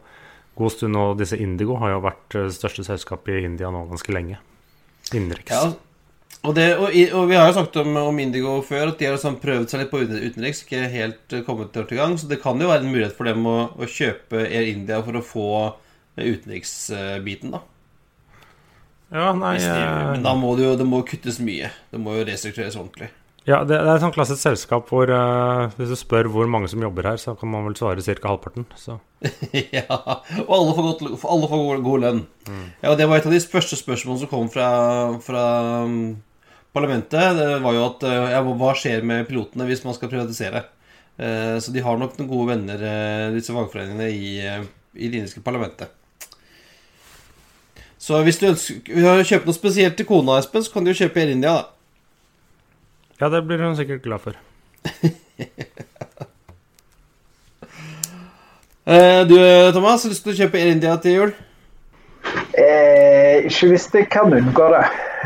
god 0.59 0.74
stund 0.74 0.96
nå 0.96 1.05
Disse 1.20 1.38
Indigo 1.40 1.79
har 1.81 1.94
jo 1.94 2.03
vært 2.05 2.38
største 2.57 2.85
selskapet 2.88 3.38
i 3.38 3.46
India 3.46 3.70
nå 3.70 3.85
ganske 3.92 4.14
lenge. 4.14 4.40
Innenriks. 5.14 5.55
Ja, 5.55 5.70
og, 6.40 6.55
det, 6.57 6.66
og, 6.81 6.95
og 7.19 7.27
vi 7.29 7.37
har 7.37 7.51
jo 7.51 7.57
snakket 7.59 7.83
om, 7.83 7.97
om 8.01 8.21
Indigo 8.23 8.55
før, 8.64 8.93
at 8.93 9.01
de 9.01 9.09
har 9.09 9.16
liksom 9.16 9.37
prøvd 9.43 9.66
seg 9.69 9.83
litt 9.83 9.90
på 9.93 10.01
utenriks, 10.07 10.62
ikke 10.64 10.87
helt 10.93 11.35
eh, 11.37 11.45
kommet 11.45 11.75
til 11.75 11.99
gang. 11.99 12.16
Så 12.16 12.31
det 12.31 12.40
kan 12.40 12.61
jo 12.61 12.71
være 12.71 12.87
en 12.87 12.95
mulighet 12.95 13.16
for 13.19 13.29
dem 13.29 13.45
å, 13.49 13.59
å 13.77 13.88
kjøpe 13.88 14.47
Air 14.47 14.71
India 14.71 15.03
for 15.05 15.21
å 15.21 15.25
få 15.25 15.51
eh, 15.66 16.25
utenriksbiten, 16.25 17.53
da. 17.53 17.61
Ja, 19.11 19.33
nei 19.35 19.57
de, 19.59 19.66
eh, 19.69 20.05
men 20.14 20.25
da 20.25 20.33
må 20.38 20.55
det 20.57 20.64
jo 20.69 20.77
det 20.81 20.88
må 20.88 21.03
kuttes 21.05 21.43
mye. 21.45 21.73
Det 21.93 22.01
må 22.01 22.16
jo 22.16 22.25
restruktureres 22.29 22.79
ordentlig. 22.79 23.11
Ja, 23.48 23.62
det, 23.64 23.79
er 23.79 23.88
et 23.94 24.03
sånt 24.03 24.14
klassisk 24.14 24.42
selskap 24.42 24.90
hvor 24.92 25.09
uh, 25.09 25.72
hvis 25.79 25.88
du 25.88 25.96
spør 25.96 26.29
hvor 26.29 26.48
mange 26.50 26.68
som 26.68 26.83
jobber 26.85 27.09
her, 27.09 27.20
så 27.20 27.33
kan 27.38 27.48
man 27.48 27.64
vel 27.64 27.76
svare 27.79 28.03
ca. 28.05 28.29
halvparten. 28.29 28.66
Så. 28.76 28.98
ja, 29.76 29.87
og 29.88 30.50
alle 30.57 30.74
får, 30.76 30.88
godt, 30.90 31.07
alle 31.24 31.48
får 31.48 31.62
god, 31.62 31.85
god 31.87 32.05
lønn. 32.05 32.20
Ja, 32.83 32.90
og 32.92 32.98
Det 33.00 33.09
var 33.09 33.20
et 33.20 33.31
av 33.31 33.37
de 33.37 33.40
første 33.40 33.79
spørsmålene 33.81 34.24
som 34.24 34.33
kom 34.33 34.50
fra, 34.53 34.68
fra 35.24 35.46
um, 35.87 36.18
parlamentet. 36.76 37.40
Det 37.40 37.48
var 37.64 37.79
jo 37.79 37.87
at 37.87 38.05
uh, 38.05 38.18
ja, 38.35 38.42
hva 38.44 38.74
skjer 38.76 39.09
med 39.09 39.24
pilotene 39.31 39.68
hvis 39.70 39.87
man 39.88 39.96
skal 39.96 40.12
privatisere? 40.12 40.66
Uh, 41.20 41.57
så 41.61 41.72
de 41.72 41.83
har 41.85 41.98
nok 42.00 42.20
noen 42.20 42.31
gode 42.31 42.53
venner, 42.53 42.85
uh, 42.85 43.33
disse 43.35 43.57
fagforeningene, 43.57 44.12
i, 44.12 44.37
eh, 44.44 44.62
i 44.96 45.09
det 45.09 45.24
indiske 45.24 45.42
parlamentet. 45.44 45.96
Så 48.00 48.20
hvis 48.24 48.40
du 48.40 48.48
ønsker 48.48 49.11
å 49.11 49.18
kjøpe 49.20 49.48
noe 49.48 49.57
spesielt 49.57 49.98
til 49.98 50.09
kona, 50.09 50.38
Espen, 50.40 50.64
så 50.64 50.72
kan 50.72 50.87
du 50.87 50.94
jo 50.94 51.00
kjøpe 51.03 51.20
Air 51.20 51.35
India, 51.35 51.59
da. 51.59 51.80
Ja, 53.21 53.29
det 53.29 53.43
blir 53.45 53.59
hun 53.61 53.77
sikkert 53.77 54.03
glad 54.03 54.21
for. 54.21 54.41
Eh, 58.91 59.27
du, 59.27 59.37
Thomas, 59.73 60.03
har 60.03 60.09
du 60.09 60.15
lyst 60.15 60.25
til 60.25 60.33
å 60.33 60.39
kjøpe 60.39 60.59
Air 60.59 60.71
India 60.73 60.95
til 60.99 61.13
jul? 61.15 61.33
Eh, 62.59 63.45
ikke 63.47 63.69
hvis 63.71 63.85
jeg 63.95 64.09
kan 64.11 64.33
unngå 64.35 64.67
det. 64.73 64.81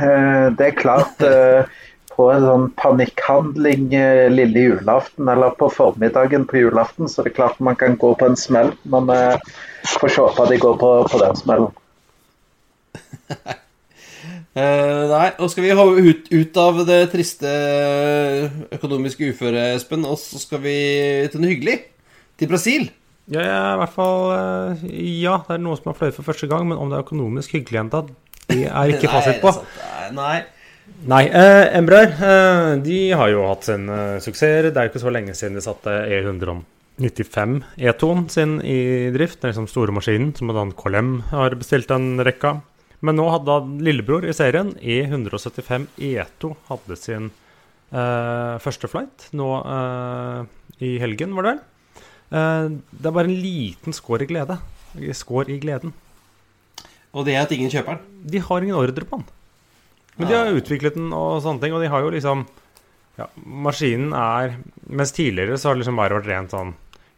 Eh, 0.05 0.47
det 0.59 0.67
er 0.67 0.77
klart 0.77 1.23
eh, 1.31 1.71
På 2.13 2.27
en 2.35 2.45
sånn 2.45 2.67
panikkhandling 2.77 3.87
eh, 3.97 4.27
lille 4.35 4.67
julaften 4.67 5.31
eller 5.33 5.57
på 5.57 5.71
formiddagen 5.73 6.45
på 6.51 6.61
julaften, 6.61 7.09
så 7.09 7.25
det 7.25 7.33
er 7.33 7.39
klart 7.39 7.63
man 7.65 7.79
kan 7.81 7.97
gå 7.97 8.13
på 8.21 8.29
en 8.29 8.37
smell. 8.37 8.75
Men 8.85 9.09
eh, 9.15 9.39
får 9.97 10.13
se 10.19 10.29
på 10.37 10.45
at 10.45 10.53
de 10.53 10.61
går 10.67 10.77
på, 10.83 10.95
på 11.15 11.25
den 11.25 11.41
smellen. 11.41 11.73
Eh, 14.55 15.05
nei, 15.11 15.29
nå 15.35 15.49
skal 15.51 15.65
vi 15.67 15.75
ha 15.75 15.85
ut, 15.85 16.29
ut 16.31 16.59
av 16.63 16.77
det 16.87 17.01
triste 17.11 17.51
økonomiske 18.77 19.33
uføret, 19.33 19.81
Espen, 19.81 20.05
og 20.07 20.15
så 20.23 20.39
skal 20.39 20.63
vi 20.63 20.77
til 21.33 21.43
noe 21.43 21.51
hyggelig. 21.51 21.81
Til 22.39 22.51
Brasil. 22.51 22.87
Ja, 23.31 23.43
i 23.73 23.79
hvert 23.81 23.95
fall 23.95 24.19
eh, 24.35 24.83
Ja, 25.23 25.39
det 25.47 25.57
er 25.57 25.63
noe 25.65 25.79
som 25.79 25.89
har 25.91 25.97
fløyet 25.99 26.17
for 26.19 26.27
første 26.27 26.47
gang, 26.51 26.69
men 26.69 26.79
om 26.79 26.91
det 26.91 26.99
er 26.99 27.07
økonomisk 27.07 27.57
hyggelig 27.57 27.81
ennå, 27.83 28.03
det 28.51 28.67
er 28.69 28.93
ikke 28.95 29.11
fasit 29.17 29.41
på. 29.43 29.55
Nei. 30.15 30.43
Nei, 31.09 31.25
eh, 31.33 31.75
Embraer 31.79 32.13
eh, 32.13 32.71
de 32.85 32.99
har 33.17 33.31
jo 33.33 33.47
hatt 33.49 33.67
sin 33.67 33.89
eh, 33.89 34.21
suksess. 34.23 34.69
Det 34.71 34.77
er 34.77 34.87
jo 34.87 34.93
ikke 34.93 35.03
så 35.03 35.13
lenge 35.13 35.35
siden 35.37 35.57
de 35.59 35.65
satte 35.65 35.97
E195 36.13 37.57
E2-en 37.81 38.29
sin 38.33 38.55
i 38.61 39.11
drift. 39.15 39.41
Den 39.41 39.53
liksom 39.53 39.69
store 39.73 39.97
maskinen 39.97 40.35
som 40.37 40.53
bl.a. 40.53 40.65
KLM 40.79 41.17
har 41.33 41.57
bestilt 41.59 41.91
en 41.95 42.23
rekke 42.25 42.53
av. 42.53 42.63
Men 43.05 43.19
nå 43.21 43.27
hadde 43.29 43.51
da 43.51 43.85
lillebror 43.85 44.25
i 44.25 44.35
serien, 44.37 44.73
E175 44.81 45.89
E2, 46.01 46.53
hadde 46.71 46.97
sin 46.97 47.29
eh, 47.93 48.55
første 48.65 48.89
flight 48.89 49.29
nå 49.37 49.49
eh, 49.61 50.41
i 50.89 50.95
helgen, 51.03 51.35
var 51.37 51.47
det 51.47 51.53
vel? 51.53 51.63
Eh, 52.35 52.73
det 52.95 53.11
er 53.11 53.17
bare 53.19 53.31
en 53.31 53.43
liten 53.45 53.97
skår 53.97 54.25
i 54.25 54.31
glede. 54.31 54.59
Skår 55.21 55.53
i 55.53 55.61
gleden. 55.63 55.95
Og 57.15 57.27
det 57.27 57.37
er 57.37 57.45
at 57.45 57.53
ingen 57.55 57.73
kjøper 57.73 57.99
den. 57.99 58.23
De 58.33 58.43
har 58.43 58.65
ingen 58.65 58.79
ordre 58.79 59.07
på 59.07 59.21
den. 59.21 59.27
Men 60.17 60.31
de 60.31 60.39
har 60.39 60.55
utviklet 60.55 60.97
den 60.97 61.13
og 61.15 61.43
sånne 61.43 61.63
ting, 61.63 61.75
og 61.75 61.83
de 61.83 61.91
har 61.91 62.05
jo 62.05 62.13
liksom 62.15 62.47
ja, 63.19 63.29
Maskinen 63.47 64.15
er 64.19 64.57
Mens 64.91 65.13
tidligere 65.15 65.59
så 65.59 65.69
har 65.69 65.77
det 65.77 65.85
liksom 65.85 65.99
bare 65.99 66.17
vært 66.19 66.31
rent 66.31 66.55
sånn 66.55 66.73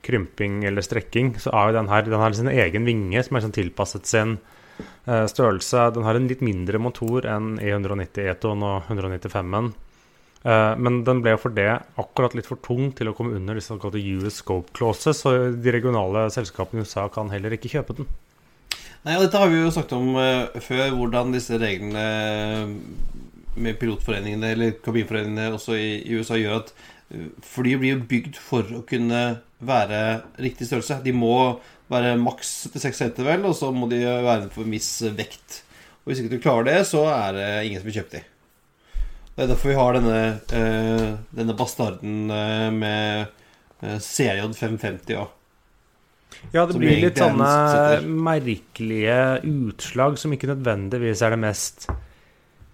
krymping 0.06 0.60
eller 0.68 0.84
strekking, 0.84 1.32
så 1.40 1.50
er 1.56 1.70
jo 1.70 1.76
den 1.78 1.88
her 1.90 2.04
Den 2.06 2.20
har 2.20 2.36
sin 2.36 2.50
egen 2.52 2.88
vinge 2.88 3.22
som 3.24 3.36
er 3.36 3.44
sånn 3.44 3.56
tilpasset 3.56 4.08
sin 4.08 4.36
størrelse. 5.06 5.88
Den 5.94 6.04
har 6.06 6.18
en 6.18 6.26
litt 6.30 6.42
mindre 6.44 6.80
motor 6.82 7.26
enn 7.30 7.56
E190 7.62 8.30
E2 8.32 8.54
og 8.56 8.88
195-en. 8.90 9.70
Eh, 10.46 10.72
men 10.78 11.00
den 11.06 11.22
ble 11.24 11.34
for 11.42 11.54
det 11.54 11.70
akkurat 11.98 12.36
litt 12.36 12.46
for 12.46 12.60
tung 12.62 12.92
til 12.94 13.10
å 13.10 13.14
komme 13.16 13.34
under 13.38 13.58
disse 13.58 13.72
såkalte 13.72 14.02
US 14.18 14.40
scope 14.42 14.74
clauses, 14.76 15.24
så 15.24 15.34
de 15.50 15.74
regionale 15.74 16.28
selskapene 16.34 16.82
i 16.82 16.86
USA 16.86 17.08
kan 17.12 17.32
heller 17.32 17.56
ikke 17.56 17.72
kjøpe 17.72 17.98
den. 17.98 18.10
Nei, 19.06 19.16
og 19.16 19.24
Dette 19.26 19.40
har 19.40 19.50
vi 19.50 19.60
jo 19.60 19.72
snakket 19.74 19.96
om 19.98 20.18
eh, 20.22 20.60
før, 20.62 20.84
hvordan 20.98 21.34
disse 21.34 21.58
reglene 21.62 22.04
eh, 22.04 22.76
med 23.56 23.78
pilotforeningene 23.80 24.52
eller 24.54 24.76
kabinforeningene 24.84 25.56
også 25.56 25.78
i, 25.78 25.88
USA 26.14 26.38
gjør 26.38 26.60
at 26.60 26.72
eh, 27.14 27.28
fly 27.46 27.74
blir 27.82 28.02
bygd 28.06 28.38
for 28.38 28.70
å 28.76 28.84
kunne 28.86 29.24
være 29.66 30.02
riktig 30.42 30.68
størrelse. 30.68 31.00
De 31.02 31.14
må 31.16 31.56
være 31.92 32.16
maks 32.18 32.52
76 32.66 33.02
cm, 33.02 33.26
vel, 33.26 33.44
og 33.48 33.54
så 33.58 33.70
må 33.74 33.88
de 33.90 34.00
være 34.04 34.48
for 34.54 34.66
en 34.66 34.74
viss 34.74 34.90
vekt. 35.16 35.62
Og 36.02 36.10
Hvis 36.10 36.22
ikke 36.22 36.36
du 36.36 36.42
klarer 36.42 36.66
det, 36.68 36.80
så 36.88 37.04
er 37.10 37.36
det 37.36 37.50
ingen 37.66 37.82
som 37.82 37.90
vil 37.90 37.98
kjøpe 38.00 38.18
de. 38.18 38.24
Det 39.36 39.44
er 39.44 39.50
derfor 39.50 39.68
vi 39.68 39.76
har 39.76 39.96
denne, 39.98 40.20
eh, 40.56 41.08
denne 41.36 41.56
bastarden 41.56 42.30
eh, 42.32 42.68
med 42.72 43.26
eh, 43.84 43.98
CRJ 44.00 44.46
550 44.56 45.18
òg. 45.20 45.34
Ja, 46.52 46.64
det 46.64 46.74
Som 46.74 46.82
blir 46.82 47.00
litt 47.00 47.20
sånne 47.20 48.00
merkelige 48.06 49.18
utslag 49.46 50.16
som 50.20 50.32
ikke 50.34 50.50
nødvendigvis 50.50 51.22
er 51.24 51.34
det 51.34 51.40
mest 51.42 51.86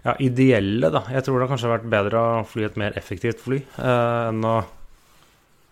ja, 0.02 0.14
ideelle, 0.22 0.90
da. 0.90 1.04
Jeg 1.14 1.26
tror 1.26 1.38
det 1.38 1.46
har 1.46 1.52
kanskje 1.52 1.72
vært 1.72 1.90
bedre 1.92 2.22
å 2.22 2.46
fly 2.48 2.66
et 2.66 2.78
mer 2.80 2.96
effektivt 2.98 3.42
fly 3.42 3.60
uh, 3.78 4.30
enn 4.30 4.42
å 4.46 4.56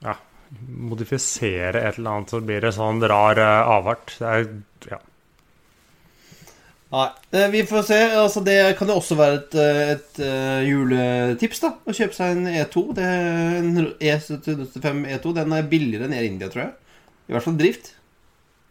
ja, 0.05 0.15
modifisere 0.59 1.81
et 1.85 1.99
eller 1.99 2.17
annet, 2.17 2.33
så 2.33 2.41
blir 2.43 2.65
det 2.65 2.75
sånn 2.75 3.03
rar 3.07 3.39
uh, 3.39 3.71
avart. 3.79 4.17
Det 4.19 4.35
er 4.35 4.49
ja. 4.91 4.99
Nei, 6.91 7.07
eh, 7.31 7.49
vi 7.53 7.63
får 7.67 7.83
se. 7.87 7.99
Altså, 8.19 8.41
det 8.43 8.57
kan 8.79 8.89
jo 8.91 8.97
også 8.99 9.15
være 9.19 9.37
et, 9.39 9.53
eh, 9.55 9.83
et 9.95 10.23
eh, 10.27 10.63
juletips, 10.67 11.61
da. 11.63 11.71
Å 11.87 11.95
kjøpe 11.95 12.17
seg 12.17 12.35
en 12.35 12.49
E2. 12.51 12.83
Det 12.97 13.05
er 13.07 13.59
en 13.61 13.85
E75 13.95 15.05
E2. 15.15 15.35
Den 15.37 15.55
er 15.55 15.69
billigere 15.71 16.09
enn 16.09 16.17
Air 16.17 16.27
India, 16.27 16.51
tror 16.51 16.65
jeg. 16.65 16.73
I 17.31 17.37
hvert 17.37 17.47
fall 17.47 17.61
drift. 17.61 17.95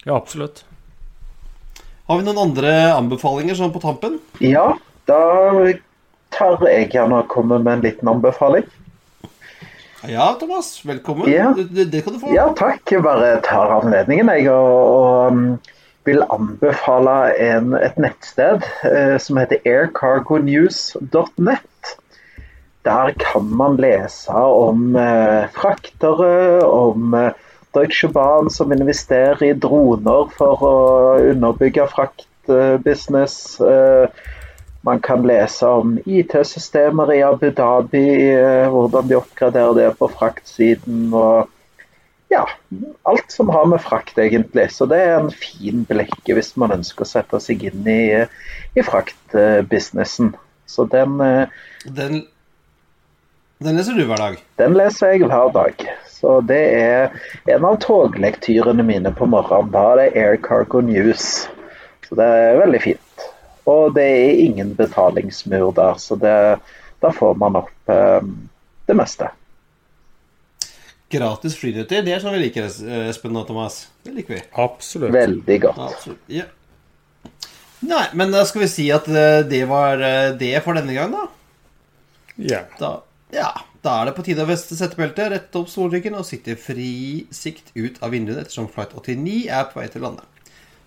ja, 0.04 0.16
absolutt. 0.16 0.66
Har 2.10 2.18
vi 2.18 2.26
noen 2.26 2.42
andre 2.42 2.72
anbefalinger 2.96 3.56
sånn 3.56 3.72
på 3.72 3.84
tampen? 3.84 4.18
Ja, 4.44 4.74
Da 5.08 5.18
tar 6.30 6.60
jeg 6.68 6.92
gjerne 6.94 7.24
å 7.24 7.28
komme 7.30 7.58
med 7.64 7.80
en 7.80 7.84
liten 7.86 8.10
anbefaling. 8.12 8.68
Ja, 10.08 10.38
Thomas. 10.40 10.86
Velkommen. 10.86 11.32
Ja. 11.32 11.56
Det, 11.70 11.86
det, 11.86 12.02
kan 12.02 12.14
du 12.14 12.20
få. 12.20 12.36
Ja, 12.36 12.54
takk. 12.56 12.92
Jeg 12.92 13.04
bare 13.04 13.42
tar 13.44 13.70
anledningen, 13.82 14.30
jeg. 14.32 14.50
Og, 14.54 14.96
og 14.96 15.28
um, 15.34 15.60
vil 16.08 16.24
anbefale 16.32 17.36
en, 17.44 17.74
et 17.76 17.98
nettsted 18.00 18.64
eh, 18.88 19.18
som 19.22 19.38
heter 19.42 19.58
aircargonews.net. 19.68 21.98
Der 22.88 23.12
kan 23.20 23.46
man 23.60 23.76
lese 23.82 24.32
om 24.32 24.96
eh, 24.96 25.50
fraktere, 25.54 26.64
om 26.64 27.14
eh, 27.14 27.32
Deutsche 27.76 28.08
Bahn 28.10 28.50
som 28.50 28.72
investerer 28.74 29.44
i 29.52 29.54
droner 29.54 30.30
for 30.38 30.64
å 30.64 31.18
underbygge 31.34 31.88
fraktbusiness. 31.92 33.60
Eh, 33.60 34.08
man 34.82 35.00
kan 35.04 35.26
lese 35.28 35.68
om 35.68 35.98
IT-systemer 36.06 37.14
i 37.14 37.22
Abu 37.24 37.50
Dhabi, 37.52 38.06
eh, 38.32 38.68
hvordan 38.72 39.08
de 39.10 39.18
oppgraderer 39.20 39.74
det 39.76 39.90
på 40.00 40.08
fraktsiden. 40.08 41.14
og 41.14 41.50
ja, 42.30 42.44
alt 43.04 43.32
som 43.32 43.50
har 43.50 43.66
med 43.66 43.82
frakt, 43.82 44.18
egentlig. 44.18 44.72
Så 44.72 44.86
det 44.86 45.00
er 45.02 45.16
en 45.18 45.32
fin 45.34 45.86
blekke 45.90 46.36
hvis 46.38 46.54
man 46.62 46.76
ønsker 46.78 47.06
å 47.06 47.10
sette 47.10 47.40
seg 47.42 47.64
inn 47.72 47.88
i, 47.90 48.26
i 48.78 48.86
fraktbusinessen. 48.86 50.36
Så 50.70 50.86
den, 50.86 51.18
eh, 51.26 51.48
Den, 51.86 52.22
den 53.60 53.80
leser 53.82 53.98
du 53.98 54.06
hver 54.06 54.22
dag. 54.22 54.38
den 54.62 54.78
leser 54.78 55.16
jeg 55.16 55.26
hver 55.26 55.50
dag. 55.54 55.88
Så 56.20 56.42
det 56.46 56.62
er 56.78 57.10
en 57.48 57.66
av 57.66 57.80
toglektyrene 57.82 58.84
mine 58.84 59.12
på 59.16 59.26
morgenen. 59.26 59.72
Da 59.72 59.92
er 59.92 60.02
det 60.04 60.10
Air 60.16 60.38
Cargo 60.38 60.82
News. 60.82 61.48
Så 62.08 62.16
det 62.20 62.26
er 62.26 62.60
veldig 62.62 62.82
fint. 62.84 63.09
Og 63.70 63.94
det 63.96 64.06
er 64.06 64.44
ingen 64.46 64.74
betalingsmur 64.78 65.74
der, 65.78 66.00
så 66.02 66.18
det, 66.20 66.36
da 67.04 67.12
får 67.14 67.36
man 67.42 67.60
opp 67.62 67.92
eh, 67.94 68.22
det 68.90 68.98
meste. 68.98 69.30
Gratis 71.10 71.58
flyruter. 71.58 72.04
Det 72.06 72.14
er 72.14 72.22
sånn 72.22 72.36
vi 72.38 72.44
liker, 72.44 72.70
Espen 73.10 73.38
og 73.38 73.48
Thomas. 73.50 73.88
Det 74.06 74.14
liker 74.14 74.38
vi. 74.38 74.42
Absolutt. 74.62 75.14
Veldig 75.14 75.60
godt. 75.66 75.84
Absolutt. 75.90 76.22
Ja. 76.30 76.46
Nei, 77.80 78.06
men 78.14 78.34
da 78.34 78.44
skal 78.46 78.66
vi 78.66 78.72
si 78.72 78.90
at 78.92 79.08
eh, 79.08 79.42
det 79.48 79.64
var 79.70 80.02
eh, 80.04 80.34
det 80.38 80.54
for 80.66 80.78
denne 80.78 80.96
gang, 80.96 81.14
da. 81.16 81.26
Ja. 82.40 82.64
Da, 82.80 82.92
ja, 83.34 83.52
da 83.86 83.96
er 84.00 84.10
det 84.10 84.16
på 84.18 84.26
tide 84.28 84.44
å 84.44 84.50
veste 84.50 84.76
settebeltet, 84.78 85.32
rette 85.32 85.62
opp 85.62 85.72
solryggen 85.72 86.18
og 86.20 86.28
sitte 86.28 86.58
fri 86.60 87.28
sikt 87.36 87.72
ut 87.78 88.02
av 88.04 88.14
vinduene 88.14 88.44
ettersom 88.44 88.68
flight 88.72 88.94
89 88.96 89.48
er 89.48 89.70
på 89.72 89.80
vei 89.80 89.88
til 89.92 90.04
landet. 90.06 90.28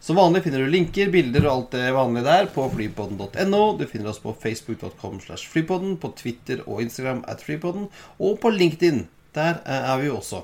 Som 0.02 0.18
vanlig 0.18 0.40
finner 0.42 0.64
du 0.64 0.70
linker, 0.72 1.12
bilder 1.14 1.44
og 1.46 1.52
alt 1.52 1.74
det 1.76 1.92
vanlige 1.94 2.26
der 2.26 2.48
på 2.50 2.64
flypodden.no. 2.72 3.60
Du 3.78 3.84
finner 3.86 4.10
oss 4.10 4.18
på 4.22 4.32
facebook.com 4.34 5.20
slash 5.22 5.46
flypodden, 5.52 5.92
på 6.02 6.10
Twitter 6.18 6.64
og 6.66 6.80
Instagram 6.82 7.20
at 7.30 7.44
flypodden, 7.46 7.84
og 8.18 8.40
på 8.42 8.50
LinkedIn. 8.50 9.04
Der 9.36 9.60
eh, 9.62 9.92
er 9.92 10.00
vi 10.02 10.10
også. 10.10 10.42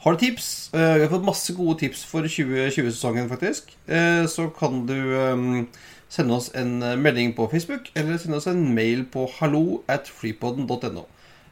Har 0.00 0.16
du 0.16 0.22
tips? 0.22 0.70
Eh, 0.72 0.94
Vi 0.96 1.02
har 1.04 1.12
fått 1.12 1.26
masse 1.28 1.52
gode 1.52 1.76
tips 1.82 2.06
for 2.08 2.24
2020-sesongen, 2.24 3.28
faktisk. 3.28 3.74
Eh, 3.86 4.24
Så 4.32 4.48
kan 4.56 4.86
du 4.88 4.96
eh, 4.96 5.44
sende 6.08 6.38
oss 6.38 6.48
en 6.54 6.78
melding 7.02 7.34
på 7.36 7.50
Facebook, 7.52 7.90
eller 7.94 8.16
sende 8.16 8.40
oss 8.40 8.48
en 8.48 8.64
mail 8.74 9.04
på 9.12 9.26
hallo 9.40 9.82
at 9.88 10.08
flypodden.no. 10.08 11.04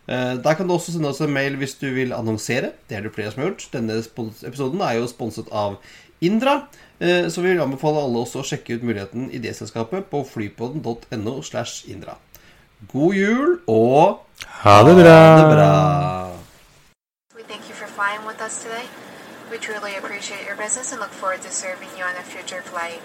Der 0.07 0.55
kan 0.55 0.69
du 0.69 0.75
også 0.75 0.93
sende 0.93 1.09
oss 1.09 1.23
en 1.25 1.33
mail 1.33 1.55
hvis 1.57 1.79
du 1.81 1.87
vil 1.97 2.13
annonsere. 2.13 2.75
Det 2.89 2.97
er 2.99 3.07
det 3.07 3.15
flere 3.17 3.31
som 3.33 3.41
har 3.41 3.51
gjort. 3.51 3.69
Denne 3.73 3.95
episoden 4.45 4.83
er 4.85 4.99
jo 4.99 5.07
sponset 5.09 5.49
av 5.49 5.79
Indra. 6.27 6.67
eh, 7.01 7.29
Så 7.29 7.41
vi 7.43 7.49
vil 7.53 7.61
anbefale 7.63 8.03
alle 8.03 8.19
også 8.25 8.41
å 8.43 8.47
sjekke 8.47 8.75
ut 8.79 8.83
muligheten 8.83 9.31
i 9.33 9.39
det 9.39 9.55
selskapet 9.57 10.07
på 10.11 10.25
flypodden.no 10.25 11.43
slash 11.43 11.85
Indra. 11.89 12.17
God 12.93 13.15
jul 13.15 13.61
og 13.69 14.21
Ha 14.63 14.83
det 14.85 14.95
bra. 14.97 15.15
ha 15.15 15.37
det 15.41 15.49
bra. 15.57 16.31
We 17.37 17.43
thank 17.49 17.69
you 17.69 17.75
for 17.75 17.87
flying 17.97 18.25
with 18.27 18.41
us 18.43 18.63
today. 18.63 18.85
We 19.51 19.59
truly 19.59 19.95
appreciate 19.97 20.45
your 20.47 20.57
business 20.57 20.93
and 20.93 21.01
look 21.01 21.13
forward 21.13 21.43
to 21.43 21.51
serving 21.51 21.91
you 21.99 22.05
on 22.05 22.17
a 22.19 22.25
future 22.35 22.63
flight. 22.63 23.01